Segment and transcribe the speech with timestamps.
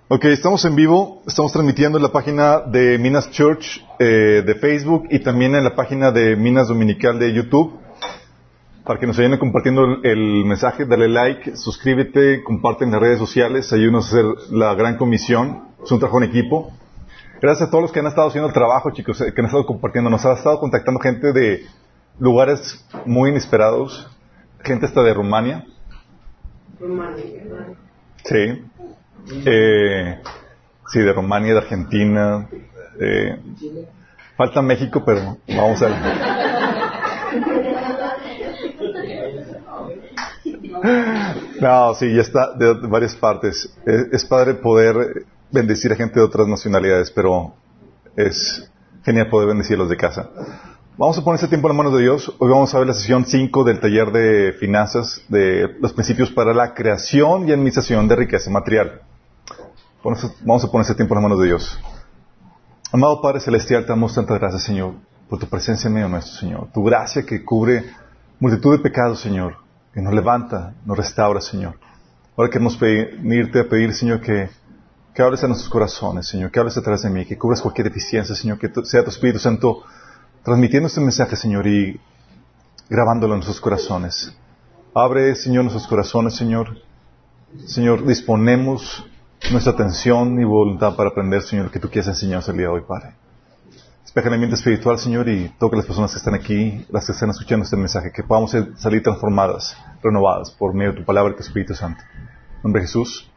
[0.07, 5.07] Ok, estamos en vivo, estamos transmitiendo en la página de Minas Church eh, de Facebook
[5.09, 7.79] y también en la página de Minas Dominical de YouTube.
[8.83, 13.73] Para que nos vayan compartiendo el, mensaje, dale like, suscríbete, comparte en las redes sociales,
[13.73, 15.69] ayúdanos a hacer la gran comisión.
[15.83, 16.71] Es un trabajo en equipo.
[17.41, 19.65] Gracias a todos los que han estado haciendo el trabajo, chicos, eh, que han estado
[19.65, 20.11] compartiendo.
[20.11, 21.65] Nos ha estado contactando gente de
[22.19, 24.09] lugares muy inesperados,
[24.63, 25.65] gente hasta de Rumania.
[26.79, 27.25] Rumania.
[28.23, 28.65] Sí.
[29.45, 30.19] Eh,
[30.91, 32.49] sí, de Rumania, de Argentina.
[32.99, 33.39] Eh,
[34.37, 36.75] falta México, pero vamos a.
[41.61, 43.73] No, sí, ya está de varias partes.
[43.85, 47.55] Es, es, padre poder bendecir a gente de otras nacionalidades, pero
[48.15, 48.69] es
[49.03, 50.29] genial poder bendecir a los de casa.
[50.97, 52.33] Vamos a poner este tiempo en manos de Dios.
[52.39, 56.53] Hoy vamos a ver la sesión 5 del taller de finanzas, de los principios para
[56.53, 59.01] la creación y administración de riqueza material.
[60.45, 61.77] Vamos a poner este tiempo en manos de Dios.
[62.93, 64.93] Amado Padre Celestial, te damos tantas gracias, Señor,
[65.27, 66.69] por tu presencia en medio nuestro, Señor.
[66.73, 67.83] Tu gracia que cubre
[68.39, 69.57] multitud de pecados, Señor,
[69.93, 71.77] que nos levanta, nos restaura, Señor.
[72.37, 74.49] Ahora queremos venirte a pedir, Señor, que,
[75.13, 77.89] que hables a nuestros corazones, Señor, que hables a través de mí, que cubras cualquier
[77.89, 79.83] deficiencia, Señor, que sea tu Espíritu Santo
[80.45, 81.99] transmitiendo este mensaje, Señor, y
[82.87, 84.37] grabándolo en nuestros corazones.
[84.93, 86.77] Abre, Señor, nuestros corazones, Señor.
[87.65, 89.03] Señor, disponemos
[89.51, 92.73] nuestra atención y voluntad para aprender, Señor, lo que tú quieres enseñarnos el día de
[92.73, 93.15] hoy, Padre.
[94.03, 97.31] Despeja el ambiente espiritual, Señor, y toque las personas que están aquí, las que están
[97.31, 101.41] escuchando este mensaje, que podamos salir transformadas, renovadas por medio de tu palabra y tu
[101.41, 102.03] Espíritu Santo.
[102.63, 103.31] Nombre Jesús.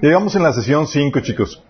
[0.00, 1.62] Llegamos en la sesión 5, chicos.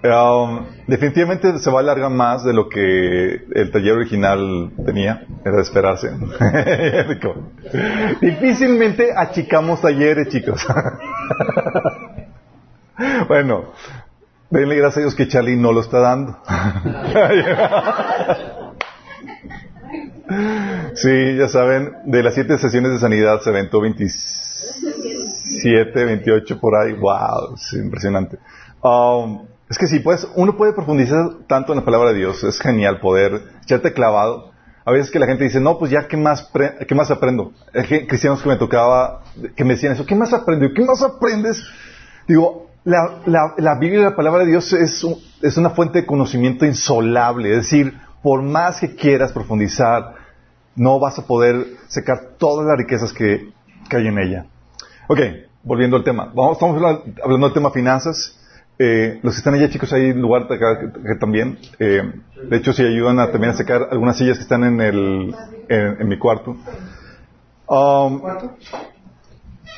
[0.00, 5.56] Um, definitivamente se va a alargar más de lo que el taller original tenía, era
[5.56, 6.10] de esperarse.
[8.20, 10.64] Difícilmente achicamos talleres, chicos.
[13.28, 13.72] bueno,
[14.50, 16.38] denle gracias a Dios que Charlie no lo está dando.
[20.94, 26.92] sí, ya saben, de las siete sesiones de sanidad se aventó 27, 28 por ahí.
[26.92, 28.38] Wow, es impresionante.
[28.80, 32.58] Um, es que sí, pues, uno puede profundizar tanto en la palabra de Dios, es
[32.58, 34.52] genial poder echarte clavado.
[34.84, 36.50] A veces que la gente dice, no, pues ya, ¿qué más,
[36.86, 37.52] qué más aprendo?
[37.74, 39.22] Es que cristianos que me tocaba,
[39.54, 40.66] que me decían eso, ¿qué más aprendo?
[40.74, 41.62] ¿Qué más aprendes?
[42.26, 45.04] Digo, la, la, la Biblia y la palabra de Dios es,
[45.42, 47.50] es una fuente de conocimiento insolable.
[47.50, 50.14] Es decir, por más que quieras profundizar,
[50.74, 53.52] no vas a poder secar todas las riquezas que,
[53.90, 54.46] que hay en ella.
[55.08, 55.20] Ok,
[55.62, 56.32] volviendo al tema.
[56.34, 56.76] Vamos, estamos
[57.22, 58.38] hablando del tema finanzas.
[58.80, 61.58] Eh, los que están allá, chicos, hay lugar acá que también.
[61.80, 62.02] Eh,
[62.48, 65.34] de hecho, si ayudan a, también a sacar algunas sillas que están en, el,
[65.68, 66.56] en, mi cuarto.
[67.66, 68.22] Um,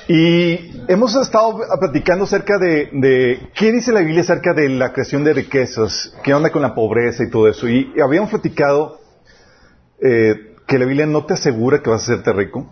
[0.07, 5.33] y hemos estado platicando acerca de, qué dice la Biblia acerca de la creación de
[5.33, 7.69] riquezas, qué onda con la pobreza y todo eso.
[7.69, 9.01] Y, y habíamos platicado
[10.03, 12.71] eh, que la Biblia no te asegura que vas a hacerte rico,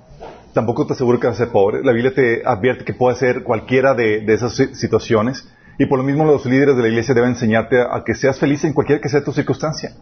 [0.52, 1.82] tampoco te asegura que vas a ser pobre.
[1.82, 5.48] La Biblia te advierte que puede ser cualquiera de, de esas situaciones.
[5.78, 8.64] Y por lo mismo los líderes de la iglesia deben enseñarte a, que seas feliz
[8.64, 9.92] en cualquier que sea tu circunstancia.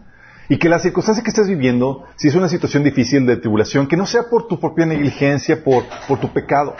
[0.49, 3.95] Y que la circunstancia que estés viviendo, si es una situación difícil de tribulación, que
[3.95, 6.75] no sea por tu propia negligencia, por, por tu pecado.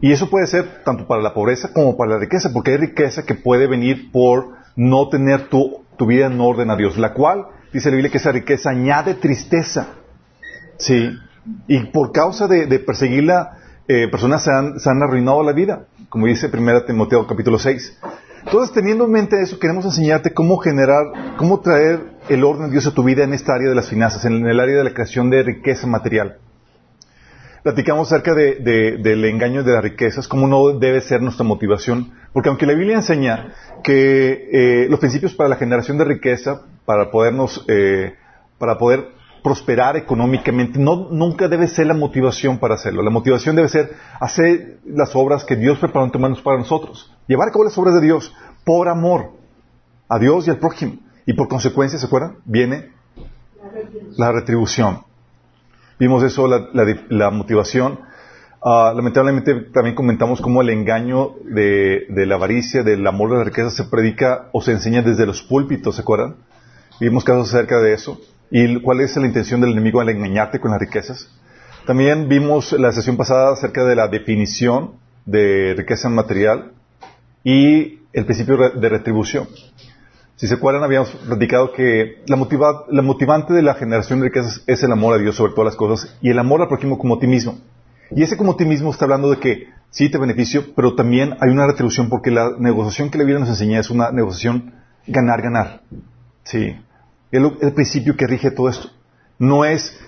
[0.00, 3.26] Y eso puede ser tanto para la pobreza como para la riqueza, porque hay riqueza
[3.26, 7.46] que puede venir por no tener tu, tu vida en orden a Dios, la cual,
[7.72, 9.88] dice la Biblia, que esa riqueza añade tristeza.
[10.78, 11.10] Sí.
[11.66, 15.86] Y por causa de, de perseguirla, eh, personas se han, se han arruinado la vida
[16.16, 17.98] como dice 1 Timoteo capítulo 6.
[18.46, 22.00] Entonces, teniendo en mente eso, queremos enseñarte cómo generar, cómo traer
[22.30, 24.58] el orden de Dios a tu vida en esta área de las finanzas, en el
[24.58, 26.38] área de la creación de riqueza material.
[27.62, 32.14] Platicamos acerca de, de, del engaño de las riquezas, cómo no debe ser nuestra motivación,
[32.32, 33.52] porque aunque la Biblia enseña
[33.84, 38.14] que eh, los principios para la generación de riqueza, para podernos, eh,
[38.56, 39.08] para poder
[39.46, 43.00] prosperar económicamente, no, nunca debe ser la motivación para hacerlo.
[43.00, 47.12] La motivación debe ser hacer las obras que Dios preparó en manos para nosotros.
[47.28, 48.34] Llevar a cabo las obras de Dios
[48.64, 49.30] por amor
[50.08, 50.94] a Dios y al prójimo.
[51.26, 52.38] Y por consecuencia, ¿se acuerdan?
[52.44, 52.90] Viene
[54.16, 55.02] la retribución.
[56.00, 58.00] Vimos eso, la, la, la motivación.
[58.60, 63.70] Uh, lamentablemente también comentamos cómo el engaño de, la avaricia, del amor de la riqueza
[63.70, 66.34] se predica o se enseña desde los púlpitos, ¿se acuerdan?
[66.98, 68.18] Vimos casos acerca de eso
[68.50, 71.28] y cuál es la intención del enemigo al engañarte con las riquezas.
[71.86, 74.92] También vimos la sesión pasada acerca de la definición
[75.24, 76.72] de riqueza material
[77.44, 79.46] y el principio de retribución.
[80.36, 82.36] Si se acuerdan, habíamos platicado que la,
[82.90, 85.76] la motivante de la generación de riquezas es el amor a Dios sobre todas las
[85.76, 87.58] cosas y el amor al prójimo como a ti mismo.
[88.10, 91.36] Y ese como a ti mismo está hablando de que sí te beneficio, pero también
[91.40, 94.74] hay una retribución porque la negociación que la Biblia nos enseña es una negociación
[95.06, 95.80] ganar-ganar.
[96.44, 96.76] Sí.
[97.30, 98.90] Es el principio que rige todo esto.
[99.38, 99.98] No es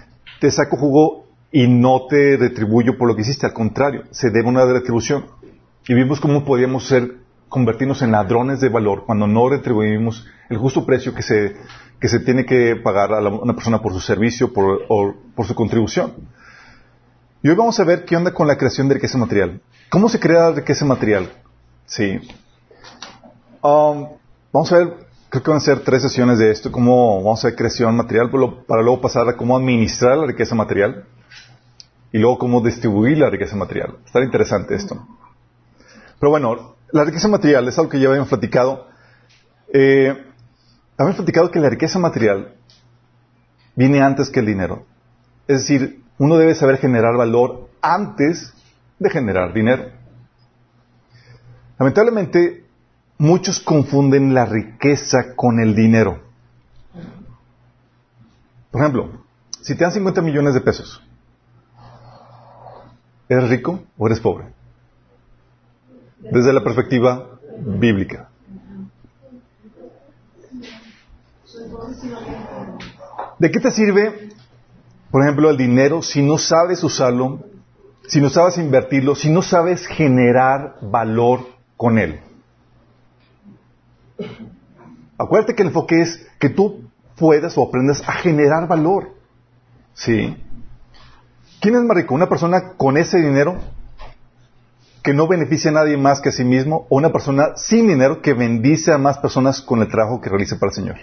[0.41, 4.49] te saco jugo y no te retribuyo por lo que hiciste, al contrario, se debe
[4.49, 5.27] una retribución.
[5.87, 7.17] Y vimos cómo podíamos ser
[7.49, 11.57] convertirnos en ladrones de valor cuando no retribuimos el justo precio que se,
[11.99, 15.55] que se tiene que pagar a una persona por su servicio por, o por su
[15.55, 16.13] contribución.
[17.43, 19.61] Y hoy vamos a ver qué onda con la creación de riqueza material.
[19.89, 21.31] ¿Cómo se crea la riqueza material?
[21.87, 22.19] Sí.
[23.63, 24.09] Um,
[24.53, 27.49] vamos a ver, creo que van a ser tres sesiones de esto, cómo vamos a
[27.49, 28.31] ver creación material,
[28.67, 31.05] para luego pasar a cómo administrar la riqueza material
[32.13, 33.99] y luego cómo distribuir la riqueza material.
[34.05, 35.07] Está interesante esto.
[36.19, 38.87] Pero bueno, la riqueza material es algo que ya habíamos platicado.
[39.73, 40.17] Eh,
[40.97, 42.55] habíamos platicado que la riqueza material
[43.77, 44.87] viene antes que el dinero.
[45.47, 48.53] Es decir, uno debe saber generar valor antes
[48.99, 49.91] de generar dinero.
[51.79, 52.65] Lamentablemente,
[53.19, 56.23] muchos confunden la riqueza con el dinero.
[58.71, 59.11] Por ejemplo,
[59.61, 61.03] si te dan 50 millones de pesos,
[63.29, 64.59] ¿eres rico o eres pobre?
[66.21, 68.29] desde la perspectiva bíblica.
[73.39, 74.31] ¿De qué te sirve,
[75.11, 77.41] por ejemplo, el dinero si no sabes usarlo,
[78.07, 82.21] si no sabes invertirlo, si no sabes generar valor con él?
[85.17, 89.15] Acuérdate que el enfoque es que tú puedas o aprendas a generar valor.
[89.95, 90.37] ¿Sí?
[91.61, 92.15] ¿Quién es más rico?
[92.15, 93.59] ¿Una persona con ese dinero
[95.09, 98.21] que no beneficia a nadie más que a sí mismo o una persona sin dinero
[98.21, 100.97] que bendice a más personas con el trabajo que realiza para el Señor.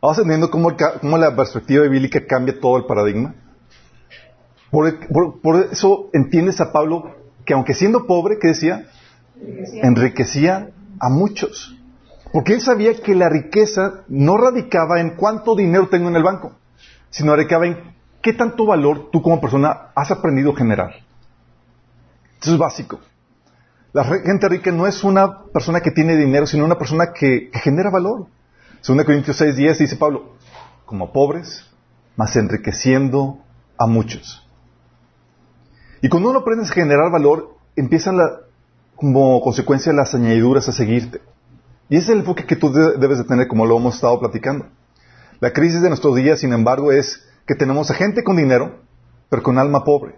[0.00, 3.34] Vamos entendiendo cómo, cómo la perspectiva bíblica cambia todo el paradigma.
[4.70, 8.88] Por, eso entiendes a Pablo que aunque siendo pobre, ¿qué decía?
[9.82, 11.76] Enriquecía a muchos.
[12.32, 16.52] Porque él sabía que la riqueza no radicaba en cuánto dinero tengo en el banco,
[17.10, 20.94] sino radicaba en qué tanto valor tú como persona has aprendido a generar.
[22.40, 23.00] Eso es básico.
[23.92, 27.90] La gente rica no es una persona que tiene dinero, sino una persona que, genera
[27.90, 28.26] valor.
[28.80, 30.36] Según Corintios 6.10 dice Pablo,
[30.86, 31.68] como pobres,
[32.16, 33.40] mas enriqueciendo
[33.76, 34.46] a muchos.
[36.02, 38.16] Y cuando uno aprende a generar valor, empiezan
[39.00, 41.20] como consecuencia las añadiduras a seguirte.
[41.88, 44.66] Y ese es el enfoque que tú debes de tener, como lo hemos estado platicando.
[45.40, 48.80] La crisis de nuestros días, sin embargo, es que tenemos a gente con dinero,
[49.28, 50.14] pero con alma pobre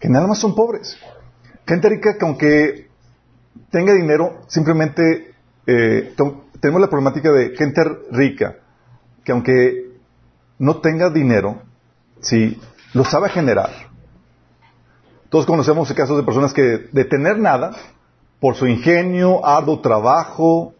[0.00, 0.96] que nada más son pobres.
[1.66, 2.88] Gente rica que aunque
[3.70, 5.34] tenga dinero, simplemente
[5.66, 6.14] eh,
[6.60, 8.56] tenemos la problemática de gente rica
[9.24, 9.90] que aunque
[10.58, 11.62] no tenga dinero,
[12.20, 12.60] sí,
[12.92, 13.70] lo sabe generar.
[15.28, 17.72] Todos conocemos casos de personas que de tener nada,
[18.40, 20.74] por su ingenio, arduo trabajo,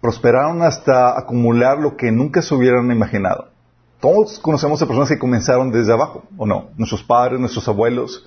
[0.00, 3.48] prosperaron hasta acumular lo que nunca se hubieran imaginado.
[4.00, 6.70] Todos conocemos a personas que comenzaron desde abajo, ¿o no?
[6.76, 8.26] Nuestros padres, nuestros abuelos,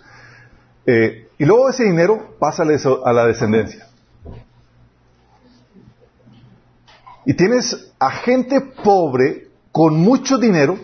[0.86, 3.88] eh, y luego ese dinero pasa a la descendencia.
[7.26, 10.78] Y tienes a gente pobre con mucho dinero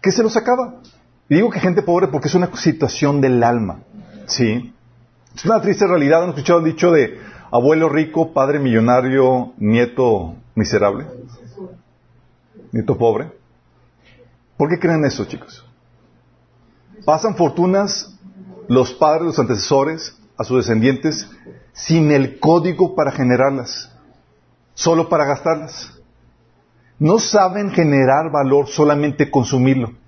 [0.00, 0.76] que se los acaba.
[1.30, 3.84] Y digo que gente pobre porque es una situación del alma.
[4.26, 4.74] ¿Sí?
[5.34, 6.24] Es una triste realidad.
[6.24, 7.20] ¿Han escuchado el dicho de
[7.52, 11.06] abuelo rico, padre millonario, nieto miserable?
[12.72, 13.30] Nieto pobre.
[14.56, 15.64] ¿Por qué creen eso, chicos?
[17.04, 18.18] Pasan fortunas
[18.66, 21.30] los padres, los antecesores, a sus descendientes,
[21.72, 23.96] sin el código para generarlas,
[24.74, 25.96] solo para gastarlas.
[26.98, 29.99] No saben generar valor, solamente consumirlo.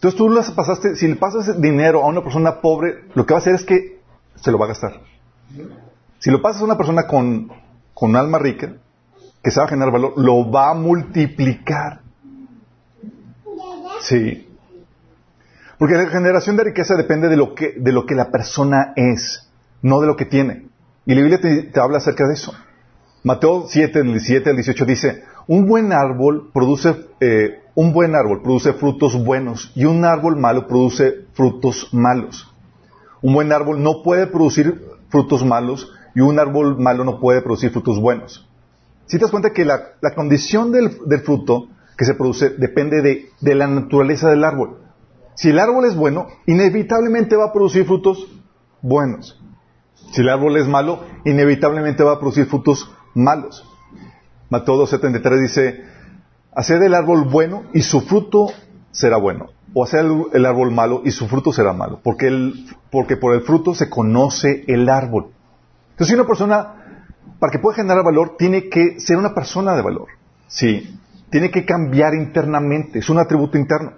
[0.00, 3.38] Entonces tú las pasaste, si le pasas dinero a una persona pobre, lo que va
[3.38, 4.00] a hacer es que
[4.34, 5.02] se lo va a gastar.
[6.18, 7.52] Si lo pasas a una persona con,
[7.92, 8.76] con alma rica,
[9.42, 12.00] que sabe generar valor, lo va a multiplicar.
[14.00, 14.48] Sí.
[15.78, 19.50] Porque la generación de riqueza depende de lo que, de lo que la persona es,
[19.82, 20.66] no de lo que tiene.
[21.04, 22.54] Y la Biblia te, habla acerca de eso.
[23.22, 28.42] Mateo 7, del 17 al 18 dice, un buen árbol produce, eh, un buen árbol
[28.42, 32.52] produce frutos buenos y un árbol malo produce frutos malos.
[33.22, 37.70] Un buen árbol no puede producir frutos malos y un árbol malo no puede producir
[37.70, 38.48] frutos buenos.
[39.06, 40.90] Si te das cuenta que la, condición del,
[41.24, 44.78] fruto que se produce depende de la naturaleza del árbol.
[45.34, 48.28] Si el árbol es bueno, inevitablemente va a producir frutos
[48.82, 49.40] buenos.
[50.12, 53.64] Si el árbol es malo, inevitablemente va a producir frutos malos.
[54.48, 55.84] Mateo 2.73 dice,
[56.54, 58.48] haced el árbol bueno y su fruto
[58.90, 59.46] será bueno.
[59.72, 62.00] O hacer el árbol malo y su fruto será malo.
[62.02, 62.52] Porque,
[62.90, 65.30] porque por el fruto se conoce el árbol.
[65.90, 67.06] Entonces, si una persona,
[67.38, 70.08] para que pueda generar valor, tiene que ser una persona de valor.
[70.48, 70.98] Sí.
[71.30, 72.98] Tiene que cambiar internamente.
[72.98, 73.92] Es un atributo interno.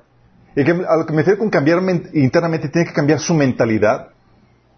[0.55, 1.79] Y a lo que me refiero con cambiar
[2.13, 4.09] internamente, tiene que cambiar su mentalidad,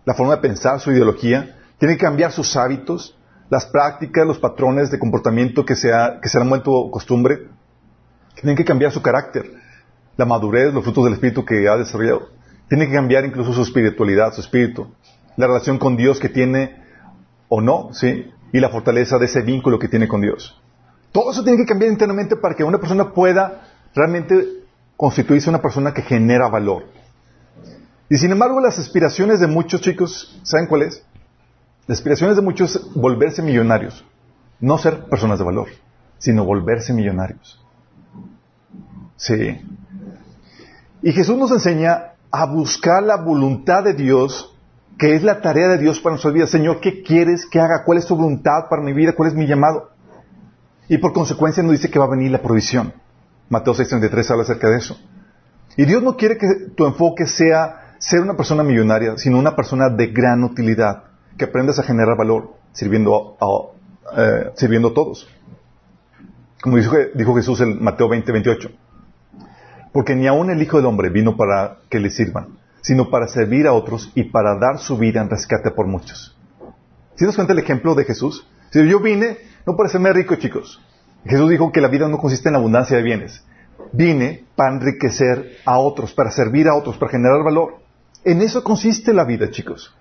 [0.04, 3.18] la forma de pensar, su ideología, tiene que cambiar sus hábitos,
[3.50, 5.90] las prácticas, los patrones de comportamiento que se,
[6.22, 7.48] que se han vuelto costumbre,
[8.44, 9.50] tienen que cambiar su carácter,
[10.16, 12.28] la madurez, los frutos del espíritu que ha desarrollado.
[12.68, 14.86] Tiene que cambiar incluso su espiritualidad, su espíritu,
[15.36, 16.76] la relación con Dios que tiene
[17.48, 18.30] o no, ¿sí?
[18.52, 20.60] Y la fortaleza de ese vínculo que tiene con Dios.
[21.10, 23.62] Todo eso tiene que cambiar internamente para que una persona pueda
[23.94, 24.64] realmente
[24.96, 26.84] constituirse una persona que genera valor.
[28.10, 31.04] Y sin embargo, las aspiraciones de muchos chicos, ¿saben cuál es?
[31.86, 34.04] Las aspiraciones de muchos es volverse millonarios.
[34.60, 35.68] No ser personas de valor,
[36.18, 37.63] sino volverse millonarios.
[39.24, 39.58] Sí.
[41.00, 44.54] Y Jesús nos enseña a buscar la voluntad de Dios,
[44.98, 46.50] que es la tarea de Dios para nuestras vidas.
[46.50, 47.84] Señor, ¿qué quieres que haga?
[47.86, 49.14] ¿Cuál es tu voluntad para mi vida?
[49.14, 49.92] ¿Cuál es mi llamado?
[50.88, 52.92] Y por consecuencia nos dice que va a venir la provisión.
[53.48, 54.98] Mateo 6:33 habla acerca de eso.
[55.78, 59.88] Y Dios no quiere que tu enfoque sea ser una persona millonaria, sino una persona
[59.88, 61.04] de gran utilidad,
[61.38, 65.26] que aprendas a generar valor sirviendo a, eh, sirviendo a todos.
[66.60, 68.83] Como dijo, dijo Jesús en Mateo 20:28.
[69.94, 73.68] Porque ni aun el Hijo del Hombre vino para que le sirvan, sino para servir
[73.68, 76.36] a otros y para dar su vida en rescate por muchos.
[77.14, 78.44] ¿Si nos cuenta el ejemplo de Jesús?
[78.70, 80.82] Si yo vine, no para serme rico, chicos,
[81.24, 83.44] Jesús dijo que la vida no consiste en abundancia de bienes.
[83.92, 87.76] Vine para enriquecer a otros, para servir a otros, para generar valor.
[88.24, 89.94] En eso consiste la vida, chicos.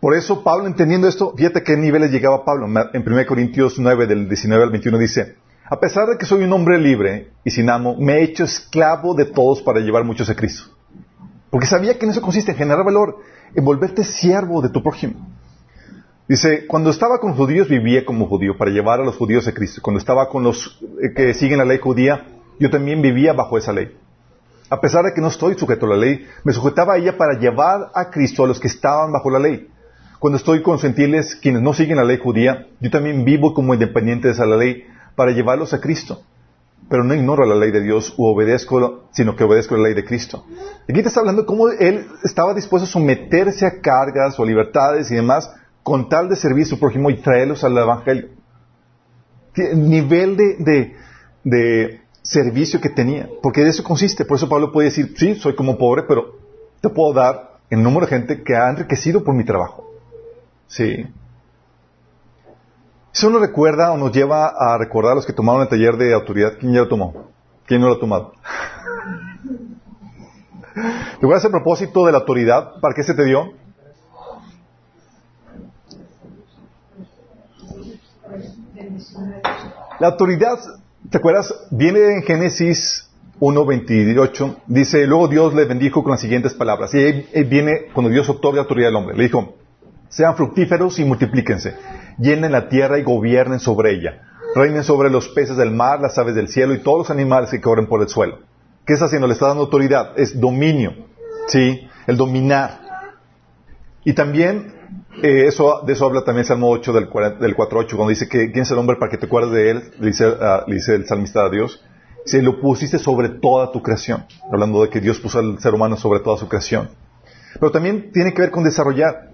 [0.00, 2.66] Por eso Pablo, entendiendo esto, fíjate qué niveles llegaba Pablo.
[2.94, 5.36] En 1 Corintios 9, del 19 al 21 dice,
[5.68, 9.14] a pesar de que soy un hombre libre y sin amo, me he hecho esclavo
[9.14, 10.64] de todos para llevar muchos a Cristo.
[11.50, 13.18] Porque sabía que en eso consiste, en generar valor,
[13.54, 15.26] en volverte siervo de tu prójimo.
[16.28, 19.80] Dice, cuando estaba con judíos vivía como judío para llevar a los judíos a Cristo.
[19.82, 22.26] Cuando estaba con los eh, que siguen la ley judía,
[22.58, 23.96] yo también vivía bajo esa ley.
[24.70, 27.38] A pesar de que no estoy sujeto a la ley, me sujetaba a ella para
[27.38, 29.68] llevar a Cristo a los que estaban bajo la ley.
[30.18, 34.28] Cuando estoy con gentiles, quienes no siguen la ley judía, yo también vivo como independiente
[34.28, 36.22] de esa ley para llevarlos a Cristo.
[36.88, 40.04] Pero no ignoro la ley de Dios u obedezco, sino que obedezco la ley de
[40.04, 40.44] Cristo.
[40.88, 45.10] Aquí te está hablando de cómo él estaba dispuesto a someterse a cargas o libertades
[45.10, 45.50] y demás
[45.82, 48.28] con tal de servir a su prójimo y traerlos al Evangelio.
[49.74, 50.96] Nivel de,
[51.44, 54.24] de, servicio que tenía, porque de eso consiste.
[54.24, 56.38] Por eso Pablo puede decir, sí, soy como pobre, pero
[56.80, 59.90] te puedo dar el número de gente que ha enriquecido por mi trabajo.
[60.66, 61.06] Sí.
[63.14, 66.12] Eso nos recuerda o nos lleva a recordar a los que tomaron el taller de
[66.12, 66.54] autoridad.
[66.58, 67.28] ¿Quién ya lo tomó?
[67.64, 68.32] ¿Quién no lo ha tomado?
[70.74, 72.80] ¿Te acuerdas el propósito de la autoridad?
[72.80, 73.52] ¿Para qué se te dio?
[80.00, 80.58] La autoridad,
[81.08, 81.54] ¿te acuerdas?
[81.70, 86.92] Viene en Génesis 1.28, dice, luego Dios le bendijo con las siguientes palabras.
[86.94, 89.16] Y ahí viene cuando Dios otorga autoridad al hombre.
[89.16, 89.54] Le dijo,
[90.08, 91.76] sean fructíferos y multiplíquense,
[92.18, 94.22] llenen la tierra y gobiernen sobre ella.
[94.54, 97.60] Reinen sobre los peces del mar, las aves del cielo y todos los animales que
[97.60, 98.38] corren por el suelo.
[98.86, 99.26] ¿Qué está haciendo?
[99.26, 100.12] Le está dando autoridad.
[100.16, 100.92] Es dominio.
[101.48, 101.88] ¿Sí?
[102.06, 102.80] El dominar.
[104.04, 104.74] Y también
[105.22, 108.50] eh, eso, de eso habla también el Salmo 8 del, del 4.8, cuando dice que
[108.50, 110.26] quién es el hombre para que te acuerdes de él, le dice,
[110.66, 111.82] dice el salmista a Dios,
[112.24, 115.96] si lo pusiste sobre toda tu creación, hablando de que Dios puso al ser humano
[115.96, 116.90] sobre toda su creación.
[117.60, 119.30] Pero también tiene que ver con desarrollar.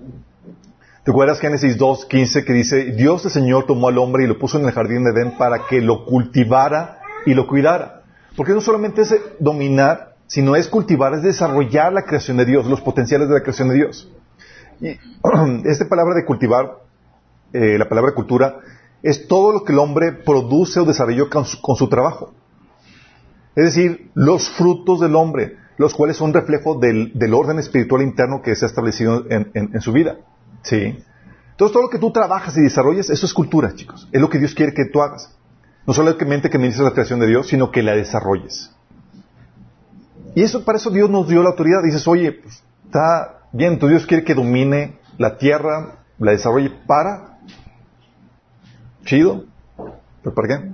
[1.05, 4.59] ¿Te acuerdas Génesis 2.15 que dice, Dios el Señor tomó al hombre y lo puso
[4.59, 8.03] en el jardín de Edén para que lo cultivara y lo cuidara?
[8.37, 12.83] Porque no solamente es dominar, sino es cultivar, es desarrollar la creación de Dios, los
[12.83, 14.13] potenciales de la creación de Dios.
[14.81, 14.89] Y
[15.65, 16.81] esta palabra de cultivar,
[17.55, 18.61] eh, la palabra cultura,
[19.03, 22.35] es todo lo que el hombre produce o desarrolló con su, trabajo.
[23.57, 28.55] Es decir, los frutos del hombre, los cuales son reflejo del, orden espiritual interno que
[28.55, 30.19] se ha establecido en, su vida.
[30.63, 31.05] ¿Sí?
[31.51, 34.09] Entonces, todo lo que tú trabajas y desarrollas, eso es cultura, chicos.
[34.13, 35.37] Es lo que Dios quiere que tú hagas.
[35.87, 38.71] No solamente que dices la creación de Dios, sino que la desarrolles.
[40.35, 41.83] Y eso, para eso Dios nos dio la autoridad.
[41.83, 47.39] Dices, oye, pues, está Bien, tu Dios quiere que domine la tierra, la desarrolle para.
[49.05, 49.45] Chido.
[50.23, 50.73] ¿Pero para qué?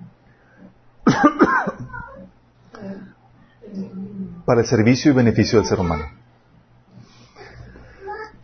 [4.45, 6.05] para el servicio y beneficio del ser humano.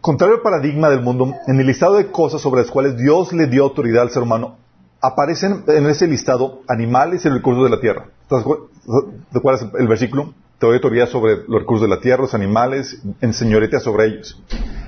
[0.02, 3.46] Contrario al paradigma del mundo, en el listado de cosas sobre las cuales Dios le
[3.46, 4.56] dio autoridad al ser humano,
[5.00, 8.08] aparecen en ese listado animales y recursos de la tierra.
[8.28, 10.34] ¿Te acuerdas el versículo?
[10.58, 14.42] Te doy autoridad sobre los recursos de la tierra, los animales, en señorita sobre ellos.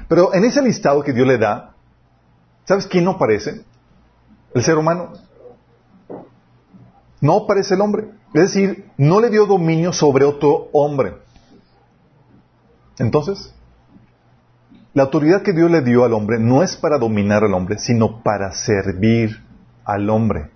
[0.09, 1.77] Pero en ese listado que Dios le da,
[2.65, 3.65] ¿sabes quién no aparece?
[4.53, 5.13] El ser humano.
[7.21, 8.09] No aparece el hombre.
[8.35, 11.19] Es decir, no le dio dominio sobre otro hombre.
[12.99, 13.54] Entonces,
[14.95, 18.23] la autoridad que Dios le dio al hombre no es para dominar al hombre, sino
[18.23, 19.43] para servir
[19.85, 20.51] al hombre.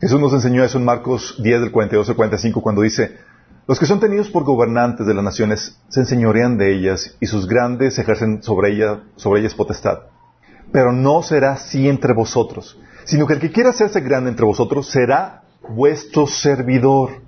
[0.00, 3.18] Jesús nos enseñó eso en Marcos 10 del 42 al 45 cuando dice,
[3.66, 7.48] los que son tenidos por gobernantes de las naciones se enseñorean de ellas y sus
[7.48, 9.98] grandes ejercen sobre, ella, sobre ellas potestad.
[10.70, 14.88] Pero no será así entre vosotros, sino que el que quiera hacerse grande entre vosotros
[14.88, 17.22] será vuestro servidor.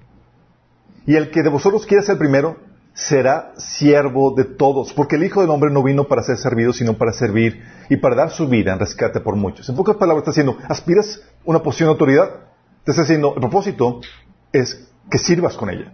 [1.06, 2.56] Y el que de vosotros quiera ser primero
[2.94, 6.94] será siervo de todos, porque el Hijo del Hombre no vino para ser servido, sino
[6.94, 9.68] para servir y para dar su vida en rescate por muchos.
[9.68, 12.30] En pocas palabras está diciendo, ¿aspiras una posición de autoridad?
[12.84, 14.00] Te está diciendo, el propósito
[14.52, 15.92] es que sirvas con ella.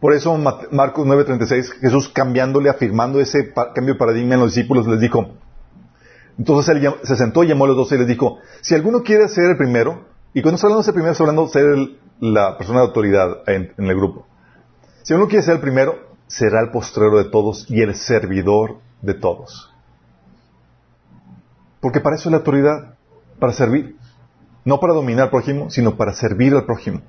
[0.00, 0.36] Por eso
[0.72, 5.34] Marcos 9:36, Jesús cambiándole, afirmando ese cambio de paradigma en los discípulos, les dijo,
[6.38, 9.28] entonces él se sentó y llamó a los dos y les dijo, si alguno quiere
[9.28, 12.56] ser el primero, y cuando está hablando de ser primero, está hablando de ser la
[12.56, 14.26] persona de autoridad en, el grupo.
[15.02, 19.14] Si uno quiere ser el primero, será el postrero de todos y el servidor de
[19.14, 19.72] todos.
[21.80, 22.94] Porque para eso es la autoridad,
[23.38, 23.96] para servir.
[24.64, 27.00] No para dominar al prójimo, sino para servir al prójimo.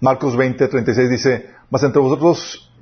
[0.00, 2.72] Marcos 20, 36 dice, mas entre vosotros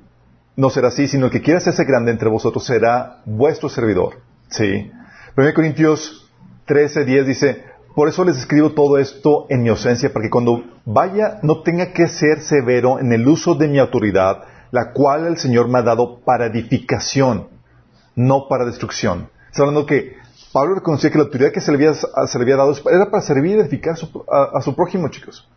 [0.55, 4.21] no será así, sino el que quiera hacerse grande entre vosotros será vuestro servidor.
[4.49, 4.91] Sí.
[5.35, 6.31] 1 Corintios
[6.65, 10.63] 13, 10 dice, por eso les escribo todo esto en mi ausencia, para que cuando
[10.83, 15.37] vaya no tenga que ser severo en el uso de mi autoridad, la cual el
[15.37, 17.47] Señor me ha dado para edificación,
[18.15, 19.29] no para destrucción.
[19.49, 20.17] Está hablando que
[20.51, 23.93] Pablo reconocía que la autoridad que se le había, dado era para servir y edificar
[23.93, 25.47] a su, a su prójimo, chicos.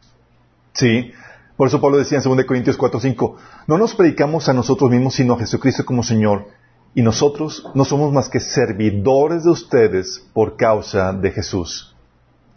[0.72, 1.10] Sí.
[1.56, 5.14] Por eso Pablo decía en 2 Corintios 4, 5, no nos predicamos a nosotros mismos,
[5.14, 6.46] sino a Jesucristo como Señor,
[6.94, 11.96] y nosotros no somos más que servidores de ustedes por causa de Jesús.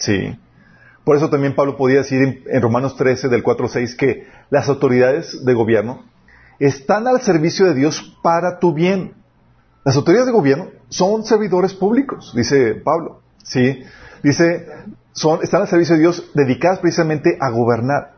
[0.01, 0.37] Sí.
[1.03, 4.67] Por eso también Pablo podía decir en, Romanos 13, del 4 al 6, que las
[4.67, 6.03] autoridades de gobierno
[6.59, 9.13] están al servicio de Dios para tu bien.
[9.83, 13.21] Las autoridades de gobierno son servidores públicos, dice Pablo.
[13.43, 13.83] Sí.
[14.21, 14.67] Dice,
[15.13, 18.13] son, están al servicio de Dios dedicadas precisamente a gobernar.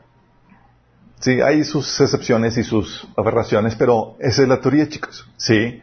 [1.20, 5.30] Sí, hay sus excepciones y sus aberraciones, pero esa es la teoría, chicos.
[5.38, 5.82] Sí.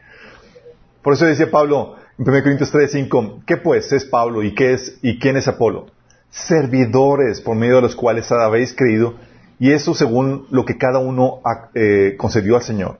[1.02, 4.98] Por eso decía Pablo 1 Corintios 3, 5, ¿qué pues es Pablo y qué es
[5.00, 5.86] y quién es Apolo?
[6.28, 9.14] Servidores por medio de los cuales habéis creído
[9.58, 11.40] y eso según lo que cada uno
[11.74, 12.98] eh, concedió al Señor.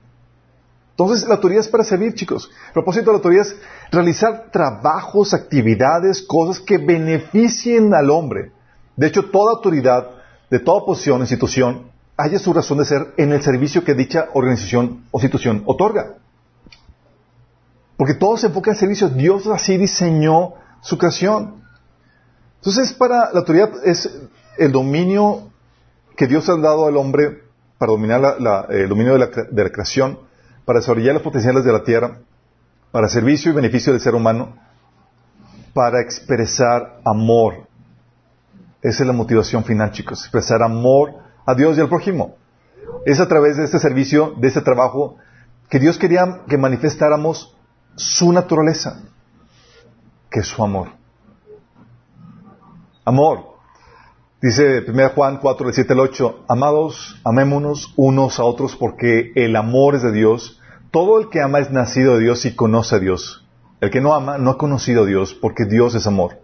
[0.89, 2.49] Entonces, la autoridad es para servir, chicos.
[2.69, 3.55] El propósito de la autoridad es
[3.91, 8.51] realizar trabajos, actividades, cosas que beneficien al hombre.
[8.95, 10.09] De hecho, toda autoridad,
[10.49, 15.03] de toda posición, institución, haya su razón de ser en el servicio que dicha organización
[15.11, 16.15] o institución otorga.
[18.01, 19.09] Porque todo se enfoca en servicio.
[19.09, 21.61] Dios así diseñó su creación.
[22.55, 24.23] Entonces, para la autoridad es
[24.57, 25.51] el dominio
[26.17, 27.43] que Dios ha dado al hombre
[27.77, 28.37] para dominar
[28.71, 30.17] el dominio de la, de la creación,
[30.65, 32.21] para desarrollar las potenciales de la tierra,
[32.91, 34.55] para servicio y beneficio del ser humano,
[35.75, 37.67] para expresar amor.
[38.81, 40.21] Esa es la motivación final, chicos.
[40.21, 41.13] Expresar amor
[41.45, 42.35] a Dios y al prójimo.
[43.05, 45.17] Es a través de este servicio, de este trabajo,
[45.69, 47.55] que Dios quería que manifestáramos
[47.95, 49.03] su naturaleza,
[50.29, 50.89] que es su amor.
[53.05, 53.51] Amor.
[54.41, 59.55] Dice 1 Juan 4, del 7 al 8, amados, amémonos unos a otros porque el
[59.55, 60.59] amor es de Dios.
[60.89, 63.47] Todo el que ama es nacido de Dios y conoce a Dios.
[63.81, 66.39] El que no ama no ha conocido a Dios porque Dios es amor.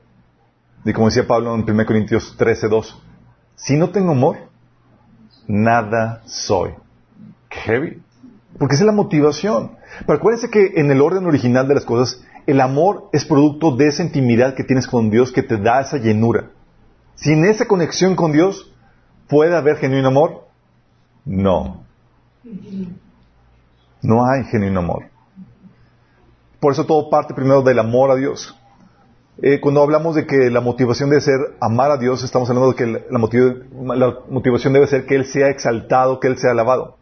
[0.86, 3.04] Y como decía Pablo en 1 Corintios 13, 2,
[3.56, 4.38] si no tengo amor,
[5.48, 6.76] nada soy.
[7.50, 8.04] Qué heavy.
[8.58, 9.78] Porque esa es la motivación.
[10.06, 13.88] Pero acuérdense que en el orden original de las cosas, el amor es producto de
[13.88, 16.52] esa intimidad que tienes con Dios que te da esa llenura.
[17.16, 18.74] Sin esa conexión con Dios,
[19.28, 20.46] ¿puede haber genuino amor?
[21.26, 21.84] No.
[24.02, 25.06] No hay genuino amor.
[26.60, 28.58] Por eso todo parte primero del amor a Dios.
[29.42, 32.76] Eh, cuando hablamos de que la motivación debe ser amar a Dios, estamos hablando de
[32.76, 33.20] que la,
[34.30, 36.98] motivación debe ser que Él sea exaltado, que Él sea alabado.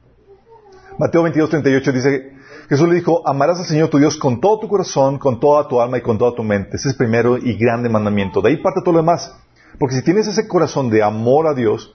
[0.98, 2.32] Mateo 22, 38 dice,
[2.70, 5.82] Jesús le dijo, amarás al Señor tu Dios con todo tu corazón, con toda tu
[5.82, 6.78] alma y con toda tu mente.
[6.78, 8.42] Ese es el primero y grande mandamiento.
[8.42, 9.36] De ahí parte todo lo demás.
[9.78, 11.94] Porque si tienes ese corazón de amor a Dios,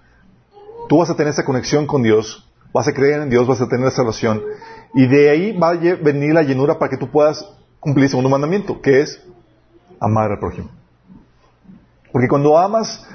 [0.88, 3.68] tú vas a tener esa conexión con Dios, vas a creer en Dios, vas a
[3.68, 4.42] tener esa salvación
[4.94, 7.48] Y de ahí va a venir la llenura para que tú puedas
[7.80, 9.22] cumplir el segundo mandamiento, que es
[9.98, 10.68] amar al prójimo.
[12.12, 13.06] Porque cuando amas,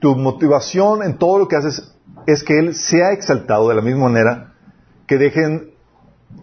[0.00, 1.94] tu motivación en todo lo que haces
[2.26, 4.54] es que Él sea exaltado de la misma manera
[5.08, 5.70] que dejen,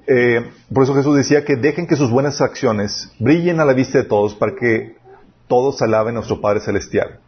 [0.08, 4.00] eh, por eso Jesús decía que dejen que sus buenas acciones brillen a la vista
[4.00, 4.98] de todos para que
[5.48, 7.20] todos alaben a nuestro Padre Celestial.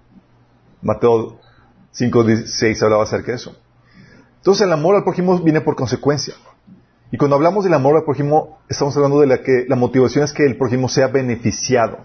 [0.81, 1.39] Mateo
[1.93, 3.55] 5.16 hablaba acerca de eso.
[4.37, 6.33] Entonces el amor al prójimo viene por consecuencia.
[7.11, 10.33] Y cuando hablamos del amor al prójimo, estamos hablando de la que la motivación es
[10.33, 11.99] que el prójimo sea beneficiado.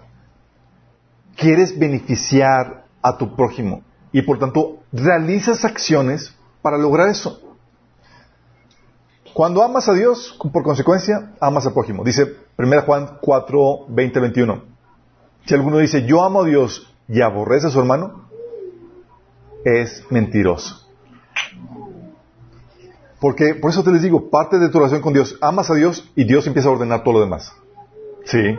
[1.35, 7.52] Quieres beneficiar a tu prójimo y por tanto realizas acciones para lograr eso.
[9.33, 12.03] Cuando amas a Dios, por consecuencia, amas al prójimo.
[12.03, 14.63] Dice 1 Juan 4, 20, 21.
[15.45, 18.29] Si alguno dice, yo amo a Dios y aborrece a su hermano,
[19.65, 20.87] es mentiroso.
[23.19, 26.11] Porque, por eso te les digo, parte de tu relación con Dios, amas a Dios
[26.15, 27.53] y Dios empieza a ordenar todo lo demás.
[28.25, 28.57] Sí.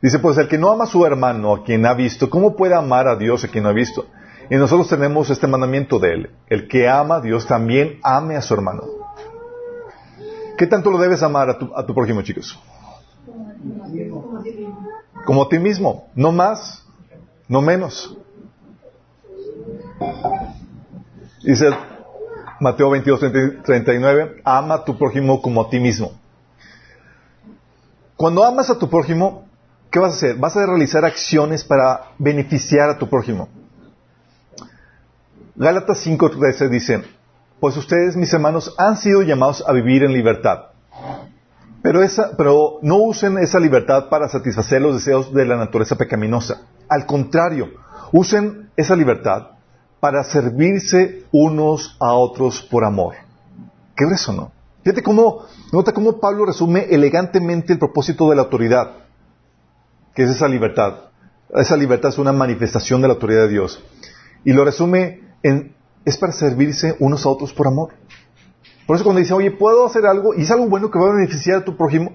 [0.00, 2.74] Dice, pues el que no ama a su hermano, a quien ha visto, ¿cómo puede
[2.74, 4.06] amar a Dios a quien no ha visto?
[4.50, 6.30] Y nosotros tenemos este mandamiento de él.
[6.48, 9.01] El que ama a Dios también ame a su hermano.
[10.62, 12.56] ¿Qué tanto lo debes amar a tu, prójimo, chicos?
[15.26, 16.08] Como a ti mismo.
[16.14, 16.86] No más,
[17.48, 18.16] no menos.
[21.42, 21.68] Dice
[22.60, 26.12] Mateo 22, 39, ama a tu prójimo como a ti mismo.
[28.16, 29.48] Cuando amas a tu prójimo,
[29.90, 30.36] ¿qué vas a hacer?
[30.36, 33.48] Vas a realizar acciones para beneficiar a tu prójimo.
[35.56, 37.02] Gálatas 5:13 dice,
[37.62, 40.70] pues ustedes, mis hermanos, han sido llamados a vivir en libertad.
[41.80, 46.62] Pero, no usen esa libertad para satisfacer los deseos de la naturaleza pecaminosa.
[46.88, 47.68] Al contrario,
[48.10, 49.50] usen esa libertad
[50.00, 53.14] para servirse unos a otros por amor.
[53.94, 54.50] ¿Qué eso, no?
[54.82, 58.90] Fíjate cómo, nota cómo Pablo resume elegantemente el propósito de la autoridad,
[60.16, 60.94] que es esa libertad.
[61.54, 63.84] Esa libertad es una manifestación de la autoridad de Dios.
[64.44, 67.94] Y lo resume en, es para servirse unos a otros por amor.
[68.86, 70.34] Por eso cuando dice, oye, ¿puedo hacer algo?
[70.34, 72.12] Y es algo bueno que va a beneficiar a tu prójimo,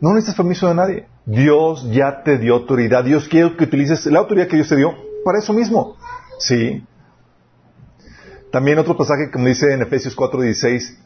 [0.00, 1.06] no necesitas permiso de nadie.
[1.24, 3.04] Dios ya te dio autoridad.
[3.04, 5.96] Dios quiere que utilices la autoridad que Dios te dio para eso mismo.
[6.38, 6.84] Sí.
[8.52, 10.98] También otro pasaje, como dice en Efesios 4:16,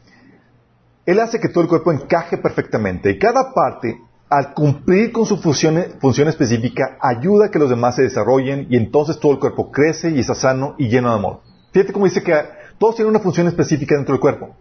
[1.06, 3.98] Él hace que todo el cuerpo encaje perfectamente y cada parte,
[4.28, 8.76] al cumplir con su función, función específica, ayuda a que los demás se desarrollen y
[8.76, 11.40] entonces todo el cuerpo crece y está sano y lleno de amor.
[11.72, 12.34] Fíjate cómo dice que
[12.78, 14.56] todos tienen una función específica dentro del cuerpo.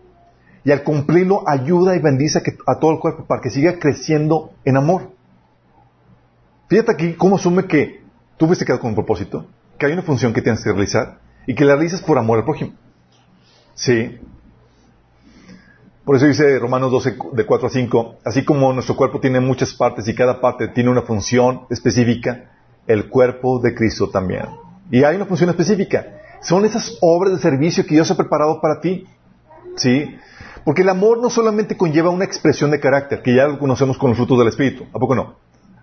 [0.63, 4.77] Y al cumplirlo, ayuda y bendice a todo el cuerpo para que siga creciendo en
[4.77, 5.11] amor.
[6.67, 8.03] Fíjate aquí cómo asume que
[8.37, 11.55] tú fuiste quedado con un propósito, que hay una función que tienes que realizar y
[11.55, 12.73] que la realizas por amor al prójimo.
[13.73, 14.19] Sí.
[16.05, 19.73] Por eso dice Romanos 12, de 4 a 5, así como nuestro cuerpo tiene muchas
[19.73, 22.51] partes y cada parte tiene una función específica,
[22.85, 24.45] el cuerpo de Cristo también.
[24.91, 26.18] Y hay una función específica.
[26.41, 29.05] Son esas obras de servicio que Dios ha preparado para ti.
[29.75, 30.15] ¿Sí?
[30.65, 34.09] Porque el amor no solamente conlleva una expresión de carácter, que ya lo conocemos con
[34.09, 34.85] los frutos del Espíritu.
[34.93, 35.35] ¿A poco no?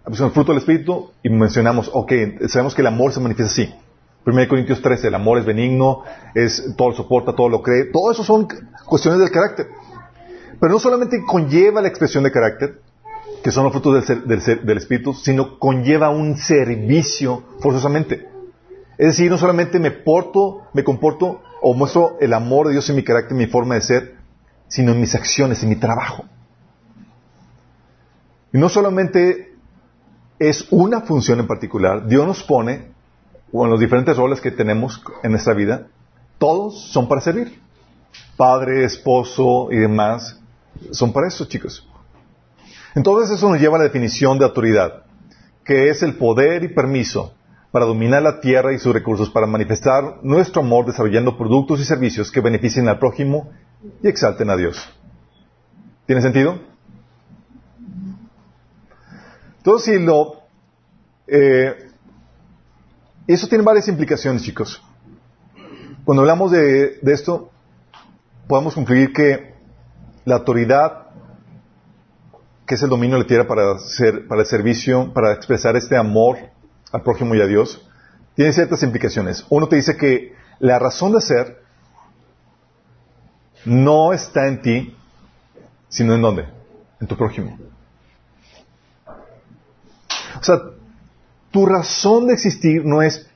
[0.06, 2.12] El fruto del Espíritu y mencionamos, ok,
[2.48, 3.74] sabemos que el amor se manifiesta así.
[4.24, 6.02] 1 Corintios 13, el amor es benigno,
[6.34, 7.86] es, todo lo soporta, todo lo cree.
[7.92, 8.48] Todo eso son
[8.84, 9.66] cuestiones del carácter.
[10.60, 12.80] Pero no solamente conlleva la expresión de carácter,
[13.42, 14.26] que son los frutos del,
[14.64, 18.28] del, Espíritu, sino conlleva un servicio forzosamente.
[18.98, 22.96] Es decir, no solamente me porto, me comporto o muestro el amor de Dios en
[22.96, 24.16] mi carácter, en mi forma de ser,
[24.68, 26.24] sino en mis acciones, en mi trabajo.
[28.52, 29.54] Y no solamente
[30.38, 32.92] es una función en particular, Dios nos pone
[33.52, 35.88] o en los diferentes roles que tenemos en nuestra vida,
[36.38, 37.60] todos son para servir.
[38.36, 40.40] Padre, esposo y demás
[40.90, 41.86] son para eso, chicos.
[42.94, 45.04] Entonces eso nos lleva a la definición de autoridad,
[45.64, 47.35] que es el poder y permiso
[47.76, 52.32] para dominar la tierra y sus recursos, para manifestar nuestro amor desarrollando productos y servicios
[52.32, 53.50] que beneficien al prójimo
[54.02, 54.78] y exalten a Dios.
[56.06, 56.58] ¿Tiene sentido?
[59.58, 60.36] Entonces, si lo
[61.26, 61.90] eh,
[63.26, 64.82] eso tiene varias implicaciones, chicos.
[66.06, 67.50] Cuando hablamos de, esto,
[68.48, 69.52] podemos concluir que
[70.24, 71.08] la autoridad,
[72.66, 73.74] que es el dominio de la tierra para,
[74.30, 76.55] para el servicio, para expresar este amor
[76.92, 77.86] al prójimo y a Dios,
[78.34, 79.44] tiene ciertas implicaciones.
[79.48, 81.62] Uno te dice que la razón de ser
[83.64, 84.96] no está en ti,
[85.88, 86.46] sino en dónde?
[87.00, 87.58] En tu prójimo.
[90.38, 90.60] O sea,
[91.50, 93.28] tu razón de existir no es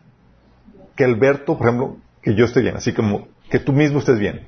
[0.94, 4.46] que Alberto, por ejemplo, que yo esté bien, así como que tú mismo estés bien.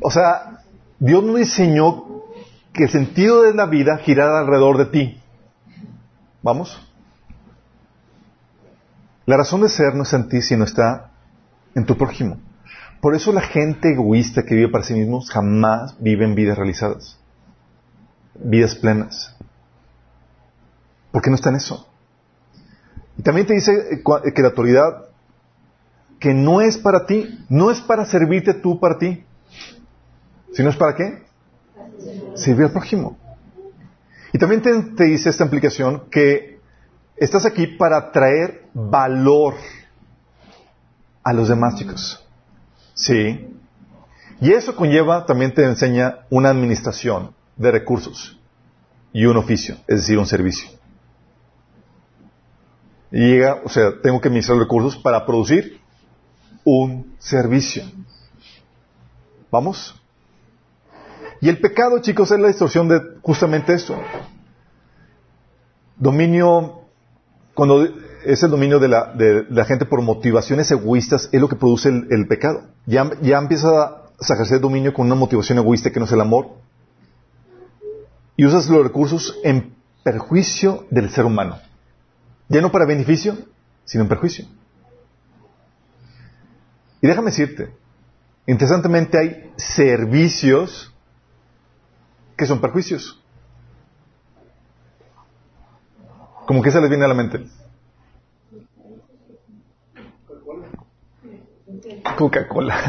[0.00, 0.62] O sea,
[0.98, 2.07] Dios no diseñó
[2.78, 5.20] que el sentido de la vida girara alrededor de ti.
[6.42, 6.80] ¿Vamos?
[9.26, 11.10] La razón de ser no está en ti, sino está
[11.74, 12.38] en tu prójimo.
[13.00, 17.18] Por eso la gente egoísta que vive para sí mismos jamás vive en vidas realizadas,
[18.36, 19.36] vidas plenas.
[21.10, 21.88] ¿Por qué no está en eso?
[23.16, 24.02] Y también te dice
[24.34, 25.06] que la autoridad
[26.20, 29.24] que no es para ti, no es para servirte tú para ti,
[30.52, 31.27] sino es para qué?
[32.34, 33.18] Servir al prójimo.
[34.32, 36.60] Y también te, dice esta implicación que
[37.16, 39.54] estás aquí para traer valor
[41.22, 42.26] a los demás chicos.
[42.94, 43.54] Sí.
[44.40, 48.38] Y eso conlleva, también te enseña una administración de recursos
[49.12, 50.70] y un oficio, es decir, un servicio.
[53.10, 55.80] Y llega, o sea, tengo que administrar recursos para producir
[56.64, 57.84] un servicio.
[59.50, 59.97] ¿Vamos?
[61.40, 63.96] Y el pecado, chicos, es la distorsión de justamente eso.
[65.96, 66.82] Dominio,
[67.54, 67.84] cuando
[68.24, 72.62] es el dominio de la, gente por motivaciones egoístas, es lo que produce el, pecado.
[72.86, 76.48] Ya, ya empieza a ejercer dominio con una motivación egoísta que no es el amor.
[78.36, 81.58] Y usas los recursos en perjuicio del ser humano.
[82.48, 83.36] Ya no para beneficio,
[83.84, 84.46] sino en perjuicio.
[87.00, 87.70] Y déjame decirte,
[88.46, 90.92] interesantemente hay servicios
[92.38, 93.20] que son perjuicios.
[96.46, 97.44] ¿Cómo que se les viene a la mente?
[102.16, 102.78] Coca-Cola.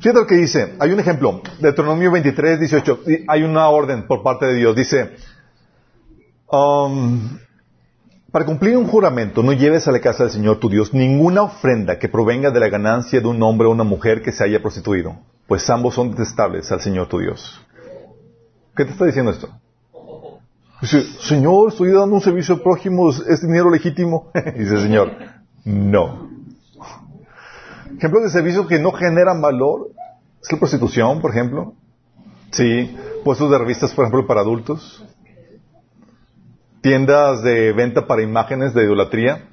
[0.00, 0.76] Fíjate lo que dice.
[0.78, 1.42] Hay un ejemplo.
[1.58, 3.00] Deuteronomio 23, 18.
[3.28, 4.76] Hay una orden por parte de Dios.
[4.76, 5.16] Dice,
[6.50, 7.38] um,
[8.34, 12.00] para cumplir un juramento, no lleves a la casa del Señor tu Dios ninguna ofrenda
[12.00, 15.14] que provenga de la ganancia de un hombre o una mujer que se haya prostituido,
[15.46, 17.64] pues ambos son detestables al Señor tu Dios.
[18.74, 19.50] ¿Qué te está diciendo esto?
[20.80, 24.32] Dice, Señor, estoy dando un servicio al prójimo, ¿es dinero legítimo?
[24.58, 25.12] Dice, Señor,
[25.64, 26.28] no.
[27.96, 29.92] Ejemplos de servicios que no generan valor,
[30.42, 31.74] es la prostitución, por ejemplo.
[32.50, 35.04] Sí, puestos de revistas, por ejemplo, para adultos
[36.84, 39.48] tiendas de venta para imágenes de idolatría.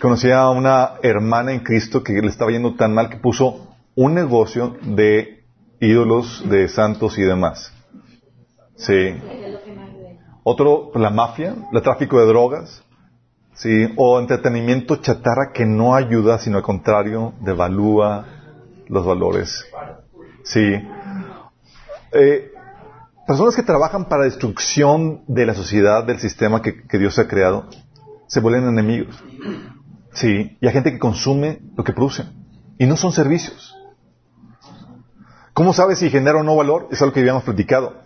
[0.00, 4.14] Conocí a una hermana en Cristo que le estaba yendo tan mal que puso un
[4.14, 5.42] negocio de
[5.80, 7.74] ídolos, de santos y demás.
[8.76, 9.16] Sí.
[10.44, 12.84] Otro, la mafia, el tráfico de drogas.
[13.54, 13.92] Sí.
[13.96, 18.26] O entretenimiento chatarra que no ayuda, sino al contrario, devalúa
[18.86, 19.66] los valores.
[20.44, 20.80] Sí.
[22.12, 22.52] Eh,
[23.28, 27.68] personas que trabajan para destrucción de la sociedad, del sistema que, Dios ha creado,
[28.26, 29.22] se vuelven enemigos.
[30.14, 32.32] Sí, y hay gente que consume lo que producen.
[32.78, 33.76] Y no son servicios.
[35.52, 36.88] ¿Cómo sabes si genera o no valor?
[36.90, 38.00] Es algo que habíamos platicado.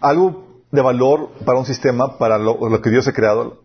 [0.00, 3.62] Algo de valor para un sistema, para lo, que Dios ha creado,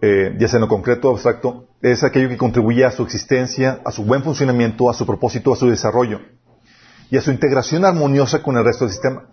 [0.00, 3.82] eh, ya sea en lo concreto o abstracto, es aquello que contribuye a su existencia,
[3.84, 6.20] a su buen funcionamiento, a su propósito, a su desarrollo
[7.10, 9.26] y a su integración armoniosa con el resto del sistema.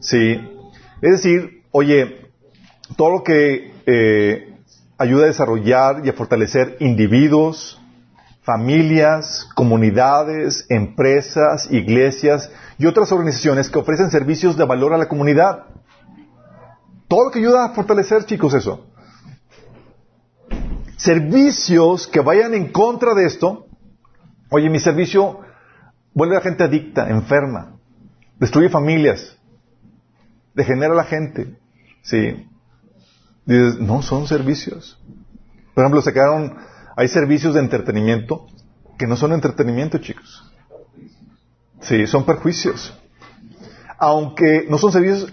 [0.00, 0.40] Sí.
[1.00, 2.30] Es decir, oye,
[2.96, 4.56] todo lo que eh,
[4.98, 7.80] ayuda a desarrollar y a fortalecer individuos,
[8.42, 15.64] familias, comunidades, empresas, iglesias y otras organizaciones que ofrecen servicios de valor a la comunidad.
[17.08, 18.86] Todo lo que ayuda a fortalecer, chicos, eso.
[20.96, 23.66] Servicios que vayan en contra de esto.
[24.50, 25.40] Oye, mi servicio
[26.14, 27.76] vuelve a la gente adicta, enferma,
[28.38, 29.36] destruye familias,
[30.56, 31.56] degenera a la gente.
[32.02, 32.48] Sí.
[33.44, 34.98] Dices, no, son servicios.
[35.74, 36.56] Por ejemplo, se quedaron,
[36.96, 38.46] hay servicios de entretenimiento
[38.98, 40.50] que no son entretenimiento, chicos.
[41.80, 42.98] Sí, son perjuicios.
[43.98, 45.32] Aunque no son servicios,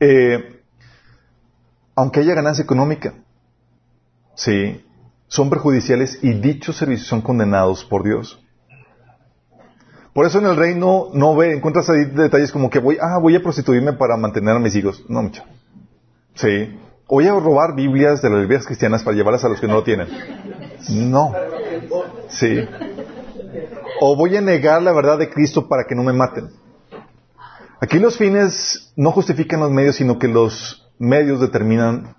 [0.00, 0.62] eh,
[1.94, 3.14] aunque haya ganancia económica.
[4.34, 4.84] Sí,
[5.28, 8.42] son perjudiciales y dichos servicios son condenados por Dios.
[10.16, 13.36] Por eso en el reino no ve, encuentras ahí detalles como que voy, ah, voy
[13.36, 15.04] a prostituirme para mantener a mis hijos.
[15.10, 15.42] No, mucho.
[16.34, 16.74] Sí.
[17.06, 19.82] Voy a robar Biblias de las Biblias cristianas para llevarlas a los que no lo
[19.82, 20.08] tienen.
[20.88, 21.34] No.
[22.30, 22.66] Sí.
[24.00, 26.48] O voy a negar la verdad de Cristo para que no me maten.
[27.82, 32.16] Aquí los fines no justifican los medios, sino que los medios determinan.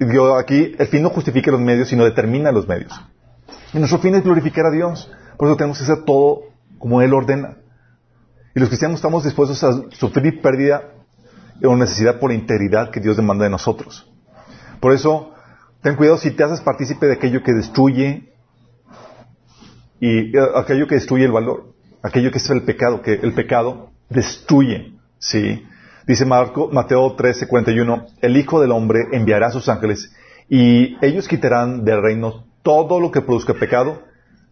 [0.00, 2.92] Yo aquí, el fin no justifica los medios, sino determina los medios.
[3.72, 5.08] Y nuestro fin es glorificar a Dios.
[5.36, 6.51] Por eso tenemos que hacer todo
[6.82, 7.58] como Él ordena.
[8.56, 10.82] Y los cristianos estamos dispuestos a sufrir pérdida
[11.64, 14.10] o necesidad por la integridad que Dios demanda de nosotros.
[14.80, 15.32] Por eso,
[15.80, 18.32] ten cuidado si te haces partícipe de aquello que destruye
[20.00, 23.92] y eh, aquello que destruye el valor, aquello que es el pecado, que el pecado
[24.10, 25.64] destruye, ¿sí?
[26.08, 30.12] Dice Marco, Mateo 13, 41, el Hijo del Hombre enviará a sus ángeles
[30.48, 34.02] y ellos quitarán del reino todo lo que produzca pecado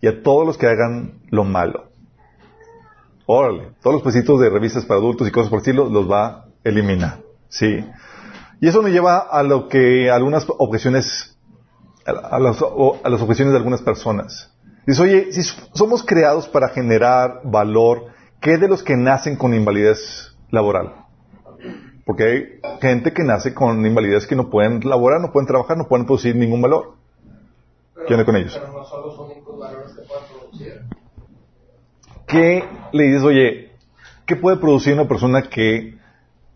[0.00, 1.89] y a todos los que hagan lo malo.
[3.32, 6.26] Órale, todos los pesitos de revistas para adultos y cosas por el estilo los va
[6.26, 7.20] a eliminar.
[7.48, 7.84] Sí.
[8.60, 11.38] Y eso nos lleva a lo que algunas objeciones,
[12.04, 14.52] a, las, a las objeciones de algunas personas.
[14.84, 15.42] Dice, oye, si
[15.74, 18.06] somos creados para generar valor,
[18.40, 20.92] ¿qué de los que nacen con invalidez laboral?
[22.04, 25.86] Porque hay gente que nace con invalidez que no pueden laborar, no pueden trabajar, no
[25.86, 26.94] pueden producir ningún valor.
[28.08, 28.58] ¿Qué onda con ellos?
[28.60, 30.99] Pero no son los únicos valores que pueden producir.
[32.30, 33.72] ¿Qué le dices, oye,
[34.26, 35.98] qué puede producir una persona que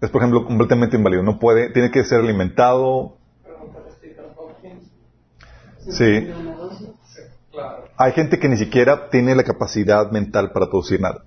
[0.00, 1.22] es, por ejemplo, completamente inválido?
[1.22, 3.16] No puede, tiene que ser alimentado.
[5.90, 6.30] Sí.
[7.96, 11.24] Hay gente que ni siquiera tiene la capacidad mental para producir nada.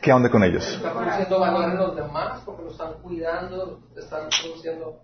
[0.00, 0.66] ¿Qué onda con ellos?
[0.68, 5.00] Está produciendo valor en los demás porque lo están cuidando, están produciendo.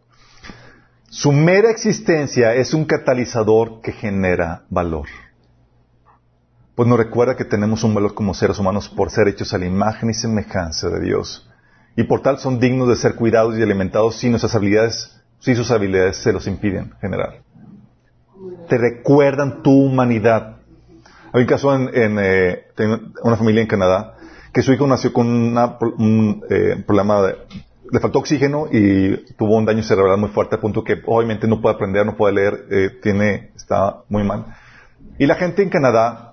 [1.10, 5.08] Su mera existencia es un catalizador que genera valor.
[6.74, 9.66] Pues nos recuerda que tenemos un valor como seres humanos por ser hechos a la
[9.66, 11.48] imagen y semejanza de Dios.
[11.96, 15.70] Y por tal son dignos de ser cuidados y alimentados si nuestras habilidades, si sus
[15.70, 17.42] habilidades se los impiden generar.
[18.68, 20.56] Te recuerdan tu humanidad.
[21.34, 22.64] Hay un caso en, en, eh,
[23.22, 24.14] una familia en Canadá
[24.52, 27.36] que su hijo nació con una- un eh, problema de,
[27.90, 31.60] le faltó oxígeno y tuvo un daño cerebral muy fuerte a punto que obviamente no
[31.60, 34.46] puede aprender, no puede leer, eh, tiene, está muy mal.
[35.18, 36.31] Y la gente en Canadá,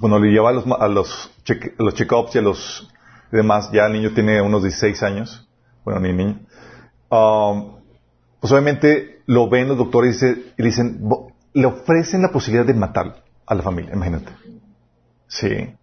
[0.00, 1.30] cuando le lleva a los, a los,
[2.34, 2.88] y a los
[3.30, 5.48] demás, ya el niño tiene unos 16 años,
[5.84, 6.40] bueno, ni niño,
[7.10, 7.76] um,
[8.40, 12.66] pues obviamente lo ven los doctores y, dice- y dicen, "Bo- le ofrecen la posibilidad
[12.66, 14.32] de matar a la familia, imagínate.
[15.28, 15.74] Sí.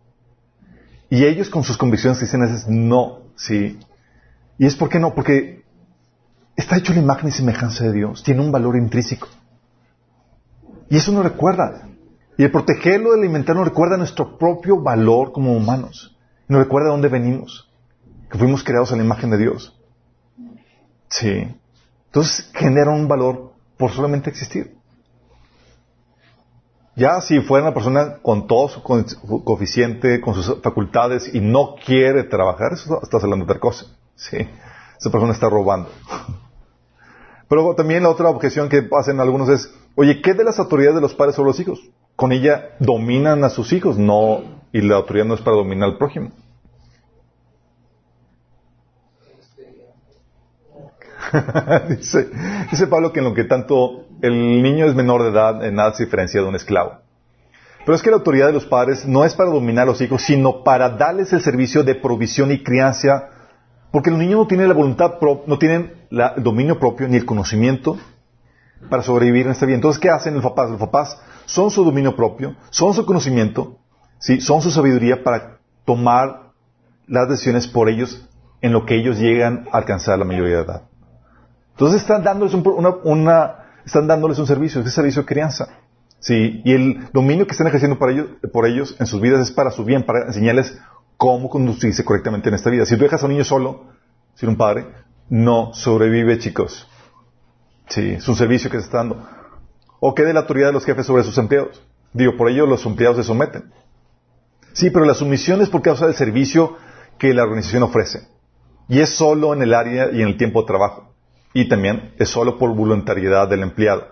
[1.10, 3.80] Y ellos con sus convicciones dicen es no, sí.
[4.58, 5.14] ¿Y es por qué no?
[5.16, 5.64] Porque
[6.56, 9.28] está hecho la imagen y semejanza de Dios, tiene un valor intrínseco.
[10.90, 11.88] Y eso nos recuerda.
[12.40, 16.16] Y el protegerlo, el alimentarlo, nos recuerda nuestro propio valor como humanos.
[16.48, 17.70] Nos recuerda de dónde venimos.
[18.32, 19.78] Que fuimos creados a la imagen de Dios.
[21.10, 21.54] Sí.
[22.06, 24.74] Entonces genera un valor por solamente existir.
[26.96, 31.42] Ya si fuera una persona con todo su co- su coeficiente, con sus facultades y
[31.42, 33.86] no quiere trabajar, eso estás hablando otra cosa.
[34.16, 34.38] Sí.
[34.98, 35.90] Esa persona está robando.
[37.50, 41.02] Pero también la otra objeción que hacen algunos es, oye, ¿qué de las autoridades de
[41.02, 41.80] los padres sobre los hijos?
[42.20, 44.42] Con ella dominan a sus hijos, no,
[44.74, 46.32] y la autoridad no es para dominar al prójimo.
[51.90, 52.30] dice,
[52.72, 55.94] dice Pablo que en lo que tanto el niño es menor de edad, en nada
[55.94, 56.98] se diferencia de un esclavo.
[57.86, 60.22] Pero es que la autoridad de los padres no es para dominar a los hijos,
[60.22, 63.30] sino para darles el servicio de provisión y crianza,
[63.94, 67.16] porque los niños no tienen la voluntad, pro- no tienen la- el dominio propio ni
[67.16, 67.98] el conocimiento
[68.90, 69.76] para sobrevivir en esta vida.
[69.76, 70.70] Entonces, ¿qué hacen los papás?
[70.70, 71.18] Los papás
[71.50, 73.78] son su dominio propio, son su conocimiento,
[74.20, 74.40] ¿sí?
[74.40, 76.52] son su sabiduría para tomar
[77.08, 78.28] las decisiones por ellos
[78.62, 80.84] en lo que ellos llegan a alcanzar la mayoría de edad.
[81.72, 85.68] Entonces están dándoles un, una, una- están dándoles un servicio, es servicio de crianza.
[86.20, 89.52] Sí, y el dominio que están ejerciendo para ellos, por ellos en sus vidas es
[89.52, 90.78] para su bien, para enseñarles
[91.18, 92.86] cómo conducirse correctamente en esta vida.
[92.86, 93.86] Si tú dejas a un niño solo,
[94.36, 94.86] sin un padre,
[95.30, 96.88] no sobrevive, chicos.
[97.88, 99.26] Sí, es un servicio que se está dando.
[100.00, 101.82] ¿O qué de la autoridad de los jefes sobre sus empleados?
[102.14, 103.72] Digo, por ello los empleados se someten.
[104.74, 106.78] Sí, pero la sumisión es por causa del servicio
[107.18, 108.28] que la organización ofrece.
[108.88, 111.14] Y es solo en el área y en el tiempo de trabajo.
[111.54, 114.08] Y también es solo por voluntariedad del empleado.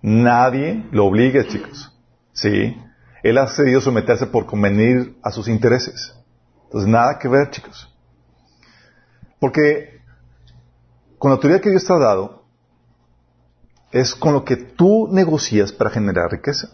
[0.00, 1.92] Nadie lo obliga, chicos.
[2.32, 2.76] Sí.
[3.22, 6.14] Él ha decidido someterse por convenir a sus intereses.
[6.64, 7.94] Entonces, nada que ver, chicos.
[9.38, 10.00] Porque
[11.18, 12.41] con la autoridad que Dios te ha dado,
[13.92, 16.68] es con lo que tú negocias para generar riqueza.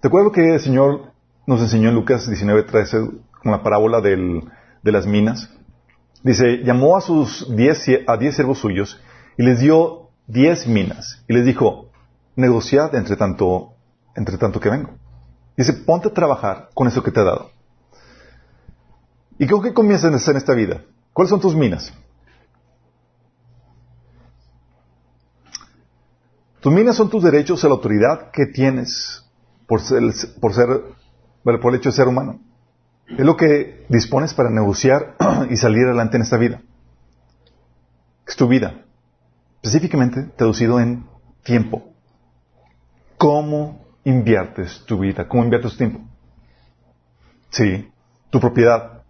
[0.00, 1.12] ¿Te acuerdas que el Señor
[1.46, 5.50] nos enseñó en Lucas 19:13 con la parábola de las minas?
[6.22, 9.00] Dice, llamó a sus diez, a diez siervos suyos
[9.36, 11.22] y les dio diez minas.
[11.28, 11.90] Y les dijo,
[12.34, 13.74] negociad entre tanto,
[14.14, 14.90] entre tanto que vengo.
[15.56, 17.50] Dice, ponte a trabajar con eso que te he dado.
[19.38, 20.82] ¿Y con qué comienzas en esta vida?
[21.12, 21.92] ¿Cuáles son tus minas?
[26.60, 29.24] Tus minas son tus derechos a la autoridad que tienes
[29.66, 30.02] por ser,
[30.40, 30.68] por ser,
[31.42, 32.40] por el hecho de ser humano.
[33.08, 35.16] Es lo que dispones para negociar
[35.50, 36.60] y salir adelante en esta vida.
[38.26, 38.84] Es tu vida.
[39.62, 41.06] Específicamente traducido en
[41.42, 41.92] tiempo.
[43.16, 45.26] ¿Cómo inviertes tu vida?
[45.28, 46.00] ¿Cómo inviertes tu tiempo?
[47.50, 47.88] Sí,
[48.30, 49.02] tu propiedad.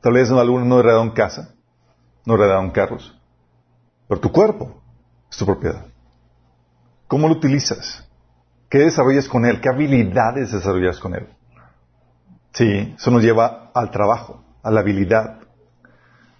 [0.00, 1.54] Tal vez algunos no heredaron casa,
[2.24, 3.18] no heredaron carros,
[4.06, 4.80] pero tu cuerpo
[5.30, 5.86] es tu propiedad.
[7.08, 8.06] ¿Cómo lo utilizas?
[8.70, 9.60] ¿Qué desarrollas con él?
[9.60, 11.26] ¿Qué habilidades desarrollas con él?
[12.52, 15.40] Sí, eso nos lleva al trabajo, a la habilidad.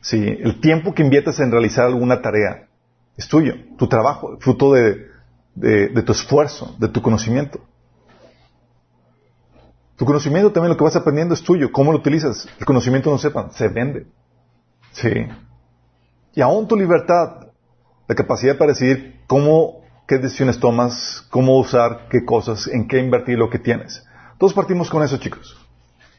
[0.01, 2.69] Sí, el tiempo que inviertes en realizar alguna tarea
[3.17, 5.09] es tuyo, tu trabajo, fruto de,
[5.55, 7.61] de, tu esfuerzo, de tu conocimiento.
[9.97, 11.73] Tu conocimiento también lo que vas aprendiendo es tuyo.
[11.73, 12.49] ¿Cómo lo utilizas?
[12.61, 14.07] El conocimiento no sepan, se vende.
[14.93, 15.11] Sí.
[16.35, 17.49] Y aún tu libertad,
[18.07, 23.39] la capacidad para decidir cómo, qué decisiones tomas, cómo usar qué cosas, en qué invertir
[23.39, 24.05] lo que tienes.
[24.39, 25.57] Todos partimos con eso, chicos.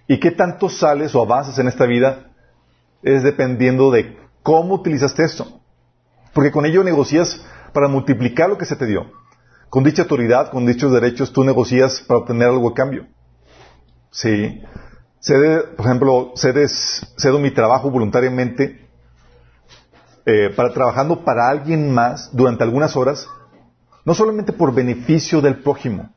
[0.07, 2.31] Y qué tanto sales o avanzas en esta vida
[3.01, 5.59] es dependiendo de cómo utilizaste esto.
[6.33, 9.11] Porque con ello negocias para multiplicar lo que se te dio.
[9.69, 13.07] Con dicha autoridad, con dichos derechos, tú negocias para obtener algo a cambio.
[14.11, 14.61] Sí.
[15.19, 18.87] Cede, por ejemplo, cedes, cedo mi trabajo voluntariamente
[20.25, 23.27] eh, para trabajando para alguien más durante algunas horas,
[24.09, 26.09] no solamente por beneficio del prójimo,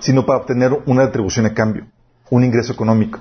[0.00, 1.86] sino para obtener una retribución a cambio,
[2.30, 3.20] un ingreso económico.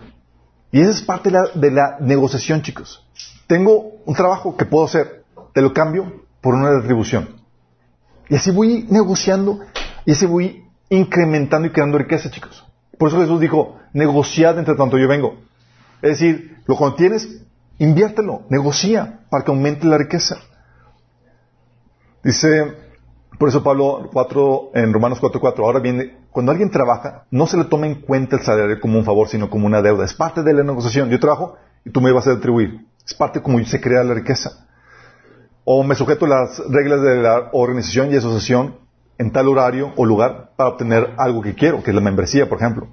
[0.72, 3.08] Y esa es parte de la, negociación, chicos.
[3.46, 7.30] Tengo un trabajo que puedo hacer, te lo cambio por una retribución.
[8.28, 9.60] Y así voy negociando
[10.04, 12.66] y así voy incrementando y creando riqueza, chicos.
[12.98, 15.36] Por eso Jesús dijo, negociad entre tanto yo vengo.
[16.02, 17.44] Es decir, lo que tienes,
[17.78, 20.40] inviértelo, negocia para que aumente la riqueza.
[22.24, 22.87] Dice,
[23.38, 27.66] por eso Pablo 4, en Romanos 4.4, ahora viene, cuando alguien trabaja, no se le
[27.66, 30.06] toma en cuenta el salario como un favor, sino como una deuda.
[30.06, 31.10] Es parte de la negociación.
[31.10, 32.86] Yo trabajo y tú me vas a retribuir.
[33.06, 34.68] Es parte como se crea la riqueza
[35.70, 38.78] o me sujeto a las reglas de la organización y asociación
[39.18, 42.58] en tal horario o lugar para obtener algo que quiero, que es la membresía, por
[42.58, 42.88] ejemplo.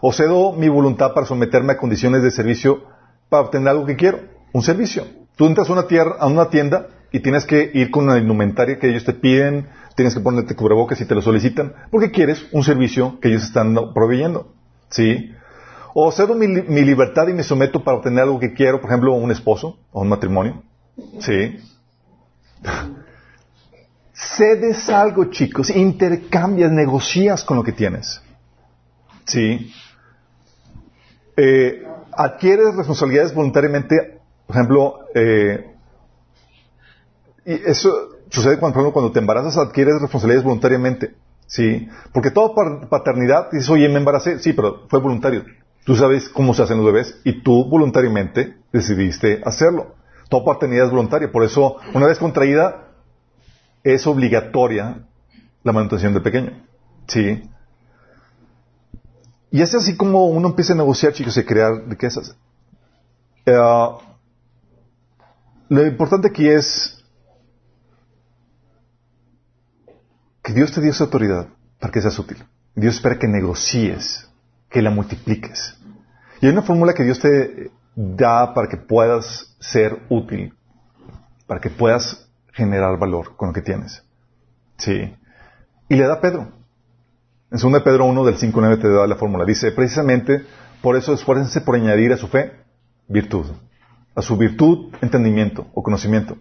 [0.00, 2.84] O cedo mi voluntad para someterme a condiciones de servicio
[3.28, 4.20] para obtener algo que quiero,
[4.52, 5.04] un servicio.
[5.34, 9.12] Tú entras a una tienda y tienes que ir con la indumentaria que ellos te
[9.12, 13.44] piden, tienes que ponerte cubrebocas si te lo solicitan, porque quieres un servicio que ellos
[13.44, 14.52] están proveyendo.
[14.88, 15.30] ¿Sí?
[15.94, 19.14] O cedo mi, mi libertad y me someto para obtener algo que quiero, por ejemplo,
[19.14, 20.64] un esposo o un matrimonio.
[21.20, 21.60] ¿Sí?
[24.12, 28.20] Cedes algo, chicos, intercambias, negocias con lo que tienes.
[29.24, 29.72] ¿Sí?
[31.36, 35.73] Eh, adquieres responsabilidades voluntariamente, por ejemplo, eh,
[37.46, 37.90] y eso
[38.30, 41.14] sucede cuando, cuando te embarazas, adquieres responsabilidades voluntariamente.
[41.46, 41.88] ¿Sí?
[42.12, 42.54] Porque toda
[42.88, 45.44] paternidad dices, oye, me embaracé, sí, pero fue voluntario.
[45.84, 49.94] Tú sabes cómo se hacen los bebés y tú voluntariamente decidiste hacerlo.
[50.30, 51.30] Toda paternidad es voluntaria.
[51.30, 52.88] Por eso, una vez contraída,
[53.82, 55.06] es obligatoria
[55.62, 56.66] la manutención del pequeño.
[57.06, 57.42] ¿Sí?
[59.50, 62.34] Y es así como uno empieza a negociar, chicos, y crear riquezas.
[63.46, 63.52] Eh,
[65.68, 66.93] lo importante aquí es
[70.44, 71.48] que Dios te dio esa autoridad
[71.80, 72.36] para que seas útil.
[72.74, 74.28] Dios espera que negocies,
[74.68, 75.78] que la multipliques.
[76.40, 80.54] Y hay una fórmula que Dios te da para que puedas ser útil,
[81.46, 84.04] para que puedas generar valor con lo que tienes.
[84.76, 85.16] Sí.
[85.88, 86.52] Y le da Pedro.
[87.50, 89.44] En 2 Pedro 1 del 5.9 te da la fórmula.
[89.44, 90.44] Dice, precisamente,
[90.82, 92.52] por eso esfuércense por añadir a su fe
[93.08, 93.46] virtud.
[94.14, 96.36] A su virtud, entendimiento o conocimiento.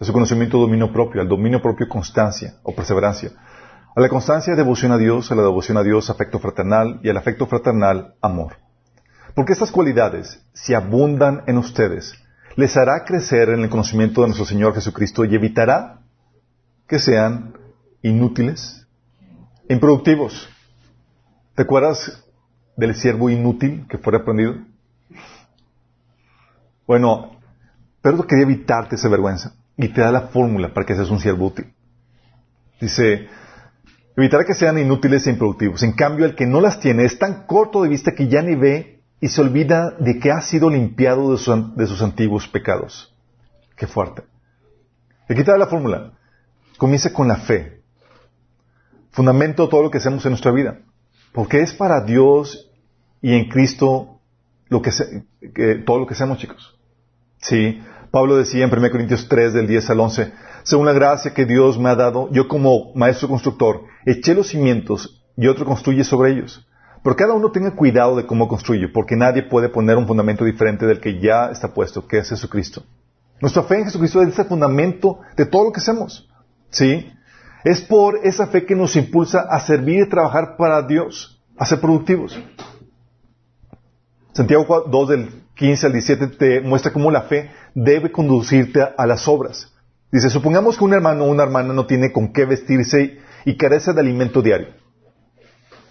[0.00, 1.20] A su conocimiento, dominio propio.
[1.20, 3.30] Al dominio propio, constancia o perseverancia.
[3.96, 5.30] A la constancia, devoción a Dios.
[5.30, 7.00] A la devoción a Dios, afecto fraternal.
[7.02, 8.56] Y al afecto fraternal, amor.
[9.34, 12.14] Porque estas cualidades, si abundan en ustedes,
[12.56, 16.00] les hará crecer en el conocimiento de nuestro Señor Jesucristo y evitará
[16.88, 17.56] que sean
[18.02, 18.86] inútiles,
[19.68, 20.48] improductivos.
[21.54, 22.24] ¿Te acuerdas
[22.76, 24.56] del siervo inútil que fue reprendido?
[26.86, 27.38] Bueno,
[28.02, 31.46] Pedro quería evitarte esa vergüenza y te da la fórmula para que seas un siervo
[31.46, 31.72] útil.
[32.80, 33.28] Dice,
[34.16, 35.82] evitará que sean inútiles e improductivos.
[35.82, 38.54] En cambio, el que no las tiene es tan corto de vista que ya ni
[38.54, 43.14] ve y se olvida de que ha sido limpiado de, sus antiguos pecados.
[43.76, 44.22] Qué fuerte.
[45.28, 46.12] Aquí está la fórmula.
[46.76, 47.80] Comienza con la fe.
[49.10, 50.80] Fundamento todo lo que hacemos en nuestra vida.
[51.32, 52.70] Porque es para Dios
[53.22, 54.20] y en Cristo
[54.68, 54.90] lo que,
[55.86, 56.78] todo lo que hacemos, chicos.
[57.38, 57.80] Sí.
[58.10, 61.78] Pablo decía en 1 Corintios 3, del 10 al 11, según la gracia que Dios
[61.78, 66.66] me ha dado, yo como maestro constructor, eché los cimientos y otro construye sobre ellos.
[67.02, 70.86] Pero cada uno tenga cuidado de cómo construye, porque nadie puede poner un fundamento diferente
[70.86, 72.82] del que ya está puesto, que es Jesucristo.
[73.40, 76.28] Nuestra fe en Jesucristo es el fundamento de todo lo que hacemos.
[76.70, 77.12] ¿Sí?
[77.62, 81.80] Es por esa fe que nos impulsa a servir y trabajar para Dios, a ser
[81.80, 82.38] productivos.
[84.32, 89.28] Santiago 2 del 15 al 17 te muestra cómo la fe debe conducirte a las
[89.28, 89.72] obras.
[90.10, 93.92] Dice, supongamos que un hermano o una hermana no tiene con qué vestirse y carece
[93.92, 94.68] de alimento diario.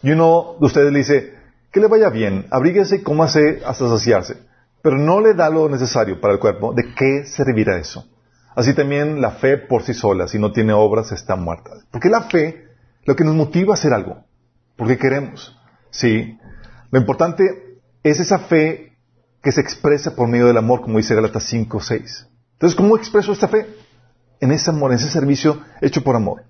[0.02, 1.34] Y uno de ustedes le dice,
[1.72, 4.38] que le vaya bien, abríguese y cómase hasta saciarse,
[4.82, 8.08] pero no le da lo necesario para el cuerpo, ¿de qué servirá eso?
[8.56, 11.72] Así también la fe por sí sola, si no tiene obras, está muerta.
[11.90, 12.68] Porque la fe,
[13.06, 14.24] lo que nos motiva a hacer algo,
[14.76, 15.58] porque queremos.
[15.90, 16.38] Sí.
[16.92, 18.98] Lo importante es esa fe
[19.42, 22.28] que se expresa por medio del amor, como dice Galatas 5, 6.
[22.54, 23.68] Entonces, ¿cómo expreso esta fe?
[24.40, 26.44] En ese amor, en ese servicio hecho por amor.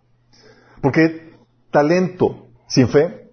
[0.84, 1.32] Porque
[1.72, 3.30] talento sin fe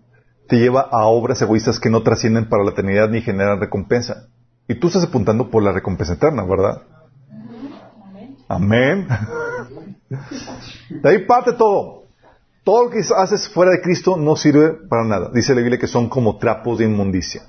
[0.46, 4.28] te lleva a obras egoístas que no trascienden para la eternidad ni generan recompensa.
[4.68, 6.82] Y tú estás apuntando por la recompensa eterna, ¿verdad?
[8.46, 9.08] Amén.
[10.90, 12.04] De ahí parte todo.
[12.62, 15.30] Todo lo que haces fuera de Cristo no sirve para nada.
[15.34, 17.42] Dice la Biblia que son como trapos de inmundicia.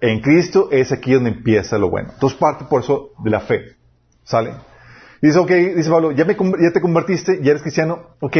[0.00, 2.10] En Cristo es aquí donde empieza lo bueno.
[2.14, 3.62] Entonces parte por eso de la fe.
[4.22, 4.52] ¿Sale?
[5.20, 8.10] Dice, ok, dice Pablo, ya, te convertiste, ya eres cristiano.
[8.20, 8.36] Ok,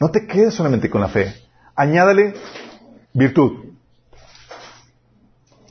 [0.00, 1.34] no te quedes solamente con la fe.
[1.74, 2.34] Añádale
[3.12, 3.66] virtud.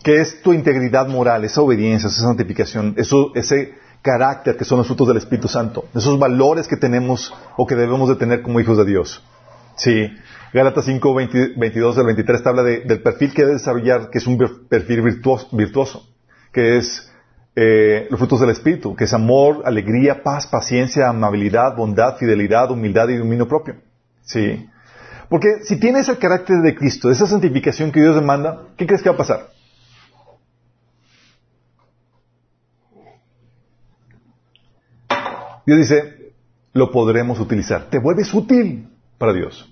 [0.03, 4.87] Que es tu integridad moral, esa obediencia, esa santificación, eso, ese carácter que son los
[4.87, 8.77] frutos del Espíritu Santo, esos valores que tenemos o que debemos de tener como hijos
[8.77, 9.23] de Dios.
[9.75, 10.09] Sí,
[10.53, 14.37] Gálatas 5, 22 al 23 habla del perfil que debe desarrollar, que es un
[14.69, 16.07] perfil virtuoso,
[16.53, 17.11] que es
[17.55, 23.09] eh, los frutos del Espíritu, que es amor, alegría, paz, paciencia, amabilidad, bondad, fidelidad, humildad
[23.09, 23.75] y dominio propio.
[24.27, 24.69] Sí.
[25.29, 29.09] Porque si tienes el carácter de Cristo, esa santificación que Dios demanda, ¿qué crees que
[29.09, 29.49] va a pasar?
[35.65, 36.33] Dios dice,
[36.73, 37.89] lo podremos utilizar.
[37.89, 39.69] Te vuelves útil para Dios.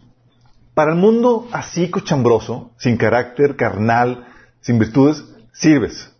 [0.73, 4.27] Para el mundo así cochambroso, sin carácter, carnal,
[4.59, 6.11] sin virtudes, sirves.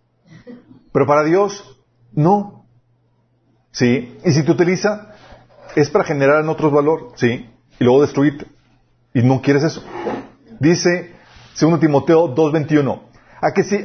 [0.93, 1.77] Pero para Dios,
[2.13, 2.65] no.
[3.71, 4.17] ¿Sí?
[4.23, 5.13] Y si te utiliza,
[5.75, 7.49] es para generar en otros valor, ¿sí?
[7.79, 8.47] Y luego destruirte.
[9.13, 9.83] Y no quieres eso.
[10.59, 11.13] Dice,
[11.53, 13.01] segundo Timoteo 2.21,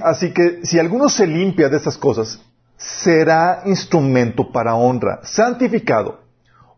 [0.02, 2.40] así que si alguno se limpia de estas cosas,
[2.76, 6.20] será instrumento para honra, santificado,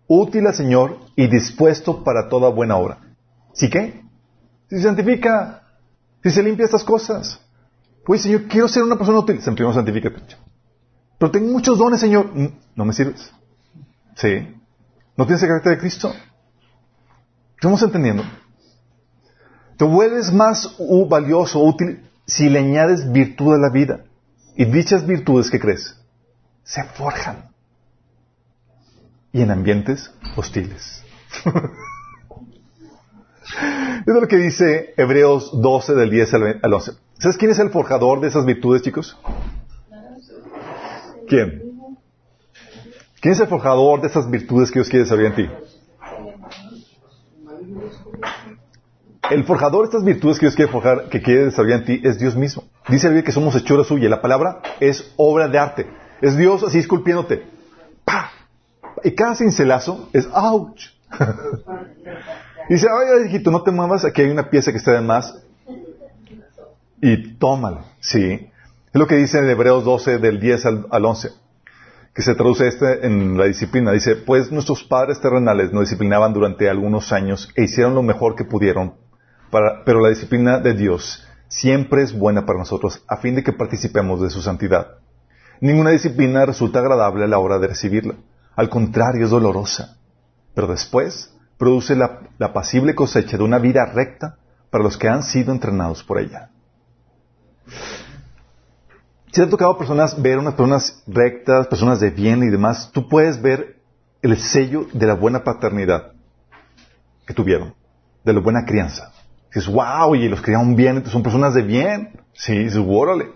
[0.06, 2.98] útil al Señor y dispuesto para toda buena obra.
[3.52, 4.02] ¿Sí qué?
[4.68, 5.62] Si se santifica,
[6.22, 7.40] si se limpia estas cosas.
[8.04, 9.38] Pues Señor, quiero ser una persona útil.
[9.38, 10.20] Primero santifícate.
[11.18, 12.30] Pero tengo muchos dones, Señor.
[12.74, 13.30] No me sirves.
[14.16, 14.56] ¿Sí?
[15.16, 16.12] ¿No tienes el carácter de Cristo?
[17.62, 18.24] ¿Estamos entendiendo?
[19.76, 20.76] Te vuelves más
[21.08, 24.02] valioso, útil, si le añades virtud a la vida.
[24.56, 25.96] Y dichas virtudes, ¿qué crees?
[26.64, 27.52] Se forjan.
[29.32, 31.04] Y en ambientes hostiles.
[34.06, 36.92] es lo que dice Hebreos 12 del 10 al 11.
[37.20, 39.16] ¿Sabes quién es el forjador de esas virtudes, chicos?
[41.28, 41.62] ¿Quién?
[43.20, 45.48] ¿Quién es el forjador de esas virtudes que Dios quiere saber en ti?
[49.30, 52.18] El forjador de estas virtudes que Dios quiere forjar, que quiere desarrollar en ti, es
[52.18, 52.64] Dios mismo.
[52.88, 54.08] Dice la Biblia que somos hechura suya.
[54.08, 55.86] La palabra es obra de arte.
[56.20, 57.44] Es Dios así esculpiéndote.
[58.04, 58.30] ¡Pah!
[59.04, 60.88] Y cada cincelazo es ¡ouch!
[62.68, 65.34] Dice, ay, hijito, no te muevas, aquí hay una pieza que está de más.
[67.00, 68.48] Y tómalo, ¿sí?
[68.92, 71.30] Es lo que dice en Hebreos 12, del 10 al, al 11,
[72.14, 73.90] que se traduce este en la disciplina.
[73.90, 78.44] Dice, pues nuestros padres terrenales nos disciplinaban durante algunos años e hicieron lo mejor que
[78.44, 78.94] pudieron
[79.84, 84.20] pero la disciplina de Dios siempre es buena para nosotros a fin de que participemos
[84.22, 84.98] de su santidad.
[85.61, 88.14] Ninguna disciplina resulta agradable a la hora de recibirla.
[88.57, 89.98] Al contrario, es dolorosa.
[90.55, 94.38] Pero después produce la, la pasible cosecha de una vida recta
[94.70, 96.50] para los que han sido entrenados por ella.
[99.26, 103.09] Si te ha tocado personas, ver unas personas rectas, personas de bien y demás, tú
[103.09, 103.80] puedes ver
[104.22, 106.12] el sello de la buena paternidad
[107.26, 107.74] que tuvieron,
[108.24, 109.11] de la buena crianza.
[109.55, 112.20] Dices, wow, y los criaron bien, son personas de bien.
[112.32, 113.32] Sí, dices, órale.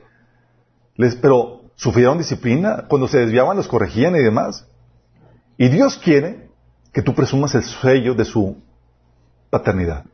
[0.94, 4.66] Les, pero sufrieron disciplina, cuando se desviaban los corregían y demás.
[5.58, 6.50] Y Dios quiere
[6.92, 8.56] que tú presumas el sello de su
[9.50, 10.04] paternidad.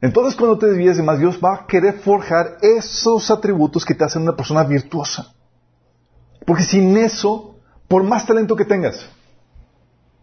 [0.00, 4.04] Entonces cuando te desvíes de más, Dios va a querer forjar esos atributos que te
[4.04, 5.34] hacen una persona virtuosa.
[6.46, 7.56] Porque sin eso,
[7.88, 9.08] por más talento que tengas,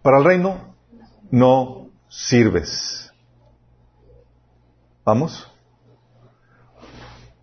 [0.01, 0.75] para el reino,
[1.29, 3.11] no sirves.
[5.05, 5.51] ¿Vamos?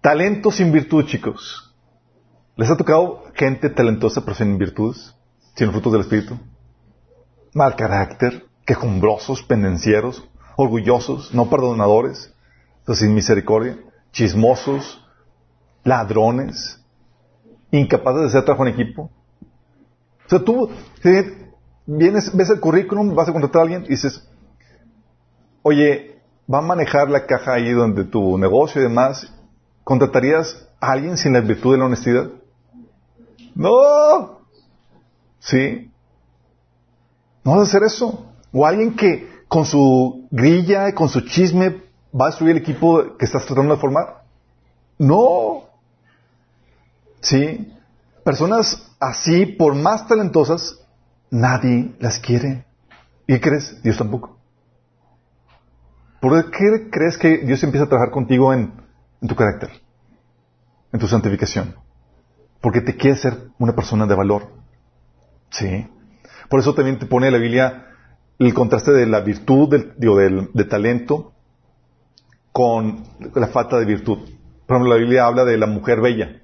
[0.00, 1.74] Talento sin virtud, chicos.
[2.56, 5.14] ¿Les ha tocado gente talentosa pero sin virtudes?
[5.54, 6.38] Sin frutos del Espíritu.
[7.54, 8.46] Mal carácter.
[8.64, 12.32] quejumbrosos, pendencieros, orgullosos, no perdonadores,
[12.94, 13.78] sin misericordia,
[14.12, 15.04] chismosos,
[15.82, 16.80] ladrones,
[17.72, 19.10] incapaces de hacer trabajo en equipo.
[20.26, 20.70] O sea, tú
[21.86, 24.28] vienes, ves el currículum, vas a contratar a alguien y dices,
[25.62, 26.19] oye,
[26.52, 29.32] va a manejar la caja ahí donde tu negocio y demás,
[29.84, 32.30] ¿contratarías a alguien sin la virtud de la honestidad?
[33.54, 34.40] No.
[35.38, 35.90] ¿Sí?
[37.44, 38.26] No vas a hacer eso.
[38.52, 41.82] O alguien que con su grilla y con su chisme
[42.18, 44.24] va a destruir el equipo que estás tratando de formar.
[44.98, 45.64] No.
[47.20, 47.72] ¿Sí?
[48.24, 50.80] Personas así, por más talentosas,
[51.30, 52.64] nadie las quiere.
[53.26, 53.82] ¿Y crees?
[53.82, 54.39] Dios tampoco.
[56.20, 58.72] ¿Por qué crees que Dios empieza a trabajar contigo en,
[59.26, 59.70] tu carácter?
[60.92, 61.74] En tu santificación.
[62.60, 64.48] Porque te quiere ser una persona de valor.
[65.50, 65.88] ¿Sí?
[66.48, 67.86] Por eso también te pone la Biblia
[68.38, 71.32] el contraste de la virtud, del, del, de talento,
[72.52, 73.04] con
[73.34, 74.18] la falta de virtud.
[74.66, 76.42] Por ejemplo, la Biblia habla de la mujer bella,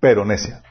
[0.00, 0.62] pero necia.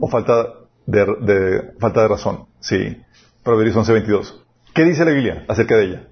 [0.00, 0.46] O falta
[0.86, 2.46] de, falta de razón.
[2.60, 3.02] Sí.
[3.42, 4.43] Proverbios 11.22.
[4.74, 6.08] ¿Qué dice la Biblia acerca de ella?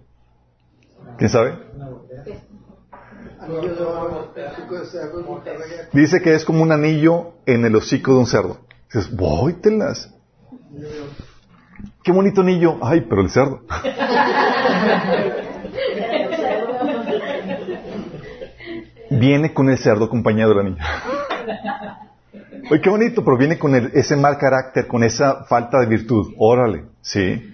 [1.19, 1.59] ¿Quién sabe?
[5.93, 8.59] Dice que es como un anillo en el hocico de un cerdo.
[8.93, 9.57] Dices, voy.
[12.05, 12.79] Qué bonito anillo.
[12.83, 13.63] Ay, pero el cerdo.
[19.11, 20.85] Viene con el cerdo acompañado del anillo.
[22.71, 26.33] Oye, qué bonito, pero viene con ese mal carácter, con esa falta de virtud.
[26.39, 27.52] Órale, ¿sí?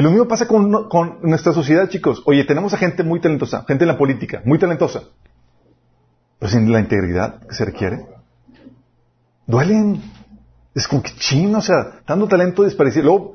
[0.00, 2.22] Y lo mismo pasa con, con, nuestra sociedad, chicos.
[2.24, 5.02] Oye, tenemos a gente muy talentosa, gente en la política, muy talentosa,
[6.38, 8.06] pero sin la integridad que se requiere.
[9.46, 10.00] Duelen.
[10.74, 13.34] Es como que chino, o sea, dando talento desparecido.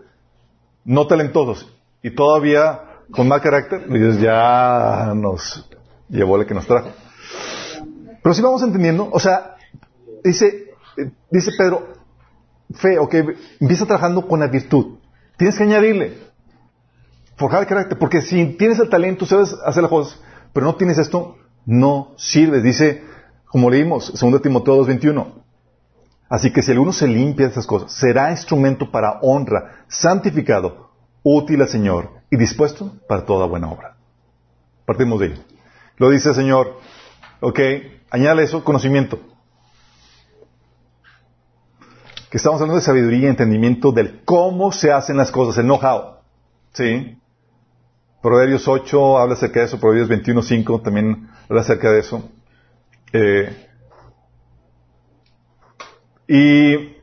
[0.86, 2.80] No talentosos y todavía
[3.12, 5.70] con mal carácter, Dios ya nos
[6.10, 6.90] llevó la que nos trajo.
[8.24, 9.56] Pero si vamos entendiendo, o sea,
[10.24, 10.72] dice,
[11.30, 11.90] dice Pedro,
[12.74, 13.14] fe, ok,
[13.60, 14.98] empieza trabajando con la virtud.
[15.38, 16.26] Tienes que añadirle,
[17.36, 20.22] forjar carácter, porque si tienes el talento, sabes hacer las cosas,
[20.54, 22.64] pero no tienes esto, no sirves.
[22.64, 23.04] Dice,
[23.46, 25.44] como leímos, 2 Timoteo 2.21.
[26.30, 30.90] Así que si alguno se limpia de esas cosas, será instrumento para honra, santificado,
[31.24, 33.96] útil al Señor y dispuesto para toda buena obra.
[34.86, 35.46] Partimos de ahí.
[35.98, 36.80] Lo dice el Señor,
[37.40, 37.60] ok,
[38.10, 39.20] añade eso, conocimiento.
[42.30, 46.16] Que estamos hablando de sabiduría y entendimiento del cómo se hacen las cosas, el know-how.
[46.74, 47.18] ¿Sí?
[48.22, 52.30] Proverbios 8 habla acerca de eso, Proverbios 21, 5 también habla acerca de eso.
[53.14, 53.68] Eh,
[56.28, 56.96] y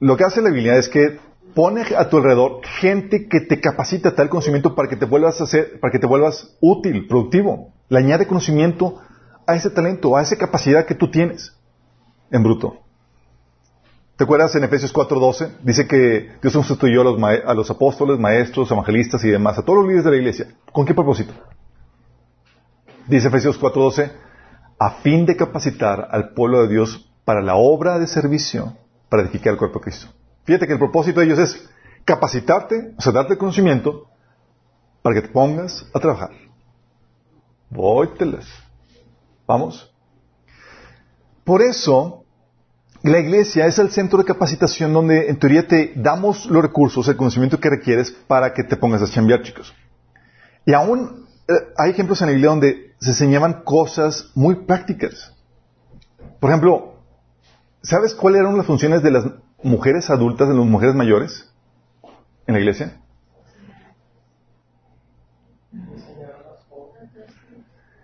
[0.00, 1.18] lo que hace la Biblia es que
[1.54, 5.44] pone a tu alrededor gente que te capacita tal conocimiento para que te vuelvas a
[5.44, 7.72] hacer, para que te vuelvas útil, productivo.
[7.88, 9.00] Le añade conocimiento
[9.46, 11.56] a ese talento, a esa capacidad que tú tienes
[12.30, 12.87] en bruto.
[14.18, 15.58] ¿Te acuerdas en Efesios 4:12?
[15.62, 19.78] Dice que Dios sustituyó a los, a los apóstoles, maestros, evangelistas y demás, a todos
[19.78, 20.48] los líderes de la iglesia.
[20.72, 21.32] ¿Con qué propósito?
[23.06, 24.10] Dice Efesios 4:12,
[24.76, 28.76] a fin de capacitar al pueblo de Dios para la obra de servicio
[29.08, 30.08] para edificar el cuerpo de Cristo.
[30.42, 31.70] Fíjate que el propósito de ellos es
[32.04, 34.08] capacitarte, o sea, darte conocimiento
[35.00, 36.30] para que te pongas a trabajar.
[37.70, 38.48] Vóyteles.
[39.46, 39.94] Vamos.
[41.44, 42.24] Por eso,
[43.02, 47.16] la iglesia es el centro de capacitación donde en teoría te damos los recursos, el
[47.16, 49.74] conocimiento que requieres para que te pongas a chambear, chicos.
[50.66, 55.32] Y aún eh, hay ejemplos en la iglesia donde se enseñaban cosas muy prácticas.
[56.40, 56.98] Por ejemplo,
[57.82, 59.24] ¿Sabes cuáles eran las funciones de las
[59.62, 61.48] mujeres adultas, de las mujeres mayores
[62.46, 63.00] en la iglesia?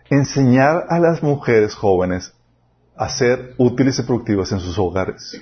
[0.09, 2.34] Enseñar a las mujeres jóvenes
[2.97, 5.41] a ser útiles y productivas en sus hogares.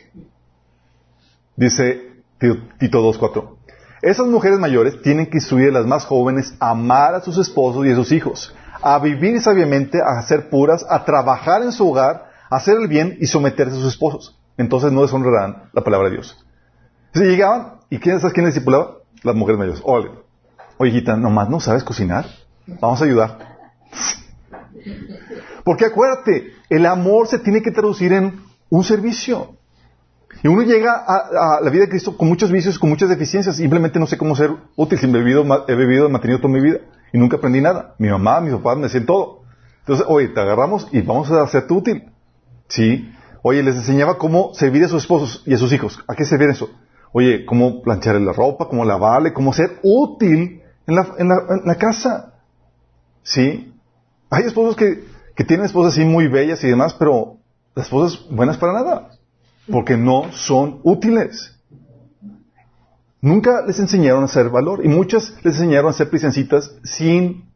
[1.56, 2.12] Dice
[2.78, 3.56] Tito 2.4.
[4.02, 7.86] Esas mujeres mayores tienen que instruir a las más jóvenes a amar a sus esposos
[7.86, 12.30] y a sus hijos, a vivir sabiamente, a ser puras, a trabajar en su hogar,
[12.50, 14.36] hacer el bien y someterse a sus esposos.
[14.56, 16.44] Entonces no deshonrarán la palabra de Dios.
[17.14, 18.96] Si llegaban, ¿y quién sabes quién les discipulaba?
[19.22, 19.80] Las mujeres mayores.
[19.84, 20.10] Oye,
[20.78, 22.26] oye, hijita, nomás no sabes cocinar.
[22.66, 23.38] Vamos a ayudar.
[25.64, 29.56] Porque acuérdate, el amor se tiene que traducir en un servicio.
[30.42, 33.56] Y uno llega a, la vida de Cristo con muchos vicios, con muchas deficiencias.
[33.56, 34.98] Simplemente no sé cómo ser útil.
[34.98, 36.78] Si he bebido, he bebido, mantenido toda mi vida.
[37.12, 37.94] Y nunca aprendí nada.
[37.98, 39.42] Mi mamá, mis papás me decían todo.
[39.80, 42.10] Entonces, oye, te agarramos y vamos a hacerte útil.
[42.68, 43.12] Sí.
[43.42, 46.02] Oye, les enseñaba cómo servir a sus esposos y a sus hijos.
[46.08, 46.70] ¿A qué servir eso?
[47.12, 51.28] oye, cómo planchar la ropa, cómo lavarle, cómo ser útil en la, en
[51.64, 52.34] la casa.
[53.22, 53.72] ¿Sí?
[54.30, 55.04] Hay esposos que,
[55.42, 57.38] que tienen esposas así muy bellas y demás, pero
[57.74, 59.08] las esposas buenas para nada.
[59.68, 61.58] Porque no son útiles.
[63.20, 67.50] Nunca les enseñaron a hacer valor y muchas les enseñaron a ser prisioncitas sin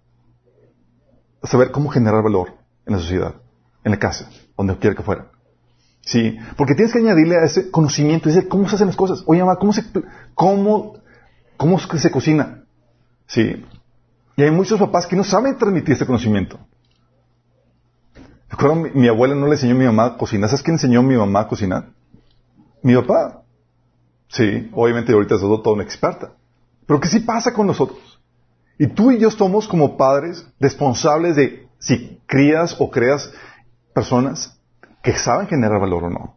[1.44, 2.54] saber cómo generar valor
[2.86, 3.36] en la sociedad,
[3.84, 5.30] en la casa, donde quiera que fuera.
[6.00, 9.22] Sí, porque tienes que añadirle a ese conocimiento, decir, ¿cómo se hacen las cosas?
[9.26, 9.84] Oye, mamá, ¿cómo se,
[10.34, 10.94] cómo,
[11.56, 12.64] cómo se cocina?
[13.28, 13.64] Sí.
[14.36, 16.58] Y hay muchos papás que no saben transmitir este conocimiento.
[18.48, 20.48] Recuerdo, mi, abuela no le enseñó a mi mamá a cocinar.
[20.48, 21.86] ¿Sabes quién enseñó a mi mamá a cocinar?
[22.82, 23.42] Mi papá.
[24.28, 26.32] Sí, obviamente ahorita es todo, una experta.
[26.86, 28.20] Pero ¿qué sí pasa con nosotros?
[28.78, 33.32] Y tú y yo somos como padres responsables de si crías o creas
[33.94, 34.58] personas
[35.02, 36.36] que saben generar valor o no.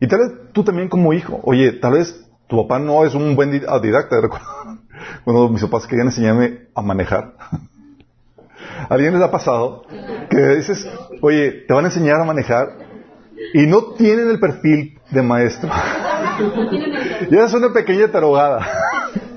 [0.00, 3.36] Y tal vez tú también como hijo, oye, tal vez tu papá no es un
[3.36, 4.16] buen didacta,
[5.24, 7.34] cuando mis papás querían enseñarme a manejar.
[8.88, 9.84] ¿A alguien les ha pasado
[10.30, 10.88] que dices,
[11.20, 12.68] oye, te van a enseñar a manejar
[13.54, 15.70] y no tienen el perfil de maestro?
[17.30, 18.66] ya es una pequeña tarogada.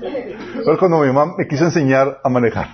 [0.64, 2.68] Pero cuando mi mamá me quiso enseñar a manejar,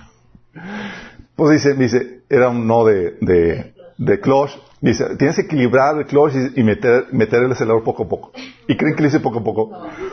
[1.34, 6.06] pues dice, dice, era un no de, de, de clutch, Dice, tienes que equilibrar el
[6.06, 8.32] clutch y, meter, meter, el acelerador poco a poco.
[8.68, 9.70] ¿Y creen que le hice poco a poco?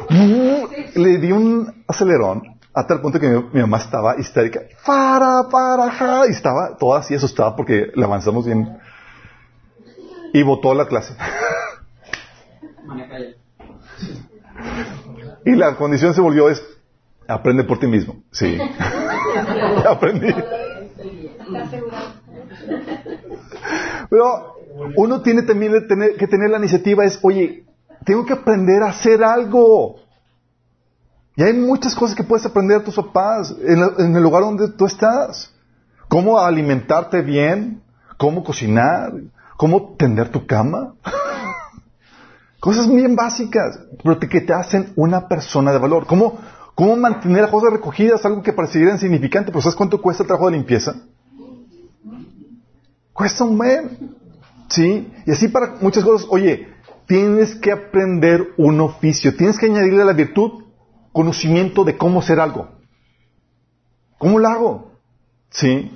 [0.10, 4.62] le di un acelerón a tal punto que mi, mamá estaba histérica.
[4.86, 6.28] Para, para, ja.
[6.28, 8.78] Y estaba toda así asustada porque le avanzamos bien.
[10.34, 11.16] Y votó la clase.
[15.46, 16.62] y la condición se volvió es,
[17.28, 18.18] aprende por ti mismo.
[18.32, 18.60] Sí.
[19.90, 20.36] Aprendí.
[24.10, 24.56] Pero
[24.98, 27.64] uno tiene también que tener la iniciativa, es, oye,
[28.04, 30.02] tengo que aprender a hacer algo.
[31.36, 34.86] Y hay muchas cosas que puedes aprender a tus papás en, el lugar donde tú
[34.86, 35.52] estás.
[36.08, 37.82] Cómo alimentarte bien,
[38.18, 39.14] cómo cocinar,
[39.58, 40.94] cómo tender tu cama.
[42.60, 46.06] cosas bien básicas, pero que te hacen una persona de valor.
[46.06, 46.40] ¿Cómo,
[46.74, 50.50] cómo mantener las cosas recogidas, algo que pareciera insignificante, pero ¿sabes cuánto cuesta el trabajo
[50.50, 50.96] de limpieza?
[53.12, 54.16] Cuesta un buen.
[54.70, 55.12] ¿Sí?
[55.26, 56.70] Y así para muchas cosas, oye,
[57.08, 60.65] tienes que aprender un oficio, tienes que añadirle la virtud
[61.16, 62.68] conocimiento de cómo hacer algo.
[64.18, 64.92] ¿Cómo lo hago?
[65.50, 65.90] ¿Sí?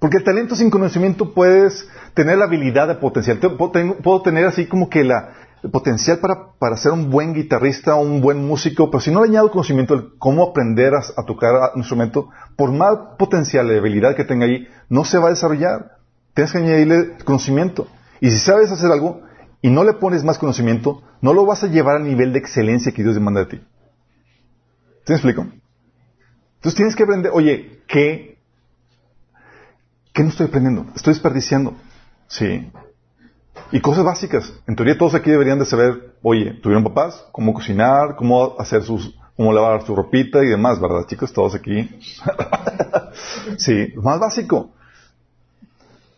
[0.00, 3.38] Porque el talento sin conocimiento puedes tener la habilidad de potencial.
[3.38, 8.20] Puedo, tener así como que la, el potencial para, para, ser un buen guitarrista, un
[8.20, 12.28] buen músico, pero si no le añado conocimiento de cómo aprender a, tocar un instrumento,
[12.56, 15.98] por más potencial y habilidad que tenga ahí, no se va a desarrollar.
[16.34, 17.86] Tienes que añadirle conocimiento.
[18.20, 19.20] Y si sabes hacer algo
[19.62, 22.90] y no le pones más conocimiento, no lo vas a llevar al nivel de excelencia
[22.90, 23.60] que Dios demanda de ti.
[25.06, 25.46] ¿Te explico?
[26.56, 28.38] Entonces tienes que aprender, oye, ¿qué,
[30.12, 30.84] ¿qué no estoy aprendiendo?
[30.96, 31.74] Estoy desperdiciando.
[32.26, 32.68] Sí.
[33.70, 34.52] Y cosas básicas.
[34.66, 39.16] En teoría todos aquí deberían de saber, oye, tuvieron papás, cómo cocinar, cómo hacer sus,
[39.36, 41.32] cómo lavar su ropita y demás, ¿verdad, chicos?
[41.32, 41.88] Todos aquí.
[43.58, 44.70] sí, más básico.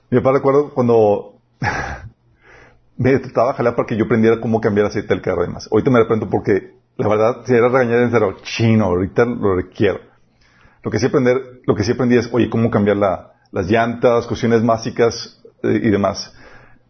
[0.08, 1.34] Mi papá recuerdo cuando
[2.96, 5.68] me trataba de jalar para que yo aprendiera cómo cambiar aceite del carro y demás.
[5.70, 10.00] Ahorita me arrepiento porque la verdad, si era regañar en cero, chino, ahorita lo requiero.
[10.82, 14.66] Lo que sí aprender, lo que sí aprendí es, oye, cómo cambiar las llantas, cuestiones
[14.66, 16.34] básicas eh, y demás.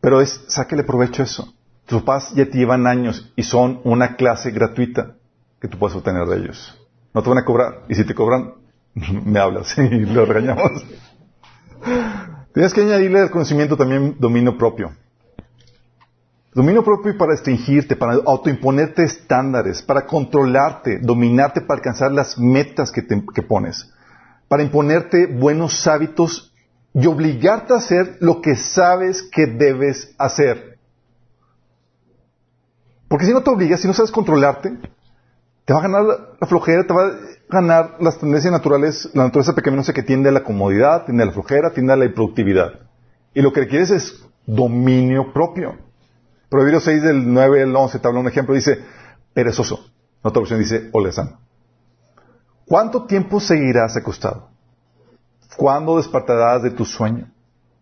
[0.01, 1.53] Pero es, sáquele provecho a eso.
[1.85, 5.17] Tus papás ya te llevan años y son una clase gratuita
[5.61, 6.79] que tú puedes obtener de ellos.
[7.13, 7.85] No te van a cobrar.
[7.89, 8.55] Y si te cobran,
[8.95, 10.85] me hablas y lo regañamos.
[12.55, 14.91] Tienes que añadirle al conocimiento también dominio propio.
[16.59, 23.07] Dominio propio para restringirte, para autoimponerte estándares, para controlarte, dominarte para alcanzar las metas que,
[23.07, 23.89] que pones,
[24.49, 26.53] para imponerte buenos hábitos
[26.93, 30.81] y obligarte a hacer lo que sabes que debes hacer.
[33.07, 34.79] Porque si no te obligas, si no sabes controlarte,
[35.65, 36.03] te va a ganar
[36.41, 37.13] la flojera, te va a
[37.49, 41.33] ganar las tendencias naturales, la naturaleza pecaminosa que tiende a la comodidad, tiende a la
[41.33, 42.81] flojera, tiende a la improductividad.
[43.33, 45.87] Y lo que requieres es dominio propio.
[46.49, 48.79] Proverbios 6 del 9 al 11 te habla un ejemplo, dice,
[49.35, 49.85] perezoso.
[50.23, 51.41] En otra versión dice, olezano.
[52.67, 54.49] ¿Cuánto tiempo seguirás acostado?
[55.57, 57.31] ¿Cuándo despertarás de tu sueño?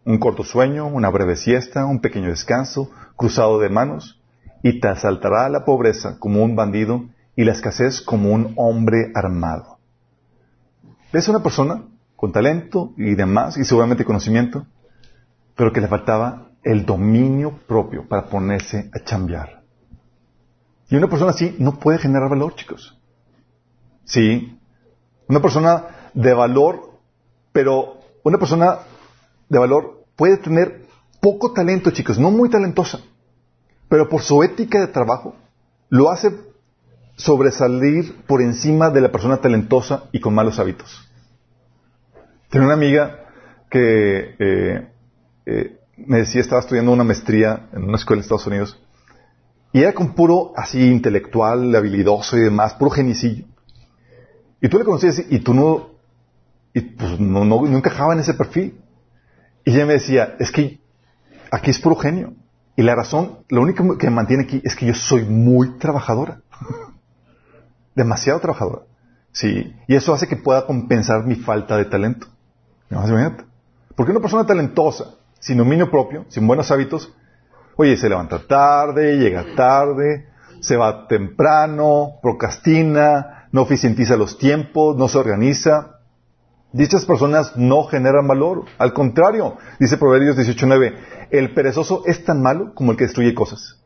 [0.04, 4.20] Un corto sueño, una breve siesta, un pequeño descanso, cruzado de manos,
[4.62, 7.04] y te asaltará la pobreza como un bandido
[7.36, 9.78] y la escasez como un hombre armado.
[11.12, 11.84] ¿Ves una persona
[12.16, 14.66] con talento y demás, y seguramente conocimiento,
[15.54, 19.62] pero que le faltaba el dominio propio para ponerse a chambear?
[20.88, 22.98] Y una persona así no puede generar valor, chicos.
[24.04, 24.58] Sí.
[25.28, 26.98] Una persona de valor,
[27.52, 28.78] pero una persona
[29.48, 30.86] de valor puede tener
[31.20, 33.00] poco talento, chicos, no muy talentosa,
[33.88, 35.34] pero por su ética de trabajo
[35.88, 36.32] lo hace
[37.16, 41.08] sobresalir por encima de la persona talentosa y con malos hábitos.
[42.50, 43.24] Tengo una amiga
[43.70, 44.88] que eh,
[45.46, 48.80] eh, me decía, estaba estudiando una maestría en una escuela de Estados Unidos,
[49.72, 53.44] y era con puro así intelectual, habilidoso y demás, puro genicillo.
[54.60, 55.90] Y tú le conocías y tú no,
[56.72, 58.80] y pues no, no, encajaba en ese perfil.
[59.64, 60.80] Y ella me decía, es que
[61.50, 62.32] aquí es puro genio.
[62.74, 66.40] Y la razón, lo único que me mantiene aquí es que yo soy muy trabajadora.
[67.94, 68.82] Demasiado trabajadora.
[69.32, 69.74] Sí.
[69.88, 72.28] Y eso hace que pueda compensar mi falta de talento.
[73.94, 77.14] Porque una persona talentosa, sin dominio propio, sin buenos hábitos,
[77.76, 80.28] oye, se levanta tarde, llega tarde,
[80.60, 86.00] se va temprano, procrastina, no eficientiza los tiempos, no se organiza.
[86.72, 88.64] Dichas personas no generan valor.
[88.78, 90.94] Al contrario, dice Proverbios 18.9,
[91.30, 93.82] el perezoso es tan malo como el que destruye cosas.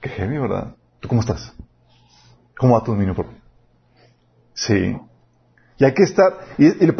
[0.00, 0.74] Qué heavy, ¿verdad?
[1.00, 1.54] ¿Tú cómo estás?
[2.56, 3.36] ¿Cómo va tu dominio propio?
[4.54, 4.96] Sí.
[5.78, 6.94] Y hay que estar, y, eh,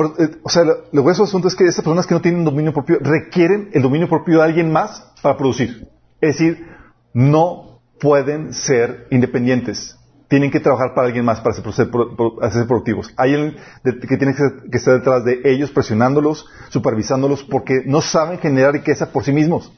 [0.45, 2.99] o sea, lo, grueso del asunto es que esas personas que no tienen dominio propio
[3.01, 5.89] requieren el dominio propio de alguien más para producir.
[6.21, 6.65] Es decir,
[7.13, 9.97] no pueden ser independientes.
[10.29, 11.89] Tienen que trabajar para alguien más para ser,
[12.69, 13.13] productivos.
[13.17, 18.75] Hay alguien que tiene que, estar detrás de ellos, presionándolos, supervisándolos, porque no saben generar
[18.75, 19.73] riqueza por sí mismos.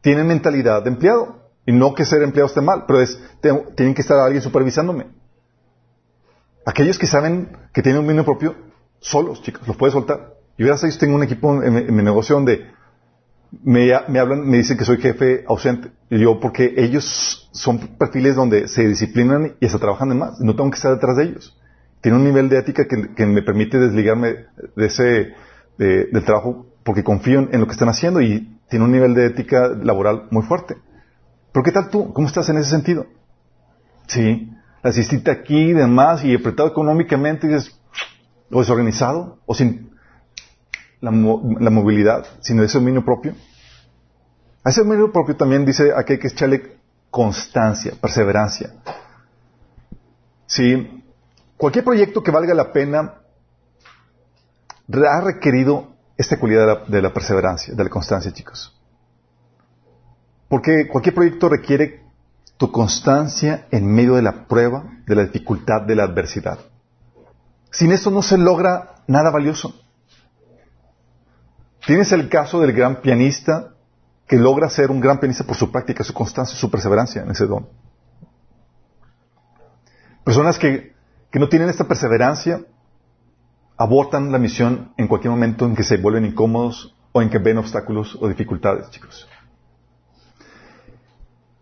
[0.00, 1.40] Tienen mentalidad de empleado.
[1.64, 5.21] Y no que ser empleado esté mal, pero es, tienen que estar alguien supervisándome.
[6.64, 8.54] Aquellos que saben que tienen un dominio propio,
[9.00, 10.34] solos, chicos, los puedes soltar.
[10.56, 12.70] Yo ya sabéis, tengo un equipo en, mi negocio donde
[13.64, 15.90] me, hablan, me dicen que soy jefe ausente.
[16.08, 20.40] Y yo, porque ellos son perfiles donde se disciplinan y se trabajan de más.
[20.40, 21.58] No tengo que estar detrás de ellos.
[22.00, 24.46] Tienen un nivel de ética que, me permite desligarme
[24.76, 25.34] de ese,
[25.78, 29.68] del trabajo porque confío en, lo que están haciendo y tiene un nivel de ética
[29.68, 30.76] laboral muy fuerte.
[31.52, 32.12] Pero ¿qué tal tú?
[32.12, 33.06] ¿Cómo estás en ese sentido?
[34.06, 34.52] Sí
[34.82, 37.78] asististe aquí y demás, y apretado económicamente, y dices,
[38.50, 39.92] o desorganizado, o sin
[41.00, 43.34] la, movilidad, sin ese dominio propio.
[44.64, 46.76] A ese dominio propio también dice aquí que echarle
[47.10, 48.72] constancia, perseverancia.
[50.46, 51.02] Sí,
[51.56, 53.14] cualquier proyecto que valga la pena
[54.94, 58.78] ha requerido esta cualidad de la perseverancia, de la constancia, chicos.
[60.48, 62.01] Porque cualquier proyecto requiere
[62.62, 66.60] tu constancia en medio de la prueba, de la dificultad, de la adversidad.
[67.72, 69.74] Sin eso no se logra nada valioso.
[71.84, 73.74] Tienes el caso del gran pianista
[74.28, 77.46] que logra ser un gran pianista por su práctica, su constancia, su perseverancia en ese
[77.46, 77.66] don.
[80.22, 80.94] Personas que,
[81.32, 82.60] que no tienen esta perseverancia
[83.76, 87.58] abortan la misión en cualquier momento en que se vuelven incómodos o en que ven
[87.58, 89.28] obstáculos o dificultades, chicos.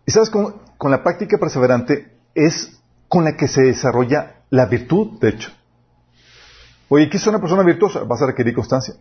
[0.05, 0.69] ¿Y sabes cómo?
[0.81, 5.51] Con la práctica perseverante es con la que se desarrolla la virtud, de hecho.
[6.89, 7.99] Oye, ¿qué es una persona virtuosa?
[7.99, 8.95] Vas a requerir constancia.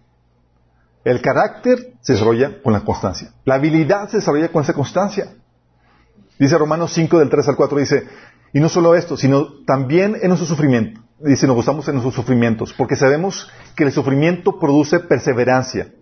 [1.04, 3.32] El carácter se desarrolla con la constancia.
[3.46, 5.32] La habilidad se desarrolla con esa constancia.
[6.38, 8.06] Dice Romanos 5 del 3 al 4, dice,
[8.52, 11.00] y no solo esto, sino también en nuestro sufrimiento.
[11.18, 15.94] Dice, nos gustamos en nuestros sufrimientos, porque sabemos que el sufrimiento produce perseverancia.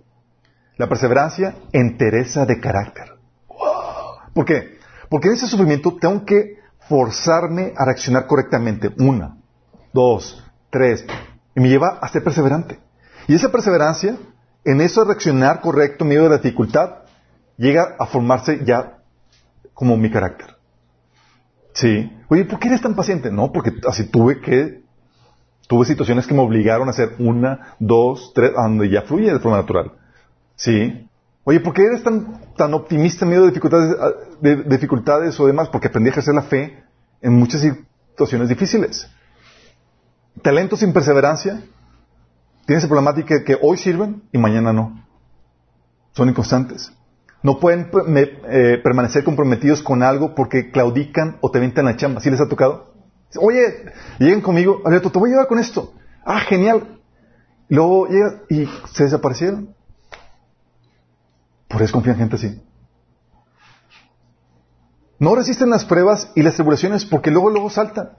[0.76, 3.12] La perseverancia entereza de carácter.
[4.34, 4.77] ¿Por qué?
[5.08, 8.92] Porque en ese sufrimiento tengo que forzarme a reaccionar correctamente.
[8.98, 9.36] Una,
[9.92, 11.04] dos, tres.
[11.54, 12.78] Y me lleva a ser perseverante.
[13.26, 14.16] Y esa perseverancia,
[14.64, 17.04] en eso de reaccionar correcto en medio de la dificultad,
[17.56, 18.98] llega a formarse ya
[19.74, 20.56] como mi carácter.
[21.72, 22.10] Sí.
[22.28, 23.30] Oye, ¿por qué eres tan paciente?
[23.30, 24.82] No, porque así tuve que,
[25.68, 29.58] tuve situaciones que me obligaron a hacer una, dos, tres, donde ya fluye de forma
[29.58, 29.92] natural.
[30.56, 31.07] Sí.
[31.48, 35.46] Oye, ¿por qué eres tan, tan optimista en medio de dificultades, ah, de, dificultades o
[35.46, 35.70] demás?
[35.70, 36.84] Porque aprendí a ejercer la fe
[37.22, 39.08] en muchas situaciones difíciles.
[40.42, 41.62] Talento sin perseverancia.
[42.66, 45.02] Tienes esa problemática que hoy sirven y mañana no.
[46.12, 46.92] Son inconstantes.
[47.42, 52.20] No pueden eh, permanecer comprometidos con algo porque claudican o te ventan la chamba.
[52.20, 52.92] ¿Sí les ha tocado?
[53.40, 53.86] Oye,
[54.18, 55.94] lleguen conmigo, Alberto, te voy a llevar con esto.
[56.26, 57.00] Ah, genial.
[57.70, 59.77] Luego llega y se desaparecieron.
[61.68, 62.62] Por eso confían en gente así.
[65.18, 68.10] No resisten las pruebas y las tribulaciones porque luego, luego saltan.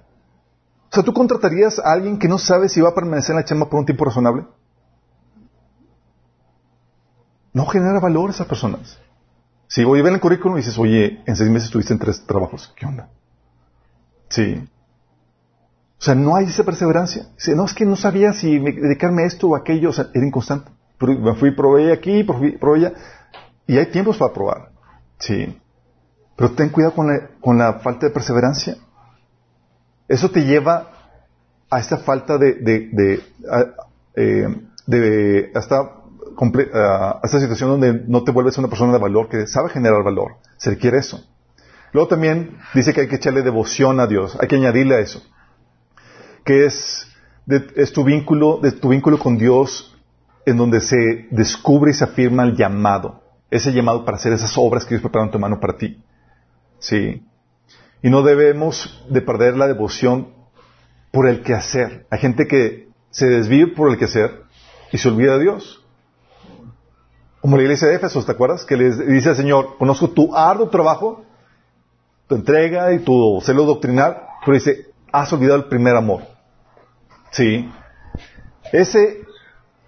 [0.91, 3.45] O sea, ¿tú contratarías a alguien que no sabe si va a permanecer en la
[3.45, 4.45] chamba por un tiempo razonable?
[7.53, 8.99] No genera valor esas personas.
[9.67, 12.73] Si voy a el currículum y dices, oye, en seis meses estuviste en tres trabajos.
[12.75, 13.09] ¿Qué onda?
[14.29, 14.67] Sí.
[15.99, 17.27] O sea, no hay esa perseverancia.
[17.35, 19.89] Dice, no, es que no sabía si dedicarme a esto o aquello.
[19.89, 20.71] O sea, era inconstante.
[20.99, 22.93] Me fui, probé aquí, probé allá.
[23.70, 24.70] Y hay tiempos para probar.
[25.20, 25.55] Sí.
[26.36, 26.95] Pero ten cuidado
[27.39, 28.78] con la, falta de perseverancia.
[30.07, 30.88] Eso te lleva
[31.70, 33.22] a esta falta de,
[34.15, 34.55] eh,
[34.88, 35.76] de hasta
[36.74, 40.38] a esta situación donde no te vuelves una persona de valor, que sabe generar valor.
[40.57, 41.24] Se requiere eso.
[41.91, 45.22] Luego también dice que hay que echarle devoción a Dios, hay que añadirle a eso,
[46.43, 47.07] que es,
[47.76, 49.95] es tu vínculo, de tu vínculo con Dios
[50.47, 54.85] en donde se descubre y se afirma el llamado, ese llamado para hacer esas obras
[54.85, 56.01] que Dios preparó en tu mano para ti.
[56.79, 57.23] Sí.
[58.01, 60.29] Y no debemos de perder la devoción
[61.11, 62.05] por el quehacer.
[62.09, 64.43] Hay gente que se desvíe por el quehacer
[64.91, 65.85] y se olvida de Dios.
[67.41, 68.65] Como la iglesia de Éfeso, ¿te acuerdas?
[68.65, 71.23] Que le dice al Señor, conozco tu arduo trabajo,
[72.27, 76.23] tu entrega y tu celo doctrinal, pero dice, has olvidado el primer amor.
[77.31, 77.69] Sí.
[78.71, 79.21] Ese,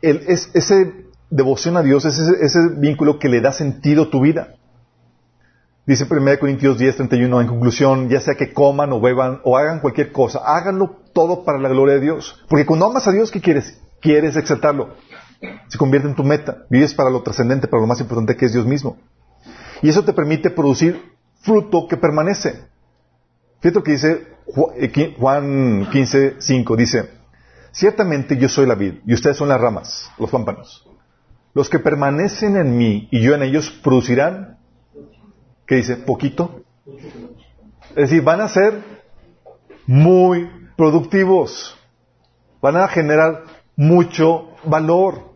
[0.02, 4.22] el, es, ese devoción a Dios, ese, ese vínculo que le da sentido a tu
[4.22, 4.56] vida.
[5.88, 9.80] Dice 1 Corintios 10, 31, en conclusión, ya sea que coman o beban o hagan
[9.80, 12.46] cualquier cosa, háganlo todo para la gloria de Dios.
[12.48, 13.82] Porque cuando amas a Dios, ¿qué quieres?
[14.00, 14.90] Quieres exaltarlo
[15.68, 16.66] se convierte en tu meta.
[16.70, 18.98] Vives para lo trascendente, para lo más importante que es Dios mismo.
[19.82, 22.64] Y eso te permite producir fruto que permanece.
[23.60, 24.28] Fíjate lo que dice
[24.78, 26.76] eh, Juan 15, 5.
[26.76, 27.10] Dice,
[27.72, 30.88] ciertamente yo soy la vid y ustedes son las ramas, los pámpanos.
[31.54, 34.58] Los que permanecen en mí y yo en ellos producirán,
[35.68, 35.98] ¿qué dice?
[35.98, 36.62] Poquito.
[37.90, 38.84] Es decir, van a ser
[39.86, 41.78] muy productivos.
[42.62, 43.44] Van a generar
[43.76, 45.32] mucho valor.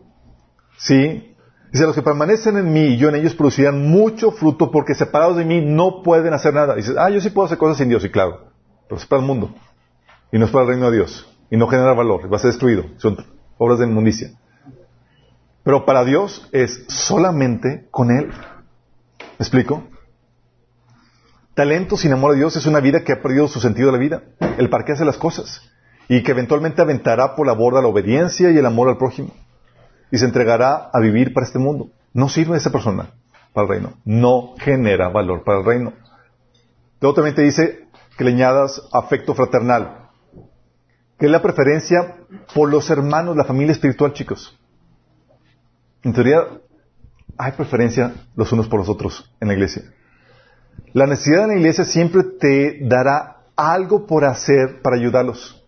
[0.78, 1.34] ¿Sí?
[1.72, 5.36] Dice, los que permanecen en mí y yo en ellos producirán mucho fruto porque separados
[5.36, 6.74] de mí no pueden hacer nada.
[6.74, 8.52] Dice, ah, yo sí puedo hacer cosas sin Dios, y claro,
[8.88, 9.54] pero es para el mundo.
[10.32, 11.28] Y no es para el reino de Dios.
[11.50, 12.84] Y no genera valor, va a ser destruido.
[12.96, 13.16] Son
[13.58, 14.30] obras de inmundicia.
[15.66, 18.28] Pero para Dios es solamente con Él.
[18.28, 19.82] ¿Me explico?
[21.54, 23.98] Talento sin amor a Dios es una vida que ha perdido su sentido de la
[23.98, 24.22] vida,
[24.58, 25.60] el para qué hace las cosas,
[26.06, 29.34] y que eventualmente aventará por la borda la obediencia y el amor al prójimo
[30.12, 31.90] y se entregará a vivir para este mundo.
[32.12, 33.14] No sirve esa persona
[33.52, 33.94] para el reino.
[34.04, 35.94] No genera valor para el reino.
[37.00, 40.10] Luego también te dice que le añadas afecto fraternal,
[41.18, 42.18] que es la preferencia
[42.54, 44.56] por los hermanos, la familia espiritual, chicos.
[46.02, 46.40] En teoría,
[47.36, 49.82] hay preferencia los unos por los otros en la iglesia.
[50.92, 55.62] La necesidad de la iglesia siempre te dará algo por hacer para ayudarlos.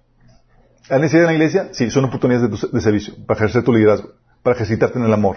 [0.88, 1.68] ¿La necesidad de la iglesia?
[1.72, 4.12] Sí, son oportunidades de servicio, para ejercer tu liderazgo
[4.42, 5.36] para ejercitarte en el amor.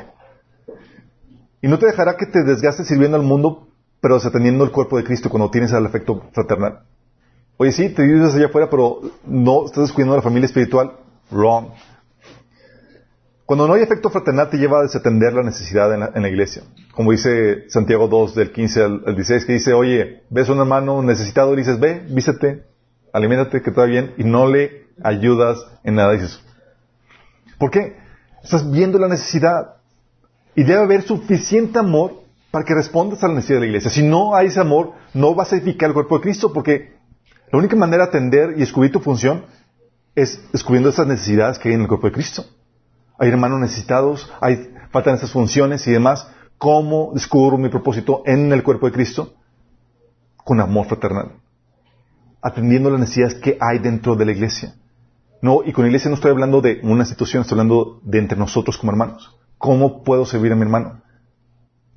[1.62, 3.68] Y no te dejará que te desgastes sirviendo al mundo,
[4.00, 6.84] pero desatendiendo el cuerpo de Cristo cuando tienes el afecto fraternal.
[7.58, 10.94] Oye, sí, te vives allá afuera, pero no estás descuidando de la familia espiritual.
[11.30, 11.68] Wrong.
[13.52, 16.64] Cuando no hay afecto fraternal te lleva a desatender la necesidad en la, iglesia.
[16.95, 21.04] Como dice Santiago 2 del 15 al, 16, que dice, oye, ves a un hermano
[21.04, 22.64] necesitado y dices, ve, vístete,
[23.12, 26.14] aliméntate, que está bien, y no le ayudas en nada.
[26.14, 26.41] Dices,
[27.60, 27.97] ¿por qué?
[28.41, 29.82] Estás viendo la necesidad.
[30.56, 33.91] Y debe haber suficiente amor para que respondas a la necesidad de la iglesia.
[33.91, 36.93] Si no hay ese amor, no vas a edificar el cuerpo de Cristo, porque
[37.52, 39.43] la única manera de atender y descubrir tu función
[40.16, 42.45] es descubriendo esas necesidades que hay en el cuerpo de Cristo.
[43.22, 46.28] Hay hermanos necesitados, hay, faltan esas funciones y demás.
[46.57, 49.36] ¿Cómo descubro mi propósito en el cuerpo de Cristo?
[50.38, 51.34] Con amor fraternal.
[52.41, 54.74] Atendiendo las necesidades que hay dentro de la iglesia.
[55.39, 58.80] No, y con iglesia no estoy hablando de una institución, estoy hablando de entre nosotros
[58.80, 59.38] como hermanos.
[59.59, 61.03] ¿Cómo puedo servir a mi hermano?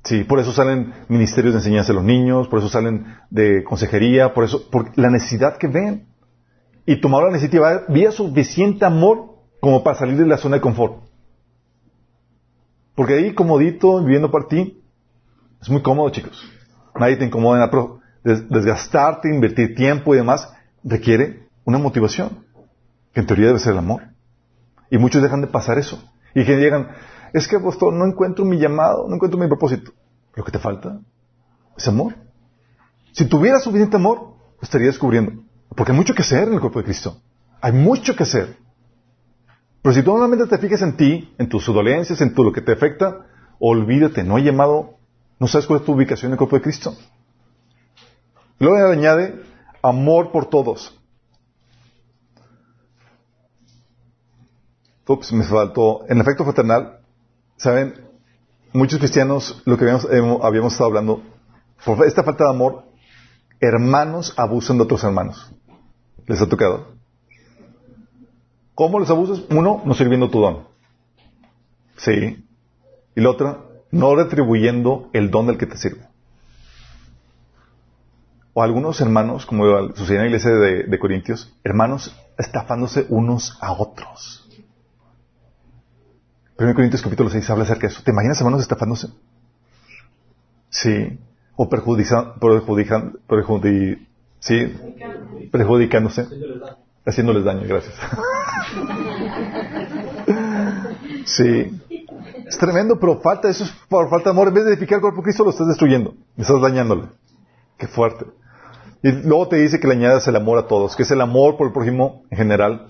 [0.03, 4.35] Sí, por eso salen ministerios de enseñanza a los niños, por eso salen de consejería,
[4.35, 6.05] por eso, por la necesidad que ven.
[6.85, 11.04] Y tomar la iniciativa, había suficiente amor como para salir de la zona de confort.
[12.95, 14.81] Porque ahí, comodito, viviendo por ti,
[15.61, 16.49] es muy cómodo, chicos.
[16.97, 20.49] Nadie te incomoda, pero desgastarte, invertir tiempo y demás,
[20.83, 22.45] requiere una motivación
[23.13, 24.03] que en teoría debe ser el amor.
[24.89, 26.01] Y muchos dejan de pasar eso.
[26.33, 26.89] Y que llegan,
[27.33, 29.91] es que no encuentro mi llamado, no encuentro mi propósito.
[30.35, 30.99] Lo que te falta
[31.77, 32.15] es amor.
[33.13, 35.43] Si tuvieras suficiente amor, estarías descubriendo.
[35.75, 37.17] Porque hay mucho que hacer en el cuerpo de Cristo.
[37.61, 38.57] Hay mucho que hacer.
[39.85, 42.61] Pero si tú normalmente te fijas en ti, en tus dolencias, en todo lo que
[42.61, 43.27] te afecta,
[43.59, 44.97] olvídate, no hay llamado,
[45.39, 46.95] no sabes cuál es tu ubicación en el cuerpo de Cristo.
[48.57, 49.43] Luego añade
[49.83, 50.99] amor por todos.
[55.07, 56.03] Ups, me faltó.
[56.09, 57.01] En efecto fraternal,
[57.55, 57.93] ¿saben?
[58.73, 60.07] Muchos cristianos, lo que habíamos,
[60.41, 61.21] habíamos estado hablando,
[61.85, 62.85] por esta falta de amor,
[63.59, 65.53] hermanos abusan de otros hermanos.
[66.25, 66.94] ¿Les ha tocado?
[68.75, 69.41] ¿Cómo los abusas?
[69.49, 70.67] Uno, no sirviendo tu don.
[71.97, 72.45] Sí.
[73.15, 73.61] Y la otra,
[73.91, 76.05] no retribuyendo el don del que te sirve.
[78.53, 79.65] O algunos hermanos, como
[79.95, 84.47] sucedió en la iglesia de, Corintios, hermanos estafándose unos a otros.
[86.57, 88.03] 1 Corintios capítulo 6 habla acerca de eso.
[88.03, 89.07] ¿Te imaginas hermanos estafándose?
[90.69, 91.19] Sí.
[91.55, 94.07] O perjudicando, perjudican, perjudi,
[94.39, 94.73] sí,
[95.51, 96.27] perjudicándose.
[97.05, 97.93] Haciéndoles daño, gracias.
[101.25, 101.81] sí.
[102.47, 104.47] Es tremendo, pero falta, eso es por falta de amor.
[104.49, 106.15] En vez de edificar el cuerpo Cristo, lo estás destruyendo.
[106.37, 107.07] Estás dañándole.
[107.77, 108.25] Qué fuerte.
[109.01, 111.57] Y luego te dice que le añadas el amor a todos, que es el amor
[111.57, 112.87] por el prójimo en general,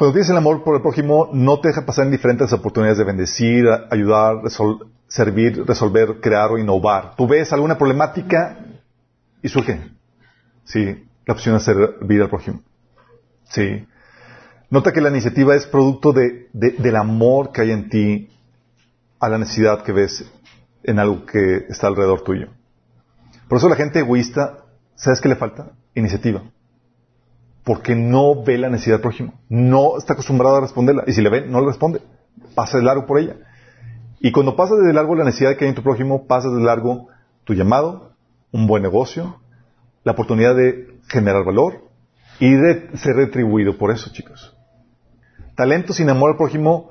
[0.00, 3.04] cuando tienes el amor por el prójimo, no te deja pasar en diferentes oportunidades de
[3.04, 4.36] bendecir, ayudar,
[5.08, 7.16] servir, resolver, crear o innovar.
[7.16, 8.64] Tú ves alguna problemática
[9.42, 9.90] y surge.
[10.64, 12.60] Sí, la opción de servir al prójimo.
[13.44, 13.86] Sí.
[14.68, 18.30] Nota que la iniciativa es producto de, del amor que hay en ti
[19.20, 20.28] a la necesidad que ves
[20.82, 22.48] en algo que está alrededor tuyo.
[23.48, 24.64] Por eso la gente egoísta,
[24.96, 25.70] ¿sabes qué le falta?
[25.94, 26.42] Iniciativa
[27.62, 29.34] porque no ve la necesidad del prójimo.
[29.48, 31.04] No está acostumbrado a responderla.
[31.06, 32.00] Y si le ve, no le responde.
[32.56, 33.36] Pasa de largo por ella.
[34.18, 37.08] Y cuando pasas de largo la necesidad que hay en tu prójimo, pasas de largo
[37.44, 38.14] tu llamado,
[38.50, 39.36] un buen negocio,
[40.04, 41.84] la oportunidad de generar valor
[42.38, 42.52] y
[42.96, 44.56] ser retribuido por eso, chicos.
[45.56, 46.90] Talento sin amor al prójimo,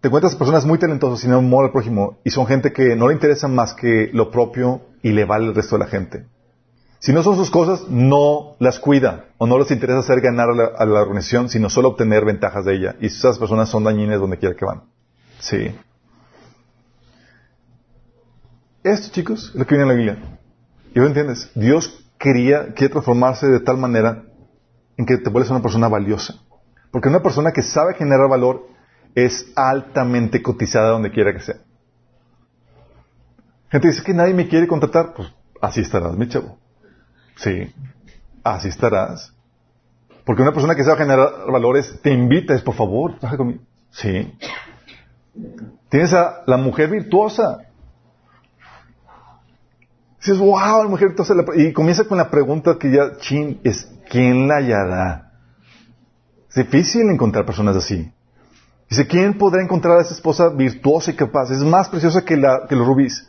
[0.00, 3.14] te encuentras personas muy talentosas sin amor al prójimo y son gente que no le
[3.14, 6.26] interesa más que lo propio y le vale el resto de la gente.
[6.98, 10.86] Si no son sus cosas, no las cuida o no les interesa hacer ganar a
[10.86, 12.96] la, organización, sino solo obtener ventajas de ella.
[13.00, 14.84] Y esas personas son dañinas donde quiera que van.
[15.40, 15.74] Sí.
[18.84, 20.38] Esto, chicos, es lo que viene en la Biblia.
[20.94, 21.50] ¿Y vos entiendes?
[21.56, 24.22] Dios quería, quiere transformarse de tal manera
[24.96, 26.36] en que te vuelves una persona valiosa.
[26.92, 28.68] Porque una persona que sabe generar valor
[29.16, 31.56] es altamente cotizada donde quiera que sea.
[33.70, 36.58] Gente dice que nadie me quiere contratar, pues así estarás, mi chavo.
[37.36, 37.74] Sí,
[38.44, 39.34] así estarás.
[40.24, 43.62] Porque una persona que sabe generar valores te invita, es por favor, trabaja conmigo.
[43.90, 44.32] Sí.
[45.88, 47.62] Tienes a la mujer virtuosa.
[50.22, 51.14] Dices, wow, la mujer.
[51.56, 55.32] Y comienza con la pregunta que ya, chin, es, ¿quién la hallará?
[56.48, 58.12] Es difícil encontrar personas así.
[58.88, 61.50] Dice, ¿quién podrá encontrar a esa esposa virtuosa y capaz?
[61.50, 63.28] Es más preciosa que, la, que los rubíes.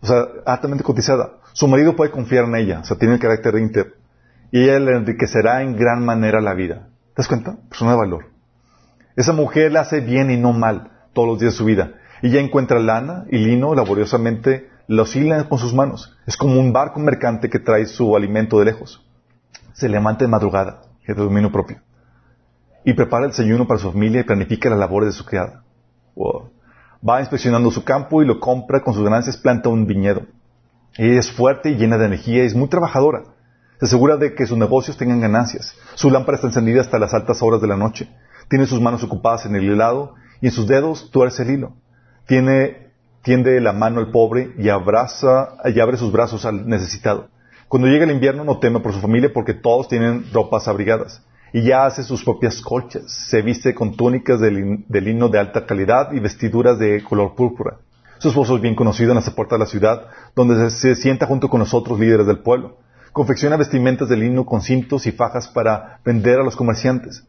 [0.00, 1.32] O sea, altamente cotizada.
[1.52, 3.92] Su marido puede confiar en ella, o sea, tiene el carácter íntegro.
[4.50, 6.88] Y ella le enriquecerá en gran manera la vida.
[7.14, 7.56] ¿Te das cuenta?
[7.68, 8.26] Persona de valor.
[9.14, 11.92] Esa mujer le hace bien y no mal todos los días de su vida.
[12.22, 16.16] Y ella encuentra lana y lino laboriosamente, los hila con sus manos.
[16.26, 19.04] Es como un barco mercante que trae su alimento de lejos.
[19.72, 21.78] Se levanta de madrugada, que de dominio propio.
[22.84, 25.62] Y prepara el desayuno para su familia y planifica las labores de su criada.
[27.08, 30.22] Va inspeccionando su campo y lo compra con sus ganancias, planta un viñedo.
[30.96, 33.24] Ella es fuerte y llena de energía y es muy trabajadora.
[33.80, 35.74] Se asegura de que sus negocios tengan ganancias.
[35.94, 38.08] Su lámpara está encendida hasta las altas horas de la noche.
[38.48, 41.74] Tiene sus manos ocupadas en el helado y en sus dedos tuerce el hilo.
[42.26, 42.81] Tiene,
[43.22, 47.28] tiende la mano al pobre y abraza, y abre sus brazos al necesitado.
[47.68, 51.22] Cuando llega el invierno no teme por su familia porque todos tienen ropas abrigadas.
[51.54, 53.04] Y ya hace sus propias colchas.
[53.28, 57.78] Se viste con túnicas de, de lino de alta calidad y vestiduras de color púrpura.
[58.22, 61.48] Su esposo es bien conocido en las puertas de la ciudad, donde se, sienta junto
[61.48, 62.78] con los otros líderes del pueblo.
[63.12, 67.24] Confecciona vestimentas de lino con cintos y fajas para vender a los comerciantes.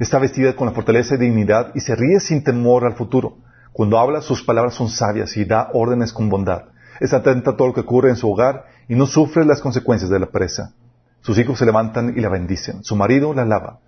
[0.00, 3.36] Está vestida con la fortaleza y dignidad y se ríe sin temor al futuro.
[3.72, 6.64] Cuando habla, sus palabras son sabias y da órdenes con bondad.
[7.00, 10.10] Está atenta a todo lo que ocurre en su hogar y no sufre las consecuencias
[10.10, 10.74] de la presa.
[11.22, 12.84] Sus hijos se levantan y la bendicen.
[12.84, 13.78] Su marido la alaba.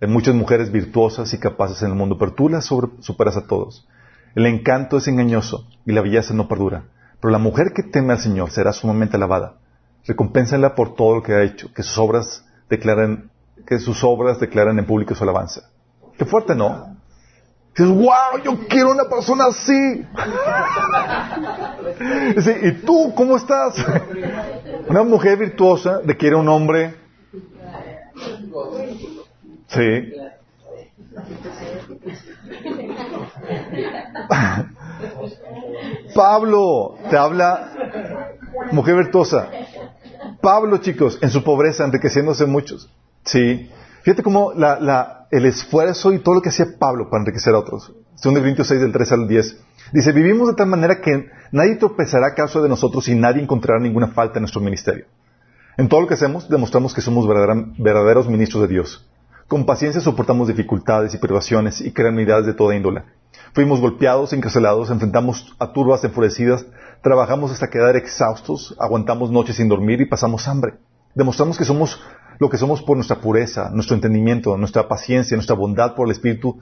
[0.00, 3.86] Hay muchas mujeres virtuosas y capaces en el mundo, pero tú las superas a todos.
[4.34, 6.84] El encanto es engañoso y la belleza no perdura.
[7.20, 9.54] Pero la mujer que teme al Señor será sumamente alabada.
[10.06, 13.30] Recompénsala por todo lo que ha hecho, que sus obras declaran,
[13.66, 15.70] que sus obras declaran en público su alabanza.
[16.16, 16.89] Qué fuerte, ¿no?
[17.76, 20.04] Dices, wow, yo quiero una persona así.
[22.62, 23.76] ¿y tú cómo estás?
[24.88, 26.96] Una mujer virtuosa de quiere un hombre.
[29.68, 30.12] Sí.
[36.14, 37.72] Pablo te habla,
[38.72, 39.48] mujer virtuosa.
[40.40, 42.90] Pablo, chicos, en su pobreza, enriqueciéndose muchos.
[43.24, 43.70] Sí.
[44.02, 47.92] Fíjate cómo la, el esfuerzo y todo lo que hacía Pablo para enriquecer a otros.
[48.22, 49.56] 2 Corintios 6 del 3 al 10.
[49.92, 53.80] Dice, vivimos de tal manera que nadie tropezará a causa de nosotros y nadie encontrará
[53.80, 55.06] ninguna falta en nuestro ministerio.
[55.76, 59.08] En todo lo que hacemos, demostramos que somos verdaderos ministros de Dios.
[59.48, 63.02] Con paciencia soportamos dificultades y privaciones y calamidades de toda índole.
[63.52, 66.66] Fuimos golpeados, encarcelados, enfrentamos a turbas enfurecidas,
[67.02, 70.74] trabajamos hasta quedar exhaustos, aguantamos noches sin dormir y pasamos hambre.
[71.14, 72.00] Demostramos que somos
[72.40, 76.58] lo que somos por nuestra pureza, nuestro entendimiento, nuestra paciencia, nuestra bondad por el Espíritu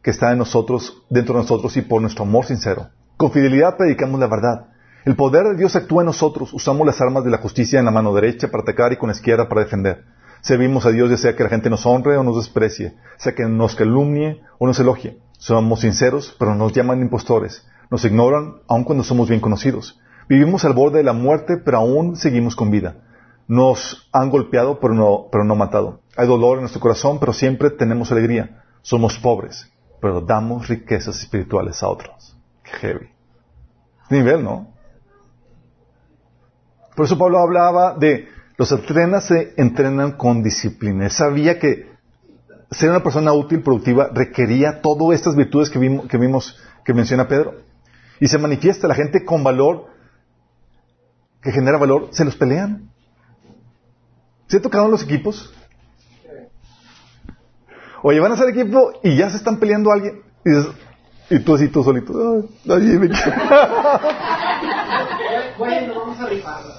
[0.00, 2.86] que está en nosotros, dentro de nosotros y por nuestro amor sincero.
[3.16, 4.68] Con fidelidad predicamos la verdad.
[5.04, 6.54] El poder de Dios actúa en nosotros.
[6.54, 9.14] Usamos las armas de la justicia en la mano derecha para atacar y con la
[9.14, 10.04] izquierda para defender.
[10.40, 13.44] Servimos a Dios ya sea que la gente nos honre o nos desprecie, sea que
[13.44, 15.18] nos calumnie o nos elogie.
[15.36, 17.66] Somos sinceros, pero nos llaman impostores.
[17.90, 19.98] Nos ignoran aun cuando somos bien conocidos.
[20.28, 22.98] Vivimos al borde de la muerte, pero aún seguimos con vida.
[23.48, 26.00] Nos han golpeado, pero no, pero no matado.
[26.16, 28.62] Hay dolor en nuestro corazón, pero siempre tenemos alegría.
[28.82, 29.68] Somos pobres,
[30.00, 32.36] pero damos riquezas espirituales a otros.
[32.62, 33.08] Qué heavy.
[34.10, 34.68] Nivel, ¿no?
[36.94, 41.04] Por eso Pablo hablaba de los atletas se entrenan con disciplina.
[41.04, 41.92] Él sabía que
[42.72, 47.28] ser una persona útil, productiva, requería todas estas virtudes que vimos, que vimos, que menciona
[47.28, 47.54] Pedro.
[48.18, 49.86] Y se manifiesta la gente con valor,
[51.40, 52.87] que genera valor, se los pelean.
[54.48, 55.52] ¿Se tocaron los equipos?
[58.02, 60.22] Oye, van a ser equipo y ya se están peleando a alguien.
[60.44, 62.12] Y, y tú así, tú solito.
[65.58, 66.72] Bueno, vamos a rifarlo.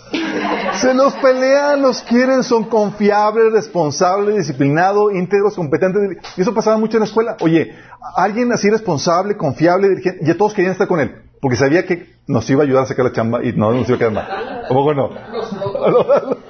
[0.76, 6.18] Se los pelean, los quieren, son confiables, responsables, disciplinados, íntegros, competentes.
[6.38, 7.38] Y eso pasaba mucho en la escuela.
[7.42, 7.76] Oye,
[8.16, 11.24] alguien así responsable, confiable, dirigente, ya todos querían estar con él.
[11.42, 13.98] Porque sabía que nos iba a ayudar a sacar la chamba y no nos iba
[13.98, 14.66] a quedar mal.
[14.68, 15.10] ¿Cómo bueno?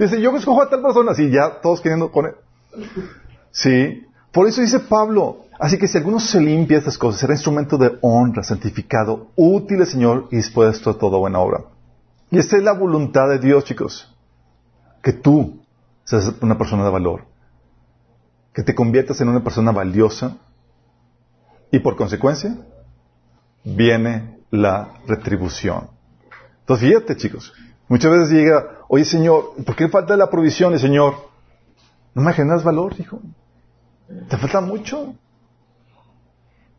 [0.00, 1.14] Dice, yo escojo a tal persona.
[1.14, 2.34] Sí, ya todos queriendo con él.
[3.50, 4.02] Sí.
[4.32, 7.96] Por eso dice Pablo, así que si alguno se limpia estas cosas, será instrumento de
[8.02, 11.64] honra, santificado, útil al Señor y dispuesto a toda buena obra.
[12.30, 14.14] Y esta es la voluntad de Dios, chicos.
[15.02, 15.62] Que tú
[16.04, 17.24] seas una persona de valor.
[18.52, 20.36] Que te conviertas en una persona valiosa.
[21.70, 22.58] Y por consecuencia,
[23.64, 25.88] viene la retribución.
[26.60, 27.52] Entonces, fíjate, chicos.
[27.88, 30.78] Muchas veces llega, oye, Señor, ¿por qué falta la provisión?
[30.78, 31.14] Señor,
[32.14, 33.20] no me generas valor, hijo.
[34.28, 35.14] Te falta mucho.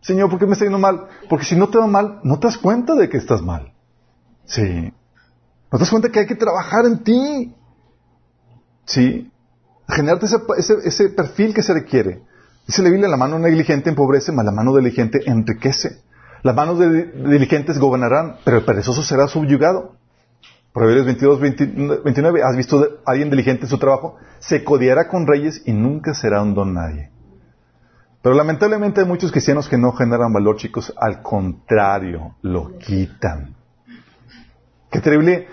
[0.01, 1.07] Señor, ¿por qué me está yendo mal?
[1.29, 3.73] Porque si no te va mal, no te das cuenta de que estás mal.
[4.45, 4.93] Sí.
[5.71, 7.53] ¿No te das cuenta que hay que trabajar en ti?
[8.85, 9.31] Sí.
[9.89, 12.23] Generarte ese, ese, perfil que se requiere.
[12.65, 16.01] Dice la Biblia, la mano negligente empobrece, mas la mano diligente enriquece.
[16.43, 19.95] Las manos de, diligentes gobernarán, pero el perezoso será subyugado.
[20.77, 21.39] Proverbios 22,
[22.03, 22.43] 29.
[22.43, 24.17] ¿Has visto a alguien diligente en su trabajo?
[24.37, 27.09] Se codiará con reyes y nunca será un don nadie.
[28.21, 30.93] Pero lamentablemente hay muchos cristianos que no generan valor, chicos.
[30.95, 33.55] Al contrario, lo quitan.
[34.91, 35.47] Qué terrible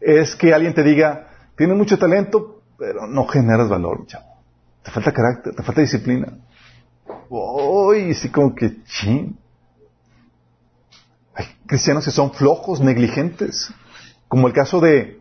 [0.00, 4.26] es que alguien te diga, tienes mucho talento, pero no generas valor, chavo.
[4.82, 6.32] Te falta carácter, te falta disciplina.
[7.28, 9.38] Uy, sí como que ching.
[11.32, 13.72] Hay cristianos que son flojos, negligentes.
[14.34, 15.20] Como el caso de,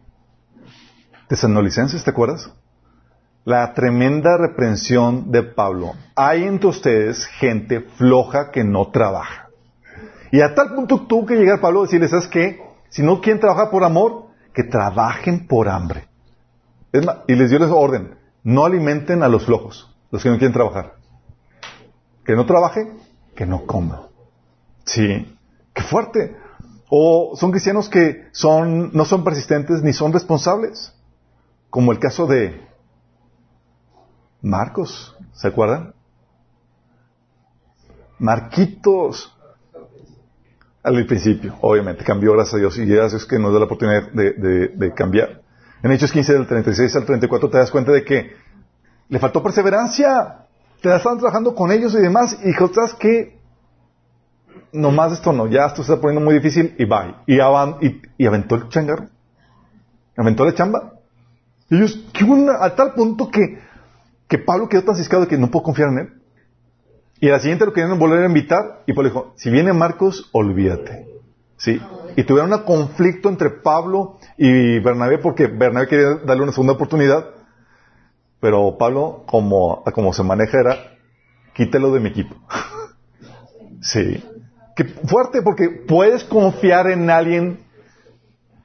[1.30, 2.50] de San Nolicenses, ¿te acuerdas?
[3.46, 5.92] La tremenda reprensión de Pablo.
[6.16, 9.50] Hay entre ustedes gente floja que no trabaja.
[10.32, 12.60] Y a tal punto tuvo que llegar Pablo a decirles, ¿sabes qué?
[12.90, 16.08] Si no quieren trabajar por amor, que trabajen por hambre.
[17.28, 20.96] y les dio la orden, no alimenten a los flojos, los que no quieren trabajar.
[22.26, 22.92] Que no trabaje,
[23.36, 24.08] que no coma.
[24.86, 25.38] Sí,
[25.72, 26.36] qué fuerte.
[26.96, 30.94] O son cristianos que son, no son persistentes ni son responsables.
[31.72, 32.62] Como el caso de
[34.44, 35.96] Marcos, ¿se acuerdan?
[38.20, 39.36] Marquitos,
[40.84, 44.94] al principio, obviamente, cambió, gracias a Dios, y gracias que nos da la oportunidad de,
[44.96, 45.42] cambiar.
[45.82, 48.34] En Hechos 15, del 36 al 34, te das cuenta de que
[49.10, 50.46] le faltó perseverancia.
[50.80, 53.40] Te la estaban trabajando con ellos y demás, y dijo, ¿sabes qué?
[54.74, 57.16] Nomás esto no, ya esto se está poniendo muy difícil, y bye.
[57.28, 57.36] Y,
[57.86, 59.08] y, y aventó el changarro.
[60.18, 60.94] Aventó la chamba.
[61.70, 63.60] Y ellos, que una, a tal punto que,
[64.28, 66.14] que Pablo quedó tan ciscado que no puedo confiar en él.
[67.20, 70.30] Y a la siguiente lo querían volver a invitar y Pablo dijo, si viene Marcos,
[70.34, 71.08] olvídate.
[71.56, 71.80] ¿Sí?
[72.18, 77.28] Y tuvieron un conflicto entre Pablo y Bernabé porque Bernabé quería darle una segunda oportunidad,
[78.40, 80.98] pero Pablo, como, como se maneja, era,
[81.54, 82.36] quítelo de mi equipo.
[83.82, 84.22] sí.
[84.76, 87.60] Que fuerte porque puedes confiar en alguien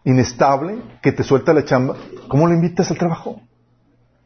[0.04, 1.96] inestable que te suelta la chamba.
[2.28, 3.40] ¿Cómo lo invitas al trabajo?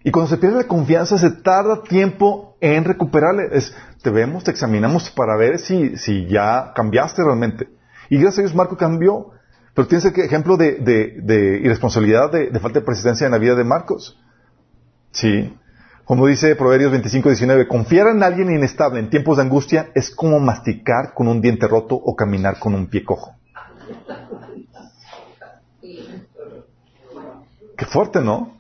[0.04, 3.48] Y cuando se pierde la confianza, se tarda tiempo en recuperarle.
[3.52, 7.68] Es, te vemos, te examinamos para ver si, si ya cambiaste realmente.
[8.10, 9.30] Y gracias a Dios Marco cambió.
[9.74, 13.38] Pero tienes el ejemplo de, de, de irresponsabilidad, de, de, falta de persistencia en la
[13.38, 14.20] vida de Marcos.
[15.12, 15.56] Sí.
[16.05, 20.41] Como dice Proverbios 25, 19, confiar en alguien inestable en tiempos de angustia es como
[20.41, 23.37] masticar con un diente roto o caminar con un pie cojo.
[27.77, 28.57] Qué fuerte, ¿no?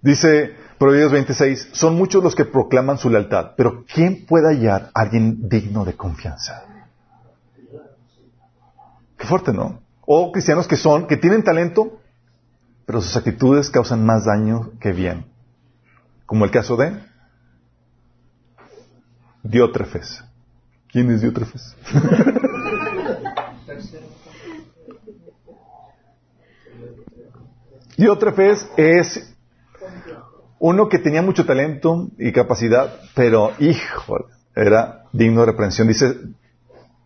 [0.00, 5.02] Dice Proverbios 26, son muchos los que proclaman su lealtad, pero ¿quién puede hallar a
[5.02, 6.64] alguien digno de confianza?
[9.16, 9.80] Qué fuerte, ¿no?
[10.06, 12.00] O cristianos que son, que tienen talento,
[12.86, 15.33] pero sus actitudes causan más daño que bien.
[16.26, 16.98] Como el caso de
[19.42, 20.24] Diótrefes.
[20.88, 21.76] ¿Quién es Diótrefes?
[27.96, 29.34] Diótrefes es
[30.58, 35.88] uno que tenía mucho talento y capacidad, pero hijo, era digno de reprensión.
[35.88, 36.16] Dice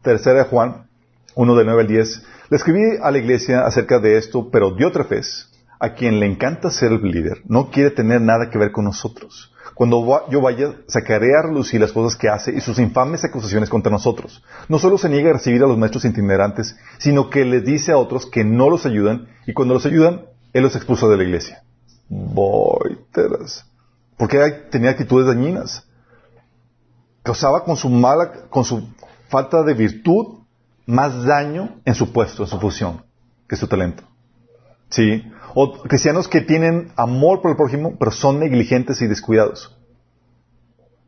[0.02, 0.86] tercera de Juan,
[1.34, 2.22] 1 del 9 al 10.
[2.50, 5.47] Le escribí a la iglesia acerca de esto, pero Diótrefes,
[5.80, 9.52] a quien le encanta ser el líder, no quiere tener nada que ver con nosotros.
[9.74, 13.92] Cuando yo vaya, sacaré a relucir las cosas que hace y sus infames acusaciones contra
[13.92, 14.42] nosotros.
[14.68, 17.98] No solo se niega a recibir a los maestros itinerantes, sino que les dice a
[17.98, 20.22] otros que no los ayudan, y cuando los ayudan,
[20.52, 21.62] él los expulsa de la iglesia.
[22.08, 23.66] Boiteras.
[24.16, 24.38] Porque
[24.70, 25.86] tenía actitudes dañinas.
[27.22, 28.88] Causaba con su mala, con su
[29.28, 30.38] falta de virtud,
[30.86, 33.04] más daño en su puesto, en su función,
[33.48, 34.02] que su talento.
[34.88, 35.22] ¿Sí?
[35.54, 39.76] O cristianos que tienen amor por el prójimo, pero son negligentes y descuidados.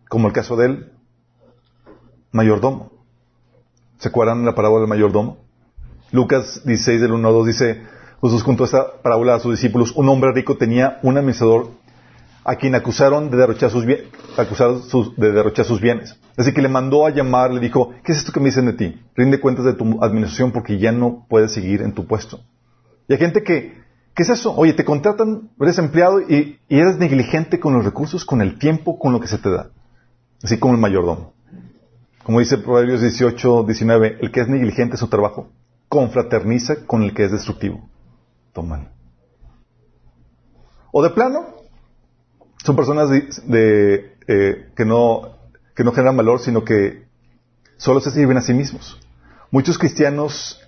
[0.08, 0.92] Como el caso del
[2.32, 2.92] mayordomo.
[3.98, 5.38] ¿Se acuerdan de la parábola del mayordomo?
[6.12, 7.82] Lucas 16 del 1 al 2 dice,
[8.22, 9.92] Jesús contó esta parábola a sus discípulos.
[9.94, 11.70] Un hombre rico tenía un administrador
[12.44, 16.18] a quien acusaron de derrochar sus, de derrochar sus bienes.
[16.36, 18.72] Así que le mandó a llamar, le dijo, ¿qué es esto que me dicen de
[18.72, 19.00] ti?
[19.14, 22.40] Rinde cuentas de tu administración porque ya no puedes seguir en tu puesto.
[23.08, 23.79] Y hay gente que
[24.14, 24.54] ¿Qué es eso?
[24.56, 29.12] Oye, te contratan, eres empleado y, eres negligente con los recursos, con el tiempo, con
[29.12, 29.70] lo que se te da.
[30.42, 31.32] Así como el mayordomo.
[32.24, 35.50] Como dice Proverbios 18, 19, el que es negligente en su trabajo,
[35.88, 37.88] confraterniza con el que es destructivo.
[38.52, 38.88] Tómalo.
[40.92, 41.46] O de plano,
[42.64, 45.36] son personas eh, que, no,
[45.74, 47.06] que no generan valor, sino que
[47.76, 48.98] solo se sirven a sí mismos.
[49.50, 50.60] Muchos cristianos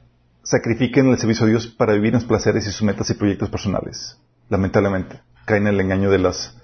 [0.42, 3.50] sacrifiquen el servicio a Dios para vivir en los placeres y sus metas y proyectos
[3.50, 4.18] personales.
[4.48, 6.56] Lamentablemente, caen en el engaño de las,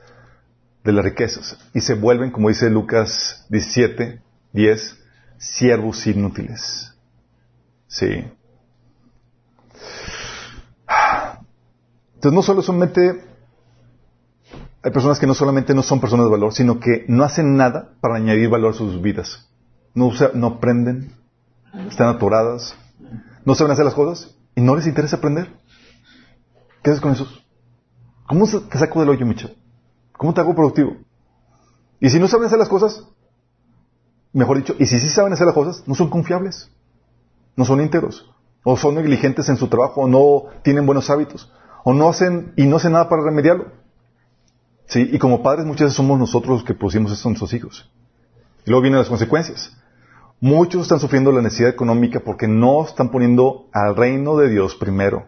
[0.85, 4.21] de las riquezas y se vuelven, como dice Lucas 17,
[4.53, 4.99] 10,
[5.39, 6.95] siervos inútiles.
[7.87, 8.25] Sí.
[12.15, 13.25] Entonces no solo solamente
[14.83, 17.91] hay personas que no solamente no son personas de valor, sino que no hacen nada
[18.01, 19.49] para añadir valor a sus vidas.
[19.95, 21.13] No, no aprenden,
[21.89, 22.77] están atoradas,
[23.49, 25.51] no saben hacer las cosas y no les interesa aprender.
[26.83, 27.47] ¿Qué haces con esos?
[28.27, 29.57] ¿Cómo te saco del hoyo, Michel?
[30.13, 30.99] ¿Cómo te hago productivo?
[31.99, 33.05] Y si no saben hacer las cosas,
[34.35, 36.71] mejor dicho, y si sí saben hacer las cosas, no son confiables,
[37.57, 38.31] no son íntegros,
[38.65, 41.51] o son negligentes en su trabajo, o no tienen buenos hábitos,
[41.85, 43.73] o no hacen y no hacen nada para remediarlo.
[44.89, 47.91] Sí, y como padres muchas veces somos nosotros los que pusimos esto a nuestros hijos.
[48.67, 49.75] Y luego vienen las consecuencias.
[50.41, 55.27] Muchos están sufriendo la necesidad económica porque no están poniendo al reino de Dios primero,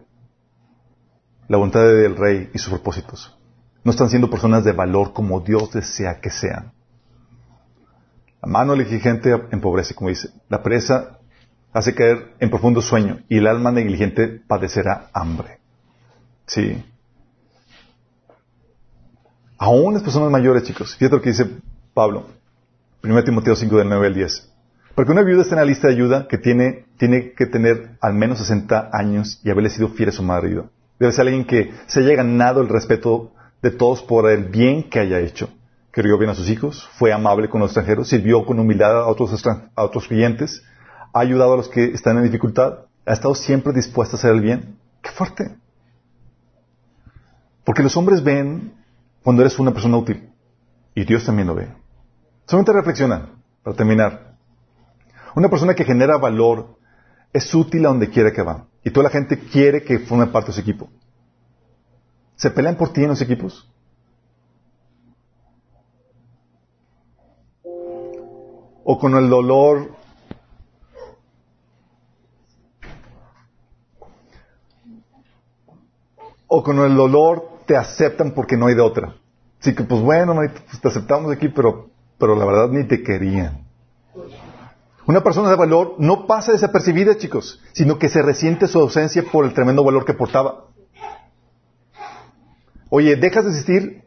[1.49, 3.37] la voluntad del rey y sus propósitos.
[3.83, 6.71] No están siendo personas de valor como Dios desea que sean.
[8.41, 10.29] La mano negligente empobrece, como dice.
[10.47, 11.19] La presa
[11.73, 15.59] hace caer en profundo sueño y el alma negligente padecerá hambre.
[16.45, 16.83] Sí.
[19.57, 20.95] Aún las personas mayores, chicos.
[20.95, 21.49] Fíjate lo que dice
[21.93, 22.27] Pablo.
[23.03, 24.50] 1 Timoteo 5 del 9 al 10.
[24.95, 28.13] Porque una viuda está en la lista de ayuda que tiene, tiene que tener al
[28.13, 30.69] menos 60 años y haberle sido fiel a su marido.
[30.99, 33.31] Debe ser alguien que se haya ganado el respeto
[33.61, 35.49] de todos por el bien que haya hecho.
[35.91, 39.45] Que bien a sus hijos, fue amable con los extranjeros, sirvió con humildad a otros,
[39.45, 40.63] a otros clientes,
[41.13, 44.41] ha ayudado a los que están en dificultad, ha estado siempre dispuesta a hacer el
[44.41, 44.77] bien.
[45.01, 45.55] ¡Qué fuerte!
[47.65, 48.73] Porque los hombres ven
[49.23, 50.29] cuando eres una persona útil.
[50.95, 51.67] Y Dios también lo ve.
[52.45, 53.29] Solamente reflexiona,
[53.63, 54.30] para terminar.
[55.35, 56.77] Una persona que genera valor
[57.33, 58.67] es útil a donde quiera que va.
[58.83, 60.89] Y toda la gente quiere que forme parte de su equipo.
[62.35, 63.69] ¿Se pelean por ti en los equipos?
[68.83, 69.91] O con el dolor
[76.47, 79.15] o con el dolor te aceptan porque no hay de otra.
[79.61, 83.65] Así que, pues bueno, pues te aceptamos aquí, pero, pero la verdad ni te querían.
[85.07, 89.45] Una persona de valor no pasa desapercibida, chicos, sino que se resiente su ausencia por
[89.45, 90.65] el tremendo valor que portaba.
[92.89, 94.03] Oye, dejas de asistir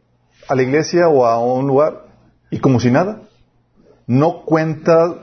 [0.47, 2.05] a la iglesia o a un lugar
[2.49, 3.23] y como si nada.
[4.07, 5.15] No cuenta,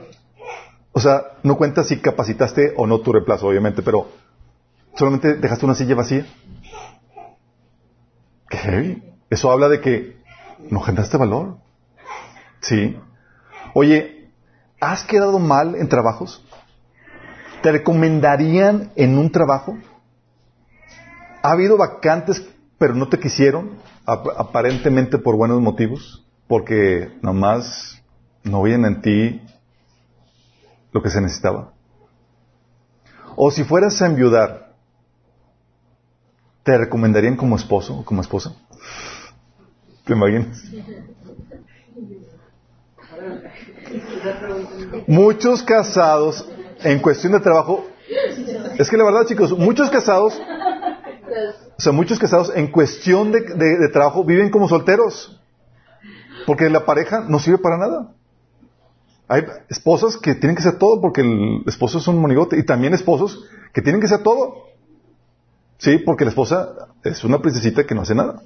[0.91, 4.09] o sea, no cuenta si capacitaste o no tu reemplazo, obviamente, pero
[4.95, 6.25] solamente dejaste una silla vacía.
[9.29, 10.17] Eso habla de que
[10.69, 11.57] no generaste valor.
[12.61, 12.97] Sí.
[13.73, 14.12] Oye,
[14.91, 16.43] ¿has quedado mal en trabajos?
[17.61, 19.77] ¿Te recomendarían en un trabajo?
[21.41, 22.45] ¿Ha habido vacantes
[22.77, 23.81] pero no te quisieron?
[24.05, 28.03] aparentemente por buenos motivos, porque nomás
[28.43, 29.41] no veían en ti
[30.91, 31.71] lo que se necesitaba.
[33.37, 34.73] O si fueras a enviudar,
[36.63, 38.53] ¿te recomendarían como esposo o como esposa?
[40.03, 40.61] ¿Te imaginas?
[45.07, 46.47] Muchos casados,
[46.83, 47.85] en cuestión de trabajo,
[48.77, 50.39] es que la verdad, chicos, muchos casados
[51.77, 55.39] o sea, muchos casados en cuestión de, trabajo viven como solteros.
[56.45, 58.13] Porque la pareja no sirve para nada.
[59.27, 62.57] Hay esposas que tienen que ser todo porque el esposo es un monigote.
[62.57, 64.67] Y también esposos que tienen que ser todo.
[65.77, 68.41] Sí, porque la esposa es una princesita que no hace nada.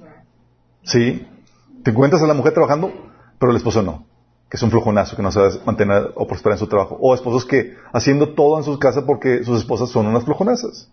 [0.84, 1.28] Sí.
[1.84, 2.92] Te encuentras a la mujer trabajando,
[3.40, 4.07] pero el esposo no.
[4.50, 6.98] Que es un flojonazo, que no sabe mantener o prosperar en su trabajo.
[7.02, 10.90] O esposos que haciendo todo en sus casas porque sus esposas son unas flojonazas.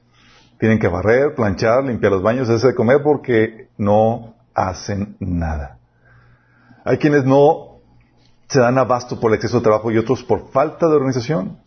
[0.58, 5.78] Tienen que barrer, planchar, limpiar los baños, hacer de comer porque no hacen nada.
[6.84, 7.74] Hay quienes no
[8.48, 11.58] se dan abasto por el exceso de trabajo y otros por falta de organización.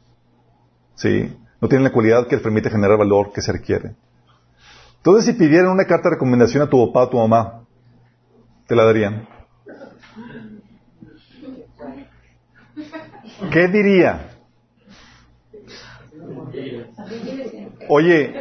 [0.96, 1.36] ¿Sí?
[1.60, 3.96] No tienen la cualidad que les permite generar valor que se requiere.
[4.98, 7.64] Entonces, si pidieran una carta de recomendación a tu papá o tu mamá,
[8.68, 9.28] ¿te la darían?
[13.52, 14.32] ¿Qué diría?
[17.90, 18.34] Oye,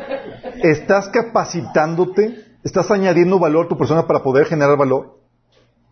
[0.62, 2.44] ¿estás capacitándote?
[2.64, 5.20] ¿Estás añadiendo valor a tu persona para poder generar valor?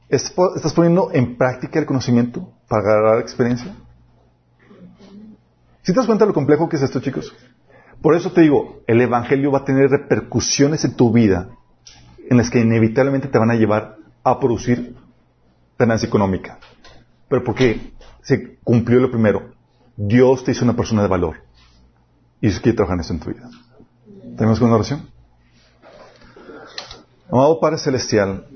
[0.09, 3.75] ¿Estás poniendo en práctica el conocimiento para agarrar experiencia?
[5.83, 7.35] ¿Si te das cuenta de lo complejo que es esto, chicos?
[8.01, 11.51] Por eso te digo, el Evangelio va a tener repercusiones en tu vida
[12.29, 14.97] en las que inevitablemente te van a llevar a producir
[15.79, 16.59] ganancia económica.
[17.29, 17.94] Pero porque
[18.25, 19.53] se cumplió lo primero.
[19.97, 21.37] Dios te hizo una persona de valor.
[22.41, 23.49] Y Dios quiere trabajar en eso en tu vida.
[24.37, 25.09] ¿Tenemos una oración?
[27.31, 28.47] Amado Padre Celestial,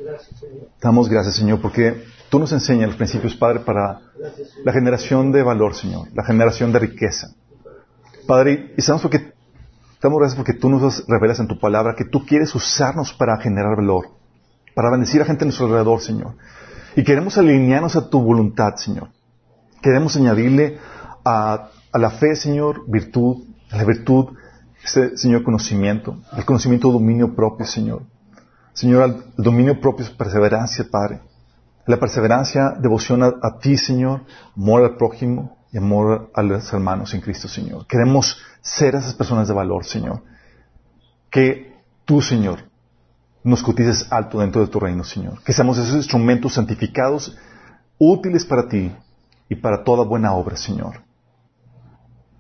[0.81, 4.01] damos gracias, Señor, porque tú nos enseñas los principios, Padre, para
[4.65, 7.29] la generación de valor, Señor, la generación de riqueza.
[8.27, 9.33] Padre, y porque,
[10.03, 13.77] damos gracias porque tú nos revelas en tu palabra que tú quieres usarnos para generar
[13.77, 14.11] valor,
[14.75, 16.35] para bendecir a gente a nuestro alrededor, Señor.
[16.95, 19.09] Y queremos alinearnos a tu voluntad, Señor.
[19.89, 20.79] Queremos añadirle
[21.25, 24.37] a, la fe, Señor, virtud, a la virtud,
[25.15, 28.03] Señor, conocimiento, el conocimiento dominio propio, Señor.
[28.75, 31.23] Señor, el dominio propio es perseverancia, Padre.
[31.87, 37.23] La perseverancia, devoción a, ti, Señor, amor al prójimo y amor a los hermanos en
[37.23, 37.87] Cristo, Señor.
[37.87, 40.23] Queremos ser esas personas de valor, Señor.
[41.31, 42.59] Que tú, Señor,
[43.43, 45.43] nos cotices alto dentro de tu reino, Señor.
[45.45, 47.39] Que seamos esos instrumentos santificados,
[47.99, 48.93] útiles para ti
[49.49, 51.03] y para toda buena obra, Señor.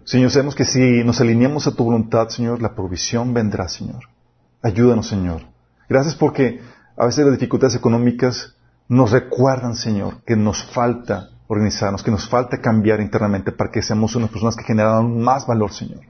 [0.05, 4.05] Señor, sabemos que si nos alineamos a tu voluntad, Señor, la provisión vendrá, Señor.
[4.62, 5.43] Ayúdanos, Señor.
[5.89, 6.60] Gracias porque
[6.97, 8.55] a veces las dificultades económicas
[8.89, 14.14] nos recuerdan, Señor, que nos falta organizarnos, que nos falta cambiar internamente para que seamos
[14.16, 16.01] unas personas que generan más valor, Señor.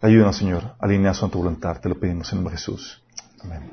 [0.00, 1.80] Ayúdanos, Señor, alineados a tu voluntad.
[1.80, 3.02] Te lo pedimos en nombre de Jesús.
[3.42, 3.70] Amén.